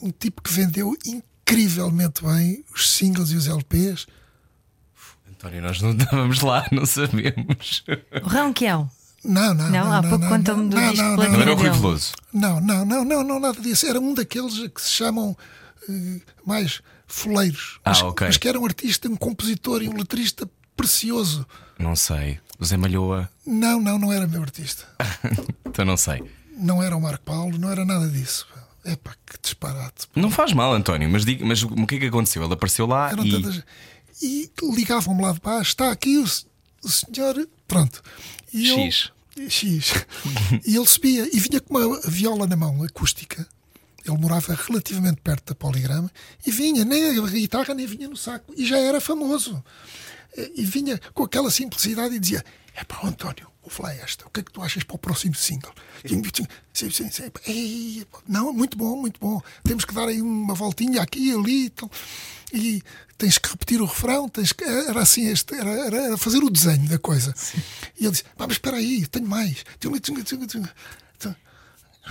um 0.00 0.10
tipo 0.10 0.42
que 0.42 0.52
vendeu 0.52 0.96
incrivelmente 1.04 2.22
bem 2.24 2.64
os 2.74 2.90
singles 2.90 3.30
e 3.30 3.36
os 3.36 3.46
LPs. 3.46 4.06
António, 5.28 5.62
nós 5.62 5.80
não 5.80 5.90
estávamos 5.96 6.40
lá, 6.40 6.66
não 6.72 6.84
sabemos. 6.86 7.84
O 8.24 8.28
Ronquião. 8.28 8.90
Não, 9.28 9.52
não, 9.54 9.64
Não, 9.64 9.70
não. 9.70 9.92
há 9.92 10.02
não, 10.02 10.08
pouco 10.08 10.24
não, 10.26 10.40
do 10.40 10.56
não, 10.56 10.90
disco 10.90 11.04
não, 11.06 11.16
Não 11.16 11.40
era 11.42 11.52
o 11.52 11.56
Rui. 11.56 11.70
Veloso. 11.70 12.12
Não, 12.32 12.60
não, 12.60 12.84
não, 12.86 13.04
não, 13.04 13.22
não, 13.22 13.38
nada 13.38 13.60
disso. 13.60 13.86
Era 13.86 14.00
um 14.00 14.14
daqueles 14.14 14.54
que 14.68 14.80
se 14.80 14.90
chamam 14.90 15.36
eh, 15.88 16.20
mais 16.46 16.80
foleiros. 17.06 17.78
Ah, 17.84 17.90
mas, 17.90 18.02
ok. 18.02 18.26
mas 18.26 18.36
que 18.38 18.48
era 18.48 18.58
um 18.58 18.64
artista, 18.64 19.06
um 19.08 19.16
compositor 19.16 19.82
e 19.82 19.88
um 19.88 19.96
letrista 19.96 20.48
precioso. 20.74 21.46
Não 21.78 21.94
sei. 21.94 22.40
O 22.58 22.64
Zé 22.64 22.76
Malhoa. 22.78 23.28
Não, 23.46 23.78
não, 23.80 23.98
não 23.98 24.12
era 24.12 24.26
meu 24.26 24.42
artista. 24.42 24.84
Então 25.68 25.84
não 25.84 25.96
sei. 25.96 26.24
Não 26.56 26.82
era 26.82 26.96
o 26.96 27.00
Marco 27.00 27.22
Paulo, 27.24 27.56
não 27.58 27.70
era 27.70 27.84
nada 27.84 28.08
disso. 28.08 28.48
Epá, 28.84 29.12
que 29.26 29.36
disparate. 29.40 30.06
Não 30.16 30.30
faz 30.30 30.52
mal, 30.54 30.72
António, 30.72 31.08
mas, 31.08 31.24
diga, 31.24 31.44
mas 31.46 31.62
o 31.62 31.86
que 31.86 31.96
é 31.96 31.98
que 32.00 32.06
aconteceu? 32.06 32.42
Ele 32.42 32.54
apareceu 32.54 32.86
lá 32.86 33.10
Eram 33.12 33.24
e. 33.24 33.30
tantas. 33.30 33.62
E 34.20 34.50
ligavam-me 34.74 35.22
lá 35.22 35.32
de 35.32 35.40
baixo, 35.40 35.68
está 35.70 35.92
aqui 35.92 36.16
o, 36.18 36.24
o 36.24 36.88
senhor. 36.88 37.46
Pronto. 37.68 38.02
E 38.52 38.68
eu- 38.70 38.76
X. 39.48 39.92
E 40.66 40.76
ele 40.76 40.86
subia 40.86 41.28
e 41.32 41.38
vinha 41.38 41.60
com 41.60 41.76
uma 41.76 42.00
viola 42.00 42.46
na 42.46 42.56
mão, 42.56 42.82
acústica. 42.82 43.46
Ele 44.06 44.16
morava 44.16 44.54
relativamente 44.54 45.20
perto 45.20 45.48
da 45.48 45.54
poligrama 45.54 46.10
e 46.46 46.50
vinha, 46.50 46.84
nem 46.84 47.18
a 47.18 47.26
guitarra 47.26 47.74
nem 47.74 47.86
vinha 47.86 48.08
no 48.08 48.16
saco. 48.16 48.54
E 48.56 48.64
já 48.64 48.78
era 48.78 49.00
famoso. 49.00 49.62
E 50.54 50.64
vinha 50.64 51.00
com 51.12 51.24
aquela 51.24 51.50
simplicidade 51.50 52.14
e 52.14 52.18
dizia: 52.18 52.44
É 52.74 52.84
pá, 52.84 53.00
António, 53.04 53.48
falar 53.68 53.94
esta. 53.96 54.26
O 54.26 54.30
que 54.30 54.40
é 54.40 54.42
que 54.42 54.52
tu 54.52 54.62
achas 54.62 54.82
para 54.82 54.96
o 54.96 54.98
próximo 54.98 55.34
single? 55.34 55.72
Sim, 56.72 56.90
sim, 56.90 57.10
sim. 57.10 57.30
Ei, 57.46 58.06
pá, 58.10 58.20
Não, 58.28 58.52
muito 58.52 58.76
bom, 58.76 58.96
muito 58.96 59.18
bom. 59.20 59.40
Temos 59.64 59.84
que 59.84 59.94
dar 59.94 60.08
aí 60.08 60.20
uma 60.20 60.54
voltinha 60.54 61.02
aqui 61.02 61.30
e 61.30 61.32
ali 61.32 61.64
e 61.66 61.70
tal. 61.70 61.90
E 62.52 62.82
tens 63.16 63.38
que 63.38 63.48
repetir 63.48 63.80
o 63.80 63.86
refrão. 63.86 64.28
Tens 64.28 64.52
que... 64.52 64.64
Era 64.64 65.00
assim, 65.00 65.26
este, 65.26 65.54
era, 65.54 65.70
era, 65.70 65.96
era 65.96 66.18
fazer 66.18 66.38
o 66.38 66.50
desenho 66.50 66.88
da 66.88 66.98
coisa. 66.98 67.34
E 67.98 68.04
ele 68.04 68.12
disse: 68.12 68.24
Pá, 68.36 68.46
mas 68.46 68.52
espera 68.52 68.76
aí, 68.76 69.06
tenho 69.06 69.26
mais. 69.26 69.64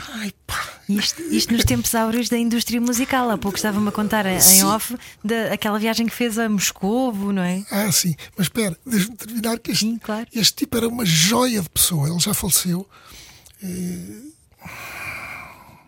Ai, 0.10 0.31
pá. 0.45 0.63
Isto, 0.88 1.21
isto 1.23 1.53
nos 1.53 1.65
tempos 1.65 1.93
áureos 1.95 2.29
da 2.29 2.38
indústria 2.38 2.79
musical. 2.79 3.29
Há 3.29 3.38
pouco 3.38 3.57
estava-me 3.57 3.89
a 3.89 3.91
contar 3.91 4.25
em 4.25 4.39
Sim. 4.39 4.63
off 4.63 4.95
daquela 5.23 5.79
viagem 5.79 6.05
que 6.05 6.13
fez 6.13 6.38
a 6.38 6.47
Moscovo, 6.47 7.31
não 7.33 7.41
é? 7.41 7.65
Ah, 7.71 7.91
sim. 7.91 8.15
Mas 8.38 8.45
espera, 8.47 8.77
deixa-me 8.86 9.15
terminar 9.17 9.60
que 9.60 9.71
este, 9.71 9.86
Sim, 9.86 9.97
claro. 9.97 10.27
este 10.33 10.53
tipo 10.55 10.77
era 10.77 10.88
uma 10.88 11.03
joia 11.05 11.62
de 11.62 11.69
pessoa. 11.69 12.07
Ele 12.07 12.19
já 12.19 12.33
faleceu. 12.33 12.88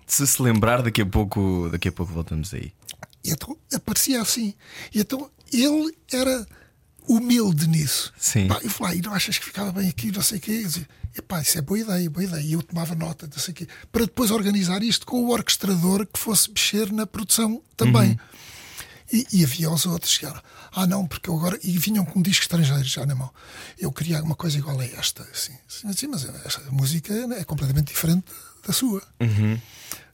Se 0.08 0.26
se 0.26 0.41
lembrar, 0.41 0.82
daqui 0.82 1.02
a 1.02 1.06
pouco, 1.06 1.69
daqui 1.72 1.88
a 1.88 1.91
pouco 1.91 2.12
voltamos 2.12 2.54
aí. 2.54 2.74
E 3.24 3.30
então 3.32 3.56
aparecia 3.74 4.22
assim. 4.22 4.54
E 4.93 5.00
então 5.02 5.30
ele 5.54 5.95
era 6.12 6.48
humilde 7.08 7.67
nisso. 7.67 8.12
Sim. 8.17 8.48
Pá, 8.48 8.60
eu 8.63 8.69
falei, 8.69 9.00
e 9.00 9.02
não 9.02 9.13
achas 9.13 9.38
que 9.38 9.45
ficava 9.45 9.72
bem 9.72 9.88
aqui, 9.89 10.12
não 10.12 10.22
sei 10.22 10.39
o 10.39 10.41
quê? 10.41 10.52
Eu 10.52 10.63
dizia, 10.63 10.88
epá, 11.15 11.41
isso 11.41 11.58
é 11.58 11.62
boa 11.62 11.80
ideia, 11.80 12.10
boa 12.10 12.24
ideia. 12.24 12.41
E 12.41 12.54
eu 12.54 12.62
tomava 12.62 12.95
nota, 12.95 13.28
não 13.28 13.39
sei 13.39 13.54
quê, 13.54 13.67
para 13.91 14.06
depois 14.06 14.32
organizar 14.32 14.84
isto 14.84 15.06
com 15.06 15.24
o 15.24 15.30
orquestrador 15.30 16.06
que 16.06 16.19
fosse 16.19 16.50
mexer 16.50 16.91
na 16.91 17.06
produção 17.06 17.62
também. 17.76 18.19
E, 19.12 19.26
e 19.34 19.43
havia 19.43 19.72
os 19.72 19.86
outros 19.88 20.17
que 20.17 20.26
eram, 20.26 20.39
ah 20.72 20.86
não, 20.86 21.08
porque 21.08 21.30
eu 21.30 21.36
agora. 21.36 21.60
E 21.63 21.78
vinham 21.78 22.06
com 22.06 22.19
um 22.19 22.22
disco 22.22 22.43
estrangeiro 22.43 22.84
já 22.84 23.06
na 23.06 23.15
mão. 23.15 23.32
Eu 23.78 23.91
queria 23.91 24.17
alguma 24.17 24.36
coisa 24.36 24.58
igual 24.58 24.80
a 24.80 24.86
esta. 24.86 25.24
Assim, 25.34 25.54
Sim, 25.67 25.93
sim, 25.93 26.08
mas 26.08 26.26
esta 26.45 26.62
música 26.72 27.13
é 27.36 27.43
completamente 27.43 27.88
diferente 27.88 28.26
da 28.65 28.72
sua. 28.74 29.02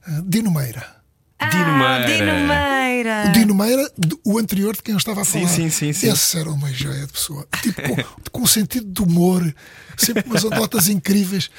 Ah, 0.07 0.21
Dino 0.25 0.51
Meira. 0.51 1.03
Dino 1.49 1.65
Ah, 1.65 1.99
Meira. 1.99 2.07
Dino 2.17 2.47
Meira. 2.47 3.25
O 3.27 3.31
Dino 3.31 3.55
Meira, 3.55 3.91
o 4.23 4.37
anterior 4.39 4.75
de 4.75 4.81
quem 4.83 4.93
eu 4.93 4.97
estava 4.97 5.21
a 5.21 5.25
Sim, 5.25 5.41
falar. 5.41 5.47
sim, 5.53 5.69
sim, 5.69 5.93
sim. 5.93 6.09
Esse 6.11 6.37
era 6.39 6.49
uma 6.49 6.71
joia 6.73 7.05
de 7.05 7.11
pessoa. 7.13 7.47
Tipo, 7.61 7.81
com, 7.81 7.95
com 8.31 8.41
um 8.41 8.47
sentido 8.47 8.85
de 8.91 9.01
humor, 9.01 9.53
sempre 9.97 10.23
umas 10.25 10.43
anedotas 10.45 10.87
incríveis. 10.87 11.49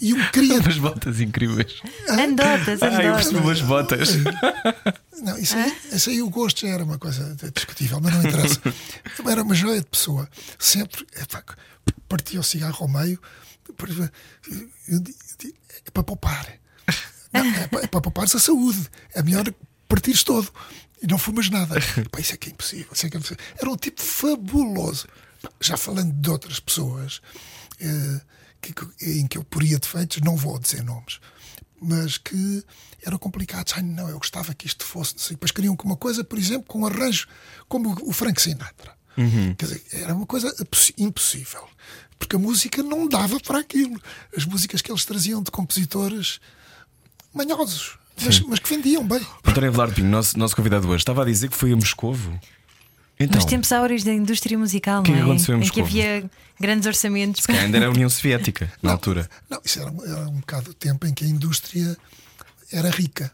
E 0.00 0.14
um 0.14 0.24
queria. 0.30 0.60
Umas 0.60 0.78
botas 0.78 1.20
incríveis. 1.20 1.74
Andotas, 2.08 2.82
Ai, 2.82 2.88
eu 2.88 3.14
andotas. 3.14 3.14
percebi 3.16 3.38
umas 3.40 3.60
botas. 3.60 4.08
Não, 5.22 5.38
isso 5.38 5.56
aí, 5.56 5.76
isso 5.92 6.10
aí 6.10 6.22
o 6.22 6.30
gosto 6.30 6.60
já 6.66 6.68
era 6.68 6.84
uma 6.84 6.98
coisa 6.98 7.36
discutível, 7.54 8.00
mas 8.00 8.12
não 8.14 8.20
interessa. 8.22 8.60
Era 9.28 9.42
uma 9.42 9.54
joia 9.54 9.80
de 9.80 9.86
pessoa. 9.86 10.28
Sempre 10.58 11.06
epá, 11.20 11.42
partia 12.08 12.38
o 12.40 12.42
cigarro 12.42 12.76
ao 12.80 12.88
meio. 12.88 13.18
eu 14.88 14.98
di- 15.00 15.14
É 15.86 15.90
para 15.92 16.02
poupar. 16.02 16.46
Não, 17.34 17.44
é, 17.44 17.66
para, 17.68 17.84
é 17.84 17.86
para 17.86 18.00
poupares 18.00 18.34
a 18.34 18.38
saúde. 18.38 18.88
É 19.12 19.22
melhor 19.22 19.52
partires 19.88 20.22
todo 20.22 20.48
e 21.02 21.06
não 21.06 21.18
fumas 21.18 21.50
nada. 21.50 21.74
Pá, 22.10 22.20
isso 22.20 22.34
é 22.34 22.36
que 22.36 22.48
é 22.48 22.52
impossível. 22.52 22.88
Isso 22.92 23.06
é 23.06 23.10
que 23.10 23.16
é 23.16 23.18
impossível. 23.18 23.44
Era 23.58 23.70
um 23.70 23.76
tipo 23.76 24.00
fabuloso. 24.00 25.06
Já 25.60 25.76
falando 25.76 26.12
de 26.12 26.30
outras 26.30 26.58
pessoas 26.60 27.20
eh, 27.80 28.20
que- 28.62 28.74
em 29.20 29.26
que 29.26 29.36
eu 29.36 29.44
poria 29.44 29.78
defeitos, 29.78 30.20
não 30.22 30.36
vou 30.36 30.58
dizer 30.58 30.82
nomes, 30.82 31.20
mas 31.80 32.16
que 32.16 32.64
eram 33.04 33.18
complicados. 33.18 33.74
Ai, 33.76 33.82
não, 33.82 34.08
eu 34.08 34.16
gostava 34.18 34.54
que 34.54 34.66
isto 34.66 34.84
fosse. 34.84 35.14
Depois 35.30 35.50
queriam 35.50 35.76
que 35.76 35.84
uma 35.84 35.96
coisa, 35.96 36.24
por 36.24 36.38
exemplo, 36.38 36.64
com 36.66 36.80
um 36.80 36.86
arranjo 36.86 37.26
como 37.68 37.94
o 38.08 38.12
Frank 38.12 38.40
Sinatra. 38.40 38.94
Quer 39.58 39.66
dizer, 39.66 39.82
era 39.92 40.14
uma 40.14 40.26
coisa 40.26 40.52
impossível. 40.98 41.68
Porque 42.18 42.36
a 42.36 42.38
música 42.38 42.82
não 42.82 43.06
dava 43.06 43.38
para 43.38 43.58
aquilo. 43.58 44.00
As 44.36 44.44
músicas 44.46 44.80
que 44.80 44.90
eles 44.90 45.04
traziam 45.04 45.42
de 45.42 45.50
compositores 45.50 46.40
manhosos, 47.34 47.98
mas, 48.24 48.40
mas 48.40 48.58
que 48.60 48.68
vendiam 48.68 49.06
bem. 49.06 49.20
António 49.44 49.72
Velarde 49.72 49.94
Pinho, 49.94 50.08
nosso, 50.08 50.38
nosso 50.38 50.54
convidado 50.56 50.86
hoje, 50.88 50.98
estava 51.02 51.22
a 51.22 51.24
dizer 51.24 51.48
que 51.48 51.56
foi 51.56 51.72
a 51.72 51.76
Moscovo. 51.76 52.38
Então, 53.18 53.36
Nos 53.36 53.44
tempos 53.44 53.70
áureos 53.70 54.02
da 54.02 54.12
indústria 54.12 54.58
musical, 54.58 55.02
que 55.02 55.12
é 55.12 55.14
não 55.14 55.20
que 55.20 55.22
é? 55.22 55.30
aconteceu 55.30 55.54
em 55.54 55.58
em 55.58 55.60
que 55.70 55.80
Moscovo? 55.80 55.86
havia 55.86 56.30
grandes 56.60 56.86
orçamentos. 56.86 57.48
ainda 57.48 57.76
era 57.76 57.86
a 57.86 57.90
União 57.90 58.08
Soviética, 58.10 58.72
na 58.82 58.92
altura. 58.92 59.28
Não, 59.48 59.60
isso 59.64 59.80
era, 59.80 59.90
era 60.06 60.28
um 60.28 60.40
bocado 60.40 60.70
o 60.70 60.74
tempo 60.74 61.06
em 61.06 61.14
que 61.14 61.24
a 61.24 61.28
indústria 61.28 61.96
era 62.72 62.90
rica. 62.90 63.30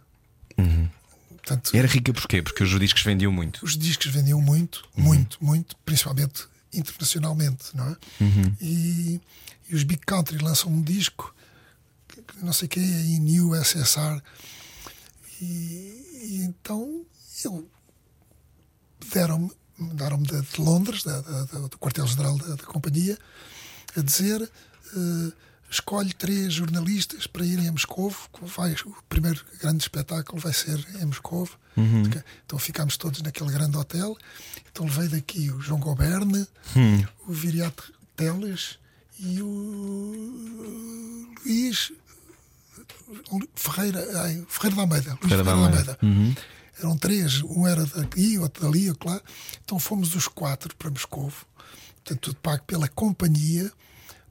Portanto, 1.28 1.70
Era 1.74 1.88
rica 1.88 2.12
porquê? 2.12 2.42
Porque 2.42 2.62
os 2.62 2.78
discos 2.78 3.02
vendiam 3.02 3.32
muito. 3.32 3.64
os 3.64 3.76
discos 3.76 4.06
vendiam 4.12 4.40
muito, 4.40 4.84
muito, 4.96 5.38
muito, 5.40 5.74
principalmente 5.84 6.44
internacionalmente, 6.72 7.64
não 7.74 7.88
é? 7.88 7.96
E, 8.60 9.20
e 9.68 9.74
os 9.74 9.82
Big 9.82 10.02
Country 10.06 10.38
lançam 10.38 10.70
um 10.70 10.82
disco, 10.82 11.34
não 12.42 12.52
sei 12.52 12.66
o 12.66 12.68
que, 12.68 12.80
em 12.80 13.40
USSR, 13.40 14.20
e, 15.40 15.44
e 15.44 16.42
então 16.44 17.04
eu 17.44 17.68
deram-me 19.12 19.50
deram 19.94 20.20
de, 20.22 20.40
de 20.42 20.60
Londres, 20.60 21.02
da- 21.02 21.20
da- 21.22 21.44
da- 21.44 21.66
do 21.68 21.78
quartel-general 21.78 22.36
da, 22.36 22.54
da 22.56 22.64
companhia, 22.64 23.18
a 23.96 24.02
dizer 24.02 24.42
eh, 24.42 25.32
escolhe 25.70 26.12
três 26.12 26.52
jornalistas 26.52 27.26
para 27.26 27.46
irem 27.46 27.66
a 27.68 27.72
Moscovo. 27.72 28.28
que 28.32 28.44
Vai, 28.44 28.74
o 28.84 28.94
primeiro 29.08 29.42
grande 29.60 29.82
espetáculo 29.82 30.38
vai 30.40 30.52
ser 30.52 30.78
em 31.00 31.06
Moscovo. 31.06 31.58
Então 32.44 32.58
ficámos 32.58 32.96
todos 32.98 33.22
naquele 33.22 33.50
grande 33.50 33.76
hotel. 33.78 34.16
Então 34.70 34.84
levei 34.84 35.08
daqui 35.08 35.50
o 35.50 35.60
João 35.62 35.80
Goberne, 35.80 36.46
o 37.26 37.32
Viriato 37.32 37.90
Teles 38.16 38.78
e 39.18 39.40
o 39.40 41.34
Luís 41.46 41.92
Ferreira, 43.54 44.22
ai, 44.22 44.44
Ferreira 44.48 44.76
da 44.76 44.82
Almeida. 44.82 45.10
Luís 45.10 45.20
Ferreira 45.20 45.44
da 45.44 45.52
Almeida. 45.52 45.98
Eram 46.78 46.96
três, 46.96 47.42
um 47.42 47.66
era 47.66 47.84
daqui, 47.84 48.38
outro 48.38 48.64
dali, 48.64 48.88
outro 48.88 49.08
lá. 49.08 49.20
Então 49.64 49.78
fomos 49.78 50.14
os 50.14 50.26
quatro 50.26 50.74
para 50.76 50.90
Moscovo, 50.90 51.46
portanto, 51.96 52.20
tudo 52.20 52.36
pago 52.36 52.64
pela 52.64 52.88
companhia, 52.88 53.70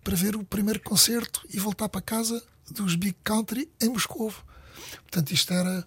para 0.03 0.15
ver 0.15 0.35
o 0.35 0.43
primeiro 0.43 0.79
concerto 0.79 1.45
e 1.53 1.59
voltar 1.59 1.89
para 1.89 2.01
casa 2.01 2.41
dos 2.71 2.95
Big 2.95 3.15
Country 3.23 3.69
em 3.79 3.89
Moscovo. 3.89 4.43
Portanto, 5.01 5.31
isto 5.31 5.53
era. 5.53 5.85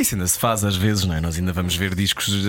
Isso 0.00 0.14
ainda 0.14 0.26
se 0.26 0.38
faz 0.38 0.64
às 0.64 0.76
vezes, 0.76 1.04
não 1.04 1.14
é? 1.14 1.20
Nós 1.20 1.36
ainda 1.36 1.52
vamos 1.52 1.74
ver 1.76 1.94
discos 1.94 2.26
de 2.28 2.48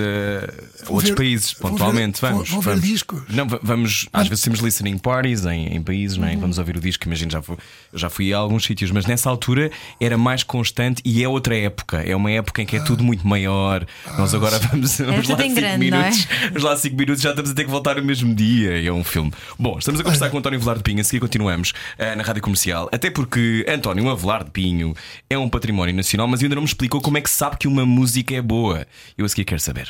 outros 0.88 1.10
ver- 1.10 1.16
países, 1.16 1.54
pontualmente. 1.54 2.22
ver- 2.22 2.32
vamos. 2.32 2.50
vão 2.50 2.62
ver 2.62 2.70
vamos. 2.72 2.86
discos. 2.88 3.22
Não, 3.30 3.48
va- 3.48 3.60
vamos. 3.62 4.08
Às 4.14 4.28
vezes 4.28 4.44
temos 4.44 4.60
listening 4.60 4.98
parties 4.98 5.46
em, 5.46 5.68
em 5.76 5.82
países, 5.82 6.18
não 6.18 6.28
é? 6.28 6.34
Uhum. 6.34 6.40
Vamos 6.42 6.58
ouvir 6.58 6.78
o 6.78 6.80
disco. 6.80 7.06
Imagino, 7.06 7.32
já 7.32 7.42
fui, 7.42 7.58
já 7.94 8.10
fui 8.10 8.34
a 8.34 8.38
alguns 8.38 8.64
sítios, 8.64 8.92
mas 8.92 9.06
nessa 9.06 9.30
altura 9.30 9.70
era 10.00 10.18
mais 10.18 10.44
constante 10.44 11.02
e 11.06 11.24
é 11.24 11.28
outra 11.28 11.58
época. 11.58 11.98
É 12.02 12.16
uma 12.16 12.32
época 12.32 12.62
em 12.62 12.66
que 12.66 12.76
é 12.78 12.80
tudo 12.80 13.04
muito 13.04 13.28
maior. 13.28 13.86
Nós 14.18 14.34
agora 14.34 14.58
vamos, 14.60 14.98
vamos 14.98 15.28
tudo 15.28 15.38
lá 15.40 15.46
em 15.46 15.50
cinco 15.50 15.62
grande, 15.62 15.90
não 15.92 15.98
é? 15.98 16.02
minutos. 16.10 16.28
Vamos 16.48 16.64
lá 16.64 16.78
5 16.78 16.96
minutos, 16.96 17.22
já 17.22 17.30
estamos 17.32 17.52
a 17.52 17.54
ter 17.54 17.64
que 17.66 17.70
voltar 17.72 17.96
no 17.98 18.04
mesmo 18.04 18.34
dia. 18.34 18.78
E 18.80 18.88
É 18.88 18.92
um 18.94 19.04
filme. 19.04 19.32
Bom, 19.60 19.78
estamos 19.78 20.00
a 20.00 20.04
conversar 20.04 20.30
com 20.30 20.38
António 20.38 20.60
Velar 20.60 20.78
de 20.78 20.84
Pinho. 20.84 21.02
A 21.02 21.04
seguir 21.04 21.20
continuamos 21.20 21.74
eh, 21.98 22.16
na 22.16 22.24
rádio 22.24 22.42
comercial. 22.42 22.90
Até 22.92 23.10
porque 23.10 23.66
António 23.68 24.10
Avelar 24.10 24.44
de 24.44 24.52
Pinho 24.52 24.94
é 25.30 25.38
um 25.38 25.50
património 25.50 25.94
nacional, 25.96 26.28
mas 26.28 26.42
ainda 26.42 26.56
não 26.56 26.62
me 26.62 26.68
explicou 26.68 27.02
como 27.02 27.18
é 27.18 27.22
que 27.22 27.30
sabe 27.42 27.58
que 27.58 27.68
uma 27.68 27.88
música 27.88 28.36
é 28.36 28.42
boa. 28.42 28.86
Eu 29.18 29.26
a 29.26 29.30
seguir 29.30 29.46
quero 29.46 29.60
saber. 29.60 29.90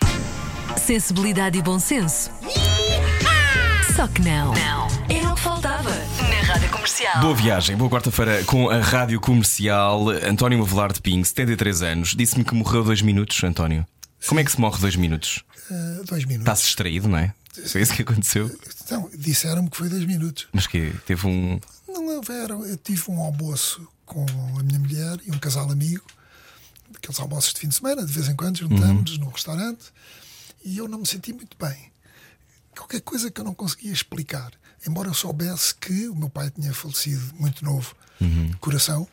Sensibilidade 0.77 1.57
e 1.57 1.61
bom 1.61 1.79
senso. 1.79 2.31
Só 3.93 4.07
que 4.07 4.21
não. 4.21 4.53
Não. 4.53 4.87
Era 5.09 5.33
o 5.33 5.35
que 5.35 5.41
faltava 5.41 5.89
na 5.89 6.41
Rádio 6.47 6.69
Comercial. 6.69 7.19
Boa 7.19 7.35
viagem, 7.35 7.75
boa 7.75 7.91
quarta-feira 7.91 8.41
com 8.45 8.69
a 8.69 8.79
rádio 8.79 9.19
comercial. 9.19 10.11
António 10.11 10.61
Avelar 10.61 10.93
de 10.93 11.01
Pinho, 11.01 11.25
73 11.25 11.81
anos. 11.81 12.15
Disse-me 12.15 12.45
que 12.45 12.55
morreu 12.55 12.85
dois 12.85 13.01
minutos, 13.01 13.43
António. 13.43 13.85
Como 14.25 14.39
é 14.39 14.45
que 14.45 14.51
se 14.53 14.61
morre 14.61 14.79
dois 14.79 14.95
minutos? 14.95 15.43
Eh, 15.69 16.03
dois 16.05 16.23
minutos. 16.23 16.43
Está-se 16.43 16.63
distraído, 16.63 17.09
não 17.09 17.17
é? 17.17 17.33
Foi 17.67 17.81
isso 17.81 17.93
que 17.93 18.03
aconteceu. 18.03 18.49
Então, 18.85 19.09
disseram-me 19.13 19.69
que 19.69 19.75
foi 19.75 19.89
dois 19.89 20.05
minutos. 20.05 20.47
Mas 20.53 20.67
que 20.67 20.93
teve 21.05 21.27
um. 21.27 21.59
Não 21.85 22.15
houveram. 22.15 22.65
Eu 22.65 22.77
tive 22.77 23.03
um 23.09 23.19
almoço 23.19 23.85
com 24.05 24.25
a 24.57 24.63
minha 24.63 24.79
mulher 24.79 25.19
e 25.25 25.31
um 25.31 25.37
casal 25.37 25.69
amigo, 25.69 26.05
aqueles 27.01 27.19
almoços 27.19 27.53
de 27.53 27.59
fim 27.59 27.67
de 27.67 27.75
semana, 27.75 28.05
de 28.05 28.13
vez 28.13 28.29
em 28.29 28.35
quando 28.35 28.59
juntamos 28.59 29.17
no 29.17 29.29
restaurante, 29.29 29.91
e 30.63 30.77
eu 30.77 30.87
não 30.87 30.99
me 30.99 31.07
senti 31.07 31.33
muito 31.33 31.57
bem. 31.57 31.91
Qualquer 32.75 33.01
coisa 33.01 33.31
que 33.31 33.41
eu 33.41 33.43
não 33.43 33.55
conseguia 33.55 33.91
explicar, 33.91 34.51
embora 34.87 35.09
eu 35.09 35.13
soubesse 35.13 35.73
que 35.75 36.07
o 36.07 36.15
meu 36.15 36.29
pai 36.29 36.51
tinha 36.51 36.73
falecido 36.73 37.33
muito 37.35 37.65
novo, 37.65 37.95
de 38.19 38.55
coração, 38.57 39.07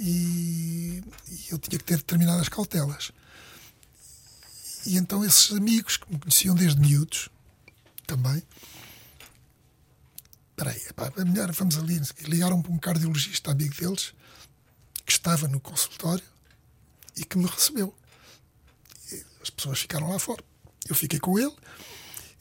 e, 0.00 1.04
e 1.28 1.46
eu 1.50 1.58
tinha 1.58 1.78
que 1.78 1.84
ter 1.84 1.98
determinadas 1.98 2.48
cautelas. 2.48 3.12
E 4.86 4.96
então 4.96 5.22
esses 5.22 5.52
amigos 5.52 5.98
que 5.98 6.10
me 6.10 6.18
conheciam 6.18 6.54
desde 6.54 6.80
miúdos, 6.80 7.28
também, 8.06 8.42
Espera 10.50 10.70
aí, 10.70 10.82
epá, 10.88 11.12
é 11.16 11.24
melhor, 11.24 11.50
vamos 11.52 11.78
ali. 11.78 12.00
Ligaram 12.28 12.60
para 12.60 12.70
um 12.70 12.78
cardiologista 12.78 13.50
amigo 13.50 13.74
deles 13.74 14.12
que 15.04 15.10
estava 15.10 15.48
no 15.48 15.58
consultório 15.58 16.22
e 17.22 17.24
que 17.24 17.38
me 17.38 17.46
recebeu. 17.46 17.94
E 19.10 19.24
as 19.42 19.50
pessoas 19.50 19.80
ficaram 19.80 20.10
lá 20.10 20.18
fora. 20.18 20.42
Eu 20.88 20.94
fiquei 20.94 21.18
com 21.20 21.38
ele 21.38 21.54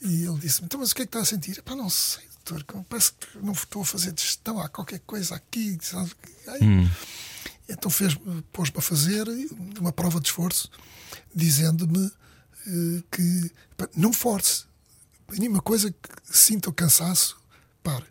e 0.02 0.26
ele 0.26 0.40
disse-me: 0.40 0.66
Então, 0.66 0.80
mas 0.80 0.92
o 0.92 0.96
que 0.96 1.04
é 1.04 1.06
que 1.06 1.10
está 1.10 1.20
a 1.20 1.26
sentir? 1.26 1.60
Epá, 1.60 1.76
não 1.76 1.90
sei, 1.90 2.24
doutor, 2.46 2.84
parece 2.90 3.14
que 3.14 3.38
não 3.38 3.54
estou 3.54 3.84
a 3.84 3.86
fazer 3.86 4.12
digestão, 4.12 4.60
há 4.60 4.68
qualquer 4.68 5.00
coisa 5.00 5.36
aqui. 5.36 5.78
Ai. 6.48 6.60
Então 7.70 7.90
pôs-me 8.52 8.78
a 8.78 8.82
fazer 8.82 9.26
uma 9.80 9.94
prova 9.94 10.20
de 10.20 10.28
esforço, 10.28 10.70
dizendo-me 11.34 12.12
eh, 12.68 13.04
que 13.12 13.52
epá, 13.74 13.88
não 13.96 14.12
force. 14.12 14.66
Nenhuma 15.38 15.62
coisa 15.62 15.90
que 15.92 16.38
sinta 16.38 16.70
o 16.70 16.74
cansaço, 16.74 17.40
para. 17.82 18.06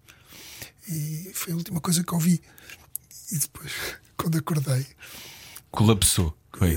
E 0.88 1.30
foi 1.34 1.52
a 1.52 1.56
última 1.56 1.80
coisa 1.80 2.02
que 2.02 2.14
ouvi. 2.14 2.40
E 3.30 3.36
depois, 3.36 3.72
quando 4.16 4.38
acordei, 4.38 4.86
Colapsou. 5.70 6.36
Foi. 6.52 6.76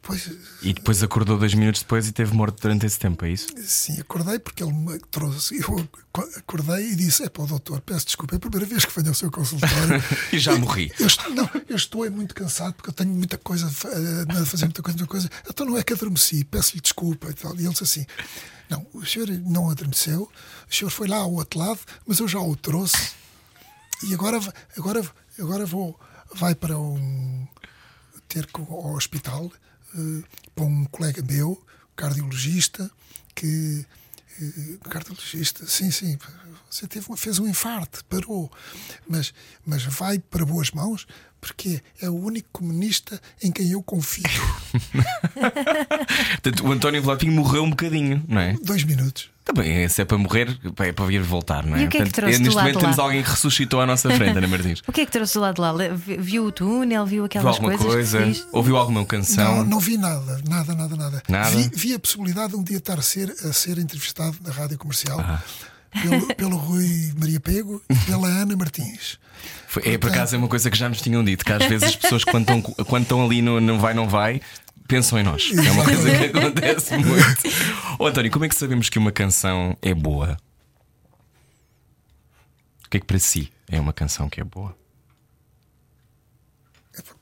depois, 0.00 0.30
E 0.62 0.72
depois 0.72 1.02
acordou 1.02 1.38
dois 1.38 1.52
minutos 1.54 1.82
depois 1.82 2.06
e 2.06 2.12
teve 2.12 2.32
morto 2.34 2.60
durante 2.60 2.86
esse 2.86 2.98
tempo, 2.98 3.24
é 3.24 3.30
isso? 3.30 3.48
sim, 3.64 3.98
acordei 4.00 4.38
porque 4.38 4.62
ele 4.62 4.72
me 4.72 4.98
trouxe. 5.10 5.58
Eu 5.60 5.88
acordei 6.36 6.92
e 6.92 6.96
disse: 6.96 7.24
É 7.24 7.28
para 7.28 7.42
o 7.42 7.46
doutor, 7.46 7.80
peço 7.80 8.06
desculpa, 8.06 8.34
é 8.34 8.36
a 8.36 8.40
primeira 8.40 8.66
vez 8.66 8.84
que 8.84 8.94
venho 8.94 9.08
ao 9.08 9.14
seu 9.14 9.30
consultório. 9.30 10.02
E 10.32 10.38
já 10.38 10.56
morri. 10.56 10.92
Eu 11.00 11.06
estou, 11.06 11.30
não, 11.34 11.50
eu 11.68 11.76
estou 11.76 12.04
é 12.04 12.10
muito 12.10 12.34
cansado 12.34 12.74
porque 12.74 12.90
eu 12.90 12.94
tenho 12.94 13.10
muita 13.10 13.38
coisa 13.38 13.66
a 13.66 13.70
fazer, 13.70 14.26
muita 14.26 14.82
coisa, 14.82 14.98
muita 14.98 15.06
coisa. 15.06 15.30
Então 15.48 15.66
não 15.66 15.76
é 15.76 15.82
que 15.82 15.92
adormeci, 15.94 16.44
peço-lhe 16.44 16.80
desculpa 16.80 17.30
e 17.30 17.34
tal. 17.34 17.54
E 17.56 17.60
ele 17.60 17.70
disse 17.70 17.82
assim: 17.84 18.06
Não, 18.68 18.86
o 18.92 19.04
senhor 19.04 19.28
não 19.46 19.70
adormeceu, 19.70 20.30
o 20.70 20.74
senhor 20.74 20.90
foi 20.90 21.08
lá 21.08 21.16
ao 21.16 21.32
outro 21.32 21.58
lado, 21.58 21.80
mas 22.06 22.18
eu 22.20 22.28
já 22.28 22.38
o 22.40 22.54
trouxe. 22.54 23.12
E 24.04 24.14
agora, 24.14 24.38
agora, 24.76 25.02
agora 25.40 25.66
vou, 25.66 25.98
vai 26.34 26.54
para 26.54 26.78
um 26.78 27.46
ter 28.28 28.46
com, 28.46 28.62
ao 28.62 28.94
hospital 28.94 29.50
eh, 29.94 30.22
para 30.54 30.64
um 30.64 30.84
colega 30.84 31.22
meu, 31.22 31.60
cardiologista, 31.96 32.90
que 33.34 33.84
eh, 34.40 34.88
cardiologista, 34.88 35.66
sim, 35.66 35.90
sim, 35.90 36.18
você 36.70 36.86
teve 36.86 37.06
uma, 37.08 37.16
fez 37.16 37.38
um 37.38 37.48
infarto, 37.48 38.04
parou, 38.04 38.50
mas, 39.08 39.32
mas 39.64 39.82
vai 39.84 40.18
para 40.18 40.44
boas 40.44 40.70
mãos 40.70 41.06
porque 41.40 41.80
é 42.00 42.10
o 42.10 42.14
único 42.14 42.48
comunista 42.52 43.20
em 43.42 43.50
quem 43.50 43.70
eu 43.70 43.82
confio. 43.82 44.24
O 46.64 46.72
António 46.72 46.98
Avelar 46.98 47.16
de 47.16 47.26
Pinho 47.26 47.36
morreu 47.36 47.62
um 47.62 47.70
bocadinho, 47.70 48.24
não 48.26 48.40
é? 48.40 48.54
Dois 48.62 48.82
minutos. 48.84 49.30
Também, 49.48 49.88
se 49.88 50.02
é 50.02 50.04
para 50.04 50.18
morrer, 50.18 50.58
é 50.78 50.92
para 50.92 51.06
vir 51.06 51.22
voltar, 51.22 51.64
não 51.64 51.74
é? 51.76 51.82
E 51.82 51.86
o 51.86 51.88
que 51.88 51.96
é 51.96 52.00
que 52.00 52.10
Portanto, 52.10 52.14
trouxe 52.16 52.38
do 52.38 52.42
neste 52.44 52.54
lado 52.56 52.64
momento 52.64 52.78
de 52.78 52.84
lá? 52.84 52.90
temos 52.90 52.98
alguém 52.98 53.22
que 53.22 53.30
ressuscitou 53.30 53.80
à 53.80 53.86
nossa 53.86 54.10
frente, 54.10 54.36
Ana 54.36 54.46
Martins. 54.46 54.82
O 54.86 54.92
que 54.92 55.00
é 55.00 55.06
que 55.06 55.10
trouxe 55.12 55.34
do 55.34 55.40
lado 55.40 55.54
de 55.54 55.60
lá? 55.62 55.72
Viu 56.18 56.44
o 56.44 56.52
túnel, 56.52 57.04
viu 57.06 57.16
Viu 57.18 57.24
aquelas 57.24 57.56
alguma 57.56 57.78
coisas? 57.78 58.10
que 58.12 58.24
coisa? 58.24 58.46
Ouviu 58.52 58.76
alguma 58.76 59.04
canção? 59.06 59.56
Não, 59.58 59.64
não 59.64 59.80
vi 59.80 59.96
nada, 59.96 60.40
nada, 60.46 60.74
nada, 60.74 60.96
nada. 60.96 61.22
Nada? 61.28 61.50
Vi, 61.50 61.70
vi 61.74 61.94
a 61.94 61.98
possibilidade 61.98 62.50
de 62.52 62.56
um 62.56 62.62
dia 62.62 62.76
estar 62.76 62.98
a 62.98 63.02
ser, 63.02 63.30
a 63.30 63.52
ser 63.52 63.78
entrevistado 63.78 64.36
na 64.44 64.52
rádio 64.52 64.76
comercial 64.76 65.18
Ah. 65.18 65.42
pelo, 66.02 66.26
pelo 66.34 66.56
Rui 66.58 67.12
Maria 67.18 67.40
Pego 67.40 67.82
e 67.88 67.94
pela 68.04 68.28
Ana 68.28 68.54
Martins. 68.56 69.18
Foi- 69.66 69.82
é 69.86 69.96
por 69.98 70.10
acaso 70.10 70.34
é 70.34 70.38
uma 70.38 70.48
coisa 70.48 70.70
que 70.70 70.76
já 70.76 70.88
nos 70.88 71.00
tinham 71.00 71.24
dito, 71.24 71.44
que 71.44 71.52
às 71.52 71.64
vezes 71.66 71.88
as 71.88 71.96
pessoas 71.96 72.22
quando 72.24 72.42
estão, 72.42 72.60
quando 72.84 73.02
estão 73.04 73.24
ali 73.24 73.40
no 73.40 73.60
não 73.60 73.78
vai, 73.78 73.94
não 73.94 74.08
vai, 74.08 74.40
pensam 74.88 75.18
em 75.18 75.22
nós. 75.22 75.50
É 75.52 75.70
uma 75.70 75.84
coisa 75.84 76.10
que 76.10 76.24
acontece 76.36 76.96
muito. 76.96 77.42
Ô 77.98 78.06
António, 78.06 78.30
como 78.30 78.44
é 78.44 78.48
que 78.48 78.54
sabemos 78.56 78.88
que 78.88 78.98
uma 78.98 79.12
canção 79.12 79.76
é 79.80 79.94
boa? 79.94 80.36
O 82.86 82.90
que 82.90 82.96
é 82.96 83.00
que 83.00 83.06
para 83.06 83.18
si 83.18 83.52
é 83.68 83.78
uma 83.80 83.92
canção 83.92 84.28
que 84.28 84.40
é 84.40 84.44
boa? 84.44 84.76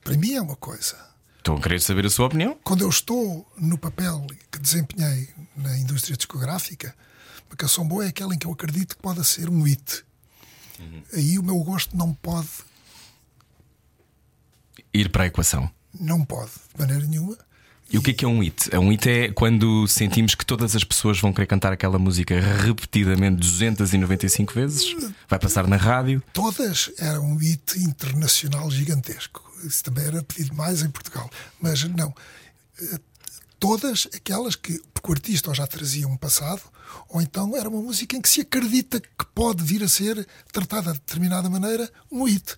Para 0.02 0.16
mim 0.16 0.32
é 0.32 0.40
uma 0.40 0.56
coisa. 0.56 0.96
Estou 1.38 1.56
a 1.58 1.60
querer 1.60 1.80
saber 1.80 2.06
a 2.06 2.10
sua 2.10 2.26
opinião? 2.26 2.58
Quando 2.64 2.80
eu 2.82 2.88
estou 2.88 3.46
no 3.58 3.76
papel 3.76 4.26
que 4.50 4.58
desempenhei 4.58 5.28
na 5.56 5.76
indústria 5.78 6.16
discográfica, 6.16 6.94
uma 7.48 7.56
canção 7.56 7.86
boa 7.86 8.04
é 8.04 8.08
aquela 8.08 8.34
em 8.34 8.38
que 8.38 8.46
eu 8.46 8.52
acredito 8.52 8.96
que 8.96 9.02
pode 9.02 9.24
ser 9.24 9.48
um 9.48 9.62
hit. 9.62 10.04
Aí 11.12 11.38
o 11.38 11.42
meu 11.42 11.58
gosto 11.62 11.96
não 11.96 12.12
pode, 12.14 12.48
Ir 14.92 15.10
para 15.10 15.24
a 15.24 15.26
equação. 15.26 15.70
não 15.98 16.24
pode, 16.24 16.50
de 16.74 16.80
maneira 16.80 17.04
nenhuma. 17.06 17.36
E 17.92 17.98
o 17.98 18.02
que 18.02 18.10
é 18.10 18.14
que 18.14 18.24
é 18.24 18.28
um 18.28 18.40
hit? 18.40 18.74
Um 18.76 18.90
hit 18.90 19.08
é 19.08 19.32
quando 19.32 19.86
sentimos 19.86 20.34
que 20.34 20.44
todas 20.44 20.74
as 20.74 20.82
pessoas 20.82 21.20
vão 21.20 21.32
querer 21.32 21.46
cantar 21.46 21.72
aquela 21.72 21.98
música 21.98 22.40
repetidamente 22.40 23.36
295 23.36 24.52
vezes, 24.52 24.96
vai 25.28 25.38
passar 25.38 25.66
na 25.68 25.76
rádio. 25.76 26.22
Todas 26.32 26.90
eram 26.98 27.24
um 27.24 27.36
hit 27.36 27.78
internacional 27.78 28.70
gigantesco. 28.70 29.44
Isso 29.64 29.84
também 29.84 30.04
era 30.04 30.22
pedido 30.22 30.54
mais 30.54 30.82
em 30.82 30.90
Portugal. 30.90 31.30
Mas 31.60 31.84
não. 31.84 32.14
Eh, 32.80 32.98
Todas 33.58 34.06
aquelas 34.14 34.54
que, 34.54 34.80
porque 34.92 35.10
o 35.10 35.12
artista 35.14 35.48
ou 35.48 35.54
já 35.54 35.66
trazia 35.66 36.06
um 36.06 36.16
passado, 36.16 36.60
ou 37.08 37.22
então 37.22 37.56
era 37.56 37.68
uma 37.68 37.80
música 37.80 38.14
em 38.14 38.20
que 38.20 38.28
se 38.28 38.42
acredita 38.42 39.00
que 39.00 39.24
pode 39.34 39.64
vir 39.64 39.82
a 39.82 39.88
ser 39.88 40.26
tratada 40.52 40.92
de 40.92 40.98
determinada 40.98 41.48
maneira 41.48 41.90
um 42.10 42.24
hit. 42.24 42.54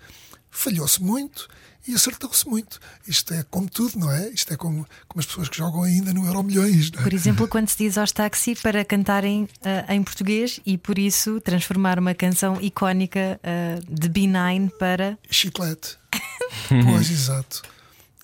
Falhou-se 0.50 1.00
muito 1.00 1.48
e 1.88 1.94
acertou-se 1.94 2.46
muito. 2.46 2.78
Isto 3.06 3.32
é 3.32 3.42
como 3.50 3.68
tudo, 3.68 3.98
não 3.98 4.12
é? 4.12 4.28
Isto 4.28 4.52
é 4.52 4.56
como, 4.56 4.86
como 5.08 5.20
as 5.20 5.24
pessoas 5.24 5.48
que 5.48 5.56
jogam 5.56 5.82
ainda 5.82 6.12
no 6.12 6.26
Euro 6.26 6.42
Milhões. 6.42 6.90
Não 6.90 7.00
é? 7.00 7.02
Por 7.02 7.14
exemplo, 7.14 7.48
quando 7.48 7.68
se 7.68 7.78
diz 7.78 7.96
aos 7.96 8.12
táxi 8.12 8.54
para 8.54 8.84
cantarem 8.84 9.48
ah, 9.64 9.94
em 9.94 10.02
português 10.02 10.60
e 10.66 10.76
por 10.76 10.98
isso 10.98 11.40
transformar 11.40 11.98
uma 11.98 12.14
canção 12.14 12.60
icónica 12.60 13.40
ah, 13.42 13.80
de 13.88 14.08
B9 14.10 14.70
para. 14.78 15.18
Chiclete. 15.30 15.96
pois, 16.68 17.10
exato. 17.10 17.62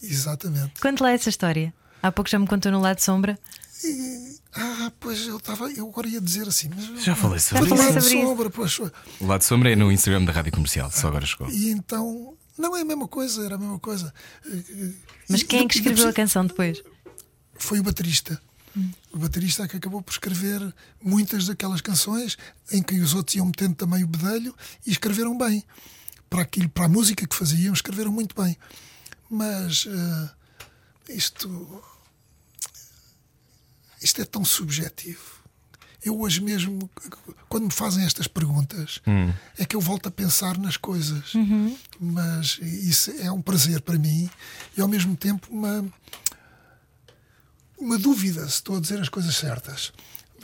Exatamente. 0.02 0.78
Conte 0.80 1.02
lá 1.02 1.12
essa 1.12 1.30
história. 1.30 1.72
Há 2.02 2.12
pouco 2.12 2.30
já 2.30 2.38
me 2.38 2.46
contou 2.46 2.70
no 2.70 2.80
lado 2.80 2.96
de 2.96 3.02
sombra. 3.02 3.38
E- 3.82 4.34
ah, 4.56 4.92
pois 5.00 5.26
eu 5.26 5.38
estava. 5.38 5.70
Eu 5.72 5.88
agora 5.88 6.06
ia 6.06 6.20
dizer 6.20 6.46
assim, 6.46 6.68
mas. 6.74 7.02
Já 7.02 7.16
falei 7.16 7.40
sobre 7.40 7.68
Já 7.68 7.76
falei 7.76 7.92
de 7.92 8.00
sobre 8.02 8.18
isso. 8.18 8.28
sombra, 8.28 8.50
pois. 8.50 8.78
O 8.78 9.26
lado 9.26 9.40
de 9.40 9.46
sombra 9.46 9.72
é 9.72 9.74
no 9.74 9.90
Instagram 9.90 10.24
da 10.24 10.32
Rádio 10.32 10.52
Comercial, 10.52 10.90
só 10.90 11.08
agora 11.08 11.26
chegou. 11.26 11.48
E 11.50 11.70
então. 11.70 12.36
Não 12.56 12.76
é 12.76 12.82
a 12.82 12.84
mesma 12.84 13.08
coisa, 13.08 13.44
era 13.44 13.56
a 13.56 13.58
mesma 13.58 13.78
coisa. 13.78 14.12
Mas 15.28 15.40
E- 15.40 15.44
quem 15.44 15.64
é 15.64 15.68
que 15.68 15.76
escreveu 15.78 16.08
a 16.08 16.12
canção 16.12 16.46
depois? 16.46 16.82
Foi 17.58 17.80
o 17.80 17.82
baterista. 17.82 18.40
O 19.12 19.18
baterista 19.18 19.62
é 19.62 19.68
que 19.68 19.76
acabou 19.76 20.02
por 20.02 20.10
escrever 20.10 20.74
muitas 21.00 21.46
daquelas 21.46 21.80
canções 21.80 22.36
em 22.72 22.82
que 22.82 22.96
os 23.00 23.14
outros 23.14 23.36
iam 23.36 23.46
metendo 23.46 23.74
também 23.76 24.02
o 24.02 24.06
bedelho 24.08 24.54
e 24.84 24.90
escreveram 24.90 25.36
bem. 25.38 25.62
Para 26.28 26.42
aquilo, 26.42 26.68
para 26.68 26.86
a 26.86 26.88
música 26.88 27.24
que 27.26 27.36
faziam, 27.36 27.72
escreveram 27.72 28.10
muito 28.10 28.34
bem. 28.40 28.56
Mas. 29.30 29.86
ah, 29.88 30.34
isto. 31.08 31.82
Isto 34.02 34.22
é 34.22 34.24
tão 34.24 34.44
subjetivo. 34.44 35.43
Eu 36.04 36.20
hoje 36.20 36.40
mesmo, 36.40 36.90
quando 37.48 37.64
me 37.64 37.72
fazem 37.72 38.04
estas 38.04 38.26
perguntas, 38.26 39.00
é 39.58 39.64
que 39.64 39.74
eu 39.74 39.80
volto 39.80 40.06
a 40.08 40.10
pensar 40.10 40.58
nas 40.58 40.76
coisas. 40.76 41.32
Mas 41.98 42.58
isso 42.62 43.10
é 43.12 43.32
um 43.32 43.40
prazer 43.40 43.80
para 43.80 43.98
mim 43.98 44.28
e 44.76 44.80
ao 44.80 44.88
mesmo 44.88 45.16
tempo 45.16 45.48
uma, 45.50 45.84
uma 47.78 47.98
dúvida 47.98 48.42
se 48.48 48.56
estou 48.56 48.76
a 48.76 48.80
dizer 48.80 49.00
as 49.00 49.08
coisas 49.08 49.34
certas. 49.34 49.92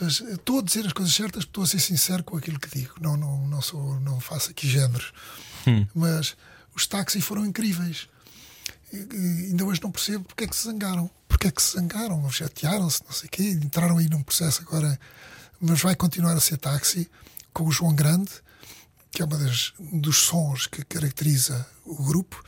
Mas 0.00 0.20
estou 0.20 0.60
a 0.60 0.62
dizer 0.62 0.86
as 0.86 0.94
coisas 0.94 1.14
certas 1.14 1.44
porque 1.44 1.50
estou 1.50 1.64
a 1.64 1.66
ser 1.66 1.80
sincero 1.80 2.24
com 2.24 2.36
aquilo 2.36 2.58
que 2.58 2.78
digo. 2.78 2.94
Não, 3.00 3.16
não, 3.18 3.46
não, 3.46 3.60
sou, 3.60 4.00
não 4.00 4.18
faço 4.18 4.50
aqui 4.50 4.66
géneros. 4.66 5.12
Mas 5.94 6.36
os 6.74 6.86
táxis 6.86 7.22
foram 7.22 7.44
incríveis. 7.44 8.08
E, 8.90 8.96
e 8.96 9.46
ainda 9.50 9.64
hoje 9.64 9.82
não 9.82 9.90
percebo 9.90 10.24
porque 10.24 10.44
é 10.44 10.46
que 10.46 10.56
se 10.56 10.64
zangaram. 10.64 11.10
Porque 11.28 11.48
é 11.48 11.50
que 11.50 11.62
se 11.62 11.74
zangaram, 11.76 12.30
chatearam-se, 12.30 13.02
não 13.04 13.12
sei 13.12 13.26
o 13.26 13.30
quê, 13.30 13.50
entraram 13.50 13.98
aí 13.98 14.08
num 14.08 14.22
processo 14.22 14.62
agora. 14.62 14.98
Mas 15.60 15.80
vai 15.82 15.94
continuar 15.94 16.32
a 16.32 16.40
ser 16.40 16.56
táxi 16.56 17.10
com 17.52 17.64
o 17.64 17.72
João 17.72 17.94
Grande, 17.94 18.30
que 19.10 19.22
é 19.22 19.24
uma 19.24 19.36
das, 19.36 19.72
um 19.78 19.98
dos 19.98 20.18
sons 20.18 20.66
que 20.66 20.84
caracteriza 20.84 21.66
o 21.84 22.02
grupo, 22.02 22.42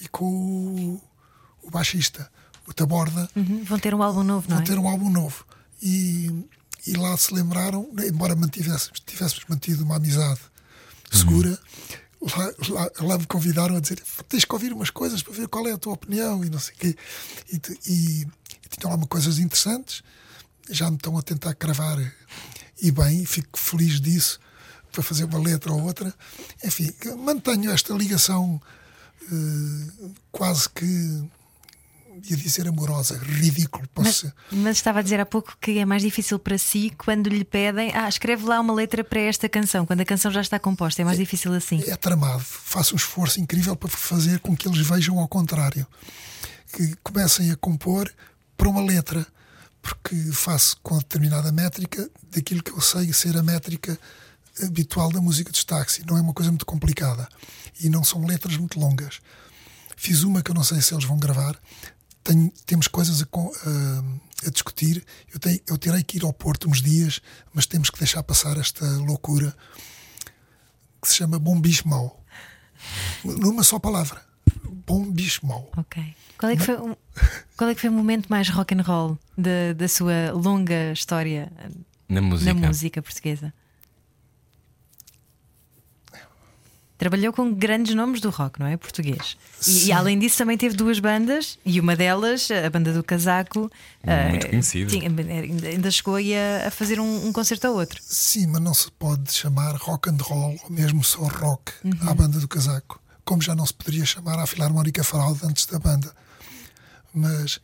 e 0.00 0.08
com 0.08 0.24
o, 0.26 1.02
o 1.62 1.70
baixista, 1.70 2.30
o 2.66 2.72
Taborda, 2.72 3.28
Uhum, 3.36 3.64
Vão 3.64 3.78
ter 3.78 3.94
um 3.94 4.02
álbum 4.02 4.22
novo, 4.22 4.48
não 4.48 4.56
vão 4.56 4.64
é? 4.64 4.66
ter 4.66 4.78
um 4.78 4.88
álbum 4.88 5.10
novo. 5.10 5.44
E, 5.80 6.46
e 6.86 6.92
lá 6.94 7.16
se 7.16 7.32
lembraram, 7.34 7.88
embora 7.98 8.34
mantivéssemos, 8.36 9.00
tivéssemos 9.00 9.44
mantido 9.48 9.84
uma 9.84 9.96
amizade 9.96 10.40
segura, 11.10 11.58
lá, 12.20 12.52
lá, 12.68 12.90
lá 13.00 13.18
me 13.18 13.26
convidaram 13.26 13.76
a 13.76 13.80
dizer: 13.80 14.02
tens 14.28 14.44
que 14.44 14.52
ouvir 14.54 14.72
umas 14.72 14.90
coisas 14.90 15.22
para 15.22 15.32
ver 15.34 15.48
qual 15.48 15.66
é 15.66 15.72
a 15.72 15.78
tua 15.78 15.92
opinião 15.92 16.44
e 16.44 16.50
não 16.50 16.58
sei 16.58 16.74
o 16.74 16.78
quê. 16.78 16.96
E, 17.52 17.60
e, 17.86 18.20
e 18.22 18.68
tinham 18.76 18.90
lá 18.90 18.96
umas 18.96 19.08
coisas 19.08 19.38
interessantes, 19.38 20.02
já 20.70 20.90
me 20.90 20.96
estão 20.96 21.16
a 21.16 21.22
tentar 21.22 21.54
cravar 21.54 21.98
e 22.80 22.90
bem, 22.90 23.24
fico 23.24 23.58
feliz 23.58 24.00
disso 24.00 24.40
para 24.90 25.02
fazer 25.02 25.24
uma 25.24 25.38
letra 25.38 25.72
ou 25.72 25.82
outra. 25.82 26.12
Enfim, 26.64 26.92
mantenho 27.18 27.70
esta 27.70 27.94
ligação 27.94 28.60
eh, 29.22 30.10
quase 30.30 30.68
que 30.68 31.22
ia 32.28 32.36
dizer 32.36 32.68
amorosa, 32.68 33.18
ridículo, 33.18 33.88
posso 33.94 34.26
Mas, 34.50 34.60
mas 34.60 34.76
estava 34.76 34.98
a 34.98 35.02
dizer 35.02 35.18
há 35.18 35.26
pouco 35.26 35.56
que 35.60 35.78
é 35.78 35.84
mais 35.84 36.02
difícil 36.02 36.38
para 36.38 36.58
si 36.58 36.92
quando 36.98 37.28
lhe 37.28 37.44
pedem, 37.44 37.90
ah, 37.94 38.08
escreve 38.08 38.44
lá 38.44 38.60
uma 38.60 38.72
letra 38.72 39.02
para 39.02 39.20
esta 39.20 39.48
canção, 39.48 39.86
quando 39.86 40.02
a 40.02 40.04
canção 40.04 40.30
já 40.30 40.40
está 40.40 40.58
composta, 40.58 41.02
é 41.02 41.04
mais 41.04 41.18
difícil 41.18 41.52
assim. 41.54 41.82
é 41.86 41.96
tramado. 41.96 42.40
Faço 42.40 42.94
um 42.94 42.96
esforço 42.96 43.40
incrível 43.40 43.74
para 43.74 43.88
fazer 43.88 44.40
com 44.40 44.56
que 44.56 44.68
eles 44.68 44.86
vejam 44.86 45.18
ao 45.18 45.28
contrário. 45.28 45.86
Que 46.72 46.94
comecem 47.02 47.50
a 47.50 47.56
compor 47.56 48.12
para 48.56 48.68
uma 48.68 48.82
letra. 48.82 49.26
Porque 49.82 50.14
faço 50.32 50.76
com 50.82 50.96
determinada 50.98 51.50
métrica 51.50 52.08
daquilo 52.30 52.62
que 52.62 52.70
eu 52.70 52.80
sei 52.80 53.12
ser 53.12 53.36
a 53.36 53.42
métrica 53.42 53.98
habitual 54.62 55.10
da 55.10 55.20
música 55.20 55.50
de 55.50 55.66
táxi. 55.66 56.04
Não 56.06 56.16
é 56.16 56.20
uma 56.20 56.32
coisa 56.32 56.50
muito 56.50 56.64
complicada. 56.64 57.28
E 57.80 57.88
não 57.88 58.04
são 58.04 58.24
letras 58.24 58.56
muito 58.56 58.78
longas. 58.78 59.20
Fiz 59.96 60.22
uma 60.22 60.40
que 60.42 60.50
eu 60.50 60.54
não 60.54 60.62
sei 60.64 60.80
se 60.80 60.94
eles 60.94 61.04
vão 61.04 61.18
gravar. 61.18 61.58
Tenho- 62.22 62.52
temos 62.64 62.86
coisas 62.86 63.22
a, 63.22 63.24
a- 63.24 64.46
a 64.46 64.50
discutir. 64.50 65.04
Eu, 65.32 65.40
tenho, 65.40 65.60
eu 65.66 65.76
terei 65.76 66.02
que 66.04 66.16
ir 66.18 66.24
ao 66.24 66.32
Porto 66.32 66.68
uns 66.68 66.80
dias, 66.80 67.20
mas 67.52 67.66
temos 67.66 67.90
que 67.90 67.98
deixar 67.98 68.22
passar 68.22 68.56
esta 68.58 68.84
loucura 68.98 69.54
que 71.00 71.08
se 71.08 71.16
chama 71.16 71.38
Bom 71.38 71.60
Bicho 71.60 71.88
Mau. 71.88 72.24
Numa 73.24 73.64
só 73.64 73.78
palavra. 73.80 74.22
Bom 74.86 75.10
Bicho 75.10 75.46
Mau. 75.46 75.70
Ok. 75.76 76.02
Qual 76.38 76.50
é 76.52 76.56
que 76.56 76.62
foi, 76.62 76.74
o- 76.74 76.96
qual 77.56 77.70
é 77.70 77.74
que 77.74 77.80
foi 77.80 77.88
o 77.90 77.92
momento 77.92 78.26
mais 78.28 78.48
rock 78.48 78.74
and 78.74 78.82
roll 78.82 79.18
da, 79.38 79.72
da 79.76 79.86
sua 79.88 80.32
longa 80.32 80.92
história 80.92 81.50
Na 82.08 82.20
música. 82.20 82.52
na 82.54 82.66
música 82.68 83.00
portuguesa? 83.00 83.52
Trabalhou 86.98 87.32
com 87.32 87.52
grandes 87.52 87.96
nomes 87.96 88.20
do 88.20 88.30
rock, 88.30 88.60
não 88.60 88.66
é? 88.68 88.76
Português. 88.76 89.36
E, 89.66 89.86
e 89.86 89.92
além 89.92 90.16
disso 90.16 90.38
também 90.38 90.56
teve 90.56 90.76
duas 90.76 91.00
bandas 91.00 91.58
e 91.66 91.80
uma 91.80 91.96
delas, 91.96 92.48
a 92.50 92.70
banda 92.70 92.92
do 92.92 93.02
Casaco, 93.02 93.58
Muito 94.30 94.46
eh, 94.46 94.50
conhecida. 94.50 94.88
tinha- 94.90 95.10
ainda 95.68 95.90
chegou 95.90 96.14
a, 96.14 96.68
a 96.68 96.70
fazer 96.70 97.00
um, 97.00 97.26
um 97.26 97.32
concerto 97.32 97.66
ao 97.66 97.74
outro. 97.74 98.00
Sim, 98.04 98.46
mas 98.46 98.60
não 98.62 98.72
se 98.72 98.88
pode 98.92 99.32
chamar 99.32 99.74
rock 99.76 100.10
and 100.10 100.16
roll 100.20 100.56
ou 100.62 100.70
mesmo 100.70 101.02
só 101.02 101.22
rock 101.24 101.72
à 102.06 102.14
banda 102.14 102.38
do 102.38 102.46
casaco. 102.46 103.01
Como 103.24 103.42
já 103.42 103.54
não 103.54 103.66
se 103.66 103.74
poderia 103.74 104.04
chamar 104.04 104.38
à 104.38 104.46
Filarmónica 104.46 105.04
Fraude 105.04 105.40
antes 105.44 105.66
da 105.66 105.78
banda. 105.78 106.14
Mas 107.14 107.60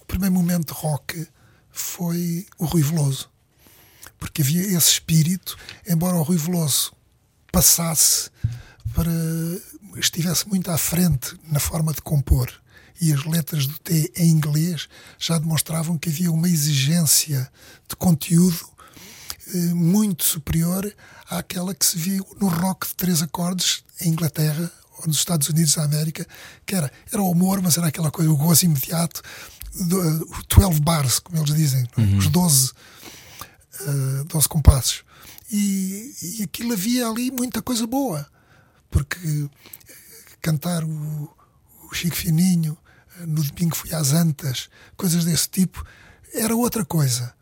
o 0.00 0.04
primeiro 0.04 0.34
momento 0.34 0.74
de 0.74 0.80
rock 0.80 1.26
foi 1.70 2.46
o 2.58 2.64
Rui 2.64 2.82
Veloso. 2.82 3.30
Porque 4.18 4.42
havia 4.42 4.62
esse 4.62 4.92
espírito, 4.92 5.56
embora 5.86 6.16
o 6.16 6.22
Rui 6.22 6.36
Veloso 6.36 6.92
passasse 7.52 8.30
para. 8.94 9.10
estivesse 9.96 10.48
muito 10.48 10.70
à 10.70 10.78
frente 10.78 11.38
na 11.44 11.58
forma 11.58 11.92
de 11.92 12.02
compor 12.02 12.50
e 13.00 13.12
as 13.12 13.24
letras 13.24 13.66
do 13.66 13.78
T 13.78 14.12
em 14.16 14.28
inglês 14.28 14.88
já 15.18 15.38
demonstravam 15.38 15.96
que 15.96 16.08
havia 16.08 16.32
uma 16.32 16.48
exigência 16.48 17.50
de 17.88 17.96
conteúdo 17.96 18.68
eh, 19.54 19.58
muito 19.74 20.24
superior 20.24 20.92
àquela 21.28 21.74
que 21.74 21.86
se 21.86 21.96
viu 21.96 22.26
no 22.40 22.48
rock 22.48 22.88
de 22.88 22.94
três 22.94 23.22
acordes 23.22 23.84
em 24.00 24.10
Inglaterra 24.10 24.70
nos 25.06 25.18
Estados 25.18 25.48
Unidos 25.48 25.74
da 25.74 25.84
América, 25.84 26.26
que 26.66 26.74
era, 26.74 26.90
era 27.12 27.22
o 27.22 27.30
humor, 27.30 27.60
mas 27.62 27.76
era 27.76 27.88
aquela 27.88 28.10
coisa, 28.10 28.30
o 28.30 28.36
gozo 28.36 28.64
imediato, 28.64 29.22
do, 29.74 30.00
eh, 30.00 30.22
o 30.22 30.60
12 30.60 30.80
bars, 30.80 31.18
como 31.18 31.38
eles 31.38 31.54
dizem, 31.54 31.86
é? 31.96 32.02
os 32.16 32.28
12, 32.28 32.72
eh, 33.80 34.24
12 34.26 34.48
compassos. 34.48 35.04
E, 35.50 36.14
e 36.22 36.42
aquilo 36.42 36.72
havia 36.72 37.08
ali 37.08 37.30
muita 37.30 37.62
coisa 37.62 37.86
boa, 37.86 38.26
porque 38.90 39.18
eh, 39.88 39.94
cantar 40.42 40.84
o, 40.84 41.36
o 41.90 41.94
Chico 41.94 42.16
Fininho, 42.16 42.76
eh, 43.18 43.26
no 43.26 43.42
domingo 43.42 43.76
fui 43.76 43.94
às 43.94 44.12
Antas, 44.12 44.68
coisas 44.96 45.24
desse 45.24 45.48
tipo, 45.48 45.84
era 46.34 46.54
outra 46.54 46.84
coisa. 46.84 47.32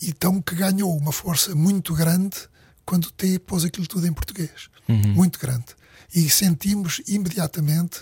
Então 0.00 0.40
que 0.40 0.54
ganhou 0.54 0.96
uma 0.96 1.12
força 1.12 1.54
muito 1.54 1.94
grande 1.94 2.36
quando 2.84 3.06
o 3.06 3.12
T 3.12 3.38
pôs 3.38 3.64
aquilo 3.64 3.86
tudo 3.86 4.06
em 4.06 4.12
português. 4.12 4.68
Muito 4.88 5.38
grande. 5.38 5.66
E 6.14 6.28
sentimos 6.28 7.00
imediatamente 7.06 8.00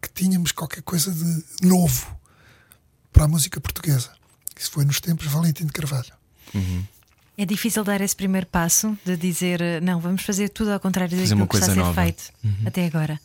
que 0.00 0.08
tínhamos 0.12 0.52
qualquer 0.52 0.82
coisa 0.82 1.10
de 1.12 1.44
novo 1.66 2.16
para 3.12 3.24
a 3.24 3.28
música 3.28 3.60
portuguesa. 3.60 4.10
Isso 4.58 4.70
foi 4.70 4.84
nos 4.84 5.00
tempos 5.00 5.26
de 5.26 5.32
Valentim 5.32 5.66
de 5.66 5.72
Carvalho. 5.72 6.12
É 7.36 7.46
difícil 7.46 7.82
dar 7.82 8.00
esse 8.02 8.14
primeiro 8.14 8.46
passo 8.46 8.96
de 9.04 9.16
dizer 9.16 9.62
eh, 9.62 9.80
não, 9.80 9.98
vamos 10.00 10.22
fazer 10.22 10.50
tudo 10.50 10.72
ao 10.72 10.80
contrário 10.80 11.16
Fazer 11.16 11.30
daquilo 11.30 11.48
que 11.48 11.56
está 11.56 11.66
a 11.72 11.74
ser 11.74 11.80
nova. 11.80 12.02
feito 12.02 12.24
até 12.66 12.84
agora. 12.84 13.18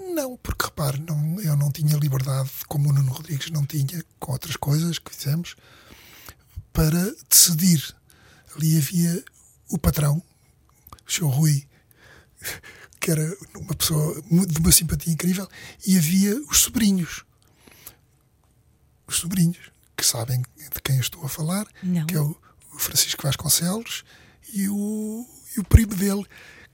Não, 0.00 0.36
porque 0.38 0.64
repare, 0.64 1.00
não, 1.06 1.40
eu 1.40 1.56
não 1.56 1.70
tinha 1.70 1.96
liberdade, 1.96 2.50
como 2.66 2.88
o 2.88 2.92
Nuno 2.92 3.12
Rodrigues 3.12 3.50
não 3.50 3.64
tinha, 3.64 4.02
com 4.18 4.32
outras 4.32 4.56
coisas 4.56 4.98
que 4.98 5.14
fizemos, 5.14 5.54
para 6.72 7.12
decidir. 7.30 7.94
Ali 8.56 8.76
havia 8.78 9.22
o 9.68 9.78
patrão, 9.78 10.20
o 11.06 11.12
Sr. 11.12 11.26
Rui, 11.26 11.68
que 13.00 13.10
era 13.10 13.36
uma 13.56 13.74
pessoa 13.74 14.20
de 14.22 14.58
uma 14.58 14.72
simpatia 14.72 15.12
incrível, 15.12 15.48
e 15.86 15.96
havia 15.96 16.40
os 16.50 16.58
sobrinhos. 16.58 17.24
Os 19.06 19.16
sobrinhos, 19.16 19.70
que 19.96 20.04
sabem 20.04 20.40
de 20.40 20.82
quem 20.82 20.96
eu 20.96 21.00
estou 21.00 21.24
a 21.24 21.28
falar, 21.28 21.66
Não. 21.82 22.06
que 22.06 22.14
é 22.14 22.20
o, 22.20 22.36
Francisco 22.78 23.22
Vasconcelos 23.24 24.04
e 24.54 24.68
o, 24.68 25.26
e 25.56 25.60
o 25.60 25.64
primo 25.64 25.94
dele, 25.94 26.24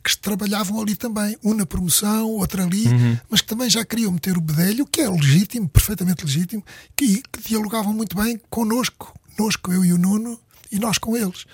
que 0.03 0.17
trabalhavam 0.19 0.81
ali 0.81 0.95
também, 0.95 1.35
um 1.43 1.55
na 1.55 1.65
promoção, 1.65 2.29
outro 2.29 2.63
ali, 2.63 2.85
mas 3.31 3.41
que 3.41 3.47
também 3.47 3.71
já 3.71 3.83
queriam 3.85 4.13
meter 4.13 4.37
o 4.37 4.41
bedelho, 4.41 4.87
que 4.87 5.01
é 5.01 5.09
legítimo, 5.09 5.67
perfeitamente 5.67 6.25
legítimo, 6.25 6.63
que, 6.95 7.23
que 7.23 7.49
dialogavam 7.49 7.95
muito 7.95 8.15
bem 8.15 8.39
connosco, 8.51 9.19
nosco, 9.39 9.73
eu 9.73 9.83
e 9.83 9.95
o 9.95 9.99
Nuno, 9.99 10.39
e 10.71 10.79
nós 10.79 10.99
com 10.99 11.17
eles. 11.17 11.47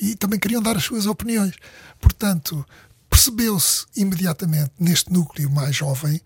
E 0.00 0.14
também 0.14 0.38
queriam 0.38 0.62
dar 0.62 0.76
as 0.76 0.84
suas 0.84 1.06
opiniões. 1.06 1.56
Portanto, 2.00 2.64
percebeu-se 3.10 3.84
imediatamente 3.96 4.70
neste 4.78 5.12
núcleo 5.12 5.50
mais 5.50 5.74
jovem 5.76 6.20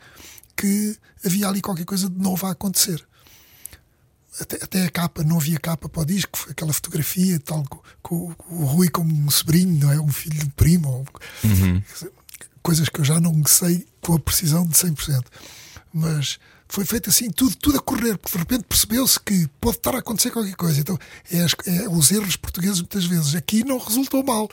que 0.57 0.97
havia 1.24 1.49
ali 1.49 1.61
qualquer 1.61 1.85
coisa 1.85 2.09
de 2.09 2.18
novo 2.20 2.47
a 2.47 2.51
acontecer 2.53 3.05
até, 4.41 4.57
até 4.62 4.85
a 4.87 4.91
capa, 4.91 5.22
não 5.22 5.37
havia 5.39 5.59
capa 5.61 5.89
para 5.89 6.03
o 6.03 6.05
disco, 6.05 6.47
aquela 6.51 6.72
fotografia 6.72 7.39
tal 7.41 7.64
com, 8.03 8.35
com 8.35 8.35
o 8.51 8.64
Rui 8.64 8.89
como 8.89 9.14
um 9.14 9.30
sobrinho, 9.30 9.78
não 9.78 9.93
é? 9.93 10.01
Um 10.01 10.09
filho 10.12 10.39
de 10.41 10.51
primo, 10.51 10.89
ou- 10.89 11.07
coisas 12.62 12.89
que 12.89 13.01
eu 13.01 13.05
já 13.05 13.20
não 13.20 13.45
sei 13.47 13.87
com 14.01 14.14
a 14.14 14.18
precisão 14.18 14.66
de 14.66 14.74
100%. 14.76 15.24
Mas 15.93 16.39
foi 16.69 16.85
feito 16.85 17.09
assim, 17.11 17.31
tudo, 17.31 17.55
tudo 17.57 17.79
a 17.79 17.81
correr, 17.81 18.17
porque 18.19 18.33
de 18.37 18.39
repente 18.39 18.65
percebeu-se 18.69 19.21
que 19.21 19.47
pode 19.61 19.77
estar 19.77 19.95
a 19.95 19.99
acontecer 19.99 20.31
qualquer 20.31 20.57
coisa. 20.57 20.81
Então, 20.81 20.99
é, 21.31 21.43
as- 21.43 21.55
é 21.67 21.89
os 21.89 22.11
erros 22.11 22.37
portugueses 22.37 22.79
muitas 22.81 23.05
vezes. 23.05 23.35
Aqui 23.35 23.62
não 23.65 23.79
resultou 23.79 24.25
mal. 24.25 24.49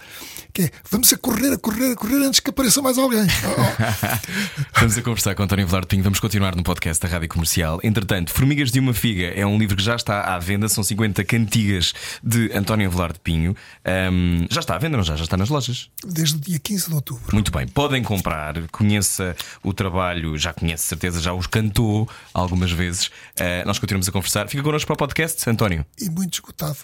Que 0.53 0.63
é, 0.63 0.71
vamos 0.89 1.11
a 1.13 1.17
correr, 1.17 1.53
a 1.53 1.57
correr, 1.57 1.93
a 1.93 1.95
correr 1.95 2.17
antes 2.25 2.39
que 2.39 2.49
apareça 2.49 2.81
mais 2.81 2.97
alguém. 2.97 3.25
Estamos 4.73 4.97
a 4.97 5.01
conversar 5.01 5.35
com 5.35 5.43
António 5.43 5.65
Velar 5.67 5.81
de 5.81 5.87
Pinho. 5.87 6.03
Vamos 6.03 6.19
continuar 6.19 6.55
no 6.55 6.63
podcast 6.63 7.01
da 7.01 7.07
Rádio 7.11 7.29
Comercial. 7.29 7.79
Entretanto, 7.83 8.31
Formigas 8.31 8.71
de 8.71 8.79
uma 8.79 8.93
Figa 8.93 9.27
é 9.27 9.45
um 9.45 9.57
livro 9.57 9.75
que 9.75 9.83
já 9.83 9.95
está 9.95 10.35
à 10.35 10.39
venda. 10.39 10.67
São 10.69 10.83
50 10.83 11.23
cantigas 11.23 11.93
de 12.23 12.51
António 12.53 12.89
Velar 12.91 13.13
de 13.13 13.19
Pinho. 13.19 13.55
Ahm, 13.85 14.45
já 14.49 14.59
está 14.59 14.75
à 14.75 14.77
venda, 14.77 14.97
não 14.97 15.03
já? 15.03 15.15
Já 15.15 15.23
está 15.23 15.37
nas 15.37 15.49
lojas. 15.49 15.89
Desde 16.05 16.35
o 16.35 16.39
dia 16.39 16.59
15 16.59 16.87
de 16.89 16.93
outubro. 16.95 17.23
Muito 17.33 17.51
bem, 17.51 17.67
podem 17.67 18.03
comprar, 18.03 18.55
conheça 18.67 19.35
o 19.63 19.73
trabalho, 19.73 20.37
já 20.37 20.53
conhece, 20.53 20.83
certeza, 20.83 21.21
já 21.21 21.33
os 21.33 21.47
cantou 21.47 22.00
algumas 22.33 22.71
vezes. 22.71 23.09
Ah, 23.39 23.63
nós 23.65 23.79
continuamos 23.79 24.07
a 24.07 24.11
conversar. 24.11 24.47
Fica 24.47 24.63
connosco 24.63 24.87
para 24.87 24.93
o 24.93 24.97
podcast, 24.97 25.49
António. 25.49 25.85
E 25.99 26.09
muito 26.09 26.35
esgotado 26.35 26.77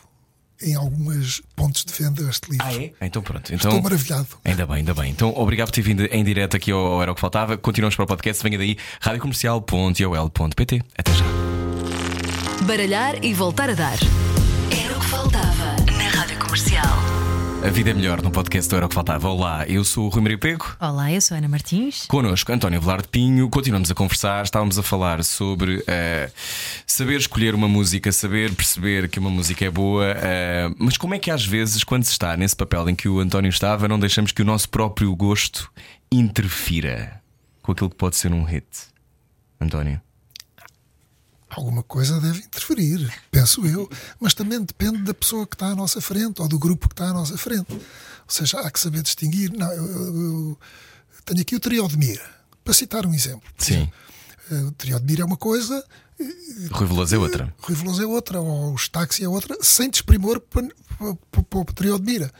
em 0.59 0.73
alguns 0.73 1.39
pontos 1.55 1.85
de 1.85 1.93
venda 1.93 2.27
este 2.29 2.49
livro. 2.49 2.93
Então 2.99 3.21
pronto. 3.21 3.53
Estou 3.53 3.71
Então, 3.71 3.81
maravilhado. 3.83 4.27
ainda 4.43 4.65
bem, 4.65 4.75
ainda 4.77 4.93
bem. 4.93 5.11
Então, 5.11 5.31
obrigado 5.35 5.67
por 5.67 5.73
ter 5.73 5.81
vindo 5.83 6.03
em 6.05 6.23
direto 6.23 6.57
aqui 6.57 6.71
ao, 6.71 6.79
ao 6.79 7.01
Era 7.03 7.11
o 7.11 7.15
que 7.15 7.21
Faltava. 7.21 7.57
Continuamos 7.57 7.95
para 7.95 8.05
o 8.05 8.07
podcast. 8.07 8.41
Venha 8.43 8.57
daí, 8.57 8.75
radiocomercial.ol.pt. 8.99 10.81
Até 10.97 11.13
já. 11.13 11.25
Baralhar 12.63 13.23
e 13.23 13.33
voltar 13.33 13.69
a 13.69 13.73
dar. 13.73 13.97
Era 14.71 14.97
o 14.97 14.99
que 14.99 15.05
faltava 15.07 15.75
na 15.95 16.09
Rádio 16.09 16.39
Comercial. 16.39 17.06
A 17.63 17.69
vida 17.69 17.89
é 17.89 17.93
melhor 17.93 18.21
no 18.21 18.31
podcast 18.31 18.69
do 18.69 18.75
Era 18.77 18.85
o 18.85 18.89
que 18.89 18.95
Faltava. 18.95 19.27
Olá, 19.27 19.65
eu 19.67 19.83
sou 19.83 20.05
o 20.05 20.09
Rui 20.09 20.21
Maria 20.21 20.37
Pego. 20.37 20.77
Olá, 20.79 21.11
eu 21.11 21.19
sou 21.19 21.35
a 21.35 21.39
Ana 21.39 21.47
Martins. 21.47 22.05
Connosco, 22.05 22.51
António 22.51 22.79
Velar 22.79 23.01
de 23.01 23.07
Pinho, 23.07 23.49
continuamos 23.49 23.89
a 23.89 23.95
conversar. 23.95 24.45
Estávamos 24.45 24.77
a 24.77 24.83
falar 24.83 25.23
sobre 25.23 25.83
eh, 25.87 26.29
saber 26.85 27.17
escolher 27.17 27.55
uma 27.55 27.67
música, 27.67 28.11
saber 28.11 28.53
perceber 28.53 29.09
que 29.09 29.19
uma 29.19 29.29
música 29.29 29.65
é 29.65 29.69
boa, 29.69 30.05
eh, 30.05 30.69
mas 30.77 30.97
como 30.97 31.15
é 31.15 31.19
que 31.19 31.31
às 31.31 31.45
vezes, 31.45 31.83
quando 31.83 32.03
se 32.03 32.11
está 32.11 32.37
nesse 32.37 32.55
papel 32.55 32.89
em 32.89 32.95
que 32.95 33.09
o 33.09 33.19
António 33.19 33.49
estava, 33.49 33.87
não 33.87 33.99
deixamos 33.99 34.31
que 34.31 34.41
o 34.41 34.45
nosso 34.45 34.69
próprio 34.69 35.13
gosto 35.15 35.69
interfira 36.11 37.21
com 37.61 37.71
aquilo 37.71 37.89
que 37.89 37.97
pode 37.97 38.15
ser 38.15 38.31
um 38.31 38.43
hit? 38.43 38.65
António. 39.59 40.06
Alguma 41.49 41.81
coisa 41.81 42.19
deve 42.19 42.39
interferir, 42.39 43.09
penso 43.31 43.65
eu, 43.65 43.89
mas 44.19 44.33
também 44.33 44.61
depende 44.61 44.97
da 45.03 45.13
pessoa 45.13 45.47
que 45.47 45.55
está 45.55 45.67
à 45.67 45.75
nossa 45.75 46.01
frente 46.01 46.41
ou 46.41 46.47
do 46.47 46.59
grupo 46.59 46.87
que 46.89 46.93
está 46.93 47.05
à 47.09 47.13
nossa 47.13 47.37
frente. 47.37 47.71
Ou 47.71 47.79
seja, 48.27 48.59
há 48.59 48.69
que 48.69 48.79
saber 48.79 49.01
distinguir. 49.01 49.51
Não, 49.57 49.71
eu, 49.71 49.85
eu- 49.85 50.13
eu 51.15 51.21
tenho 51.25 51.41
aqui 51.41 51.55
o 51.55 51.59
trio 51.59 51.87
de 51.87 51.97
Mira, 51.97 52.29
para 52.63 52.73
citar 52.73 53.05
um 53.05 53.13
exemplo. 53.13 53.49
Sim. 53.57 53.89
eh, 54.51 54.55
O 54.63 54.71
trio 54.73 54.99
de 54.99 55.05
Mira 55.05 55.21
é 55.21 55.25
uma 55.25 55.37
coisa, 55.37 55.83
Rui 56.71 56.87
Veloso 56.87 57.15
é 57.15 57.17
outra. 57.17 57.53
Rui 57.59 57.75
Veloso 57.75 58.01
é 58.03 58.05
outra, 58.05 58.41
ou 58.41 58.73
os 58.73 58.89
táxi 58.89 59.23
é 59.23 59.29
outra, 59.29 59.55
sem 59.61 59.89
desprimor 59.89 60.39
para, 60.41 60.67
para, 61.31 61.43
para 61.43 61.59
o 61.59 61.65
trio 61.65 61.97
de 61.99 62.05
Mira. 62.05 62.31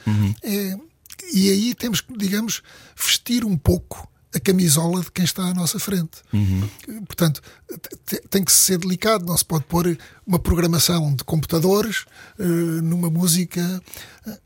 É, 0.44 0.78
e 1.34 1.50
aí 1.50 1.74
temos 1.76 2.02
que, 2.02 2.12
digamos, 2.18 2.62
vestir 2.96 3.46
um 3.46 3.58
pouco 3.58 4.10
a 4.38 4.40
camisola 4.40 5.02
de 5.02 5.12
quem 5.12 5.26
está 5.26 5.44
à 5.44 5.54
nossa 5.54 5.80
frente. 5.80 6.22
Portanto, 7.06 7.42
te- 8.06 8.22
tem 8.30 8.44
que 8.44 8.52
ser 8.52 8.78
delicado, 8.78 9.26
não 9.26 9.38
se 9.38 9.44
pode 9.46 9.66
pôr 9.66 9.98
uma 10.26 10.40
programação 10.40 11.14
de 11.14 11.24
computadores 11.24 12.06
eh, 12.40 12.44
numa 12.82 13.10
música. 13.10 13.82
Eh, 14.28 14.38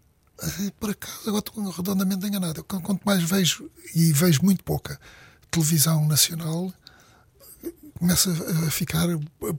Por 0.79 0.89
acaso, 0.89 1.19
agora 1.29 1.43
estou 1.47 1.69
redondamente 1.69 2.25
enganado. 2.25 2.59
Eu, 2.59 2.63
Quanto 2.63 3.01
mais 3.05 3.21
vejo, 3.23 3.69
e 3.93 4.11
vejo 4.11 4.39
muito 4.43 4.63
pouca, 4.63 4.99
televisão 5.51 6.07
nacional, 6.07 6.73
começa 8.01 8.31
a 8.67 8.71
ficar 8.71 9.07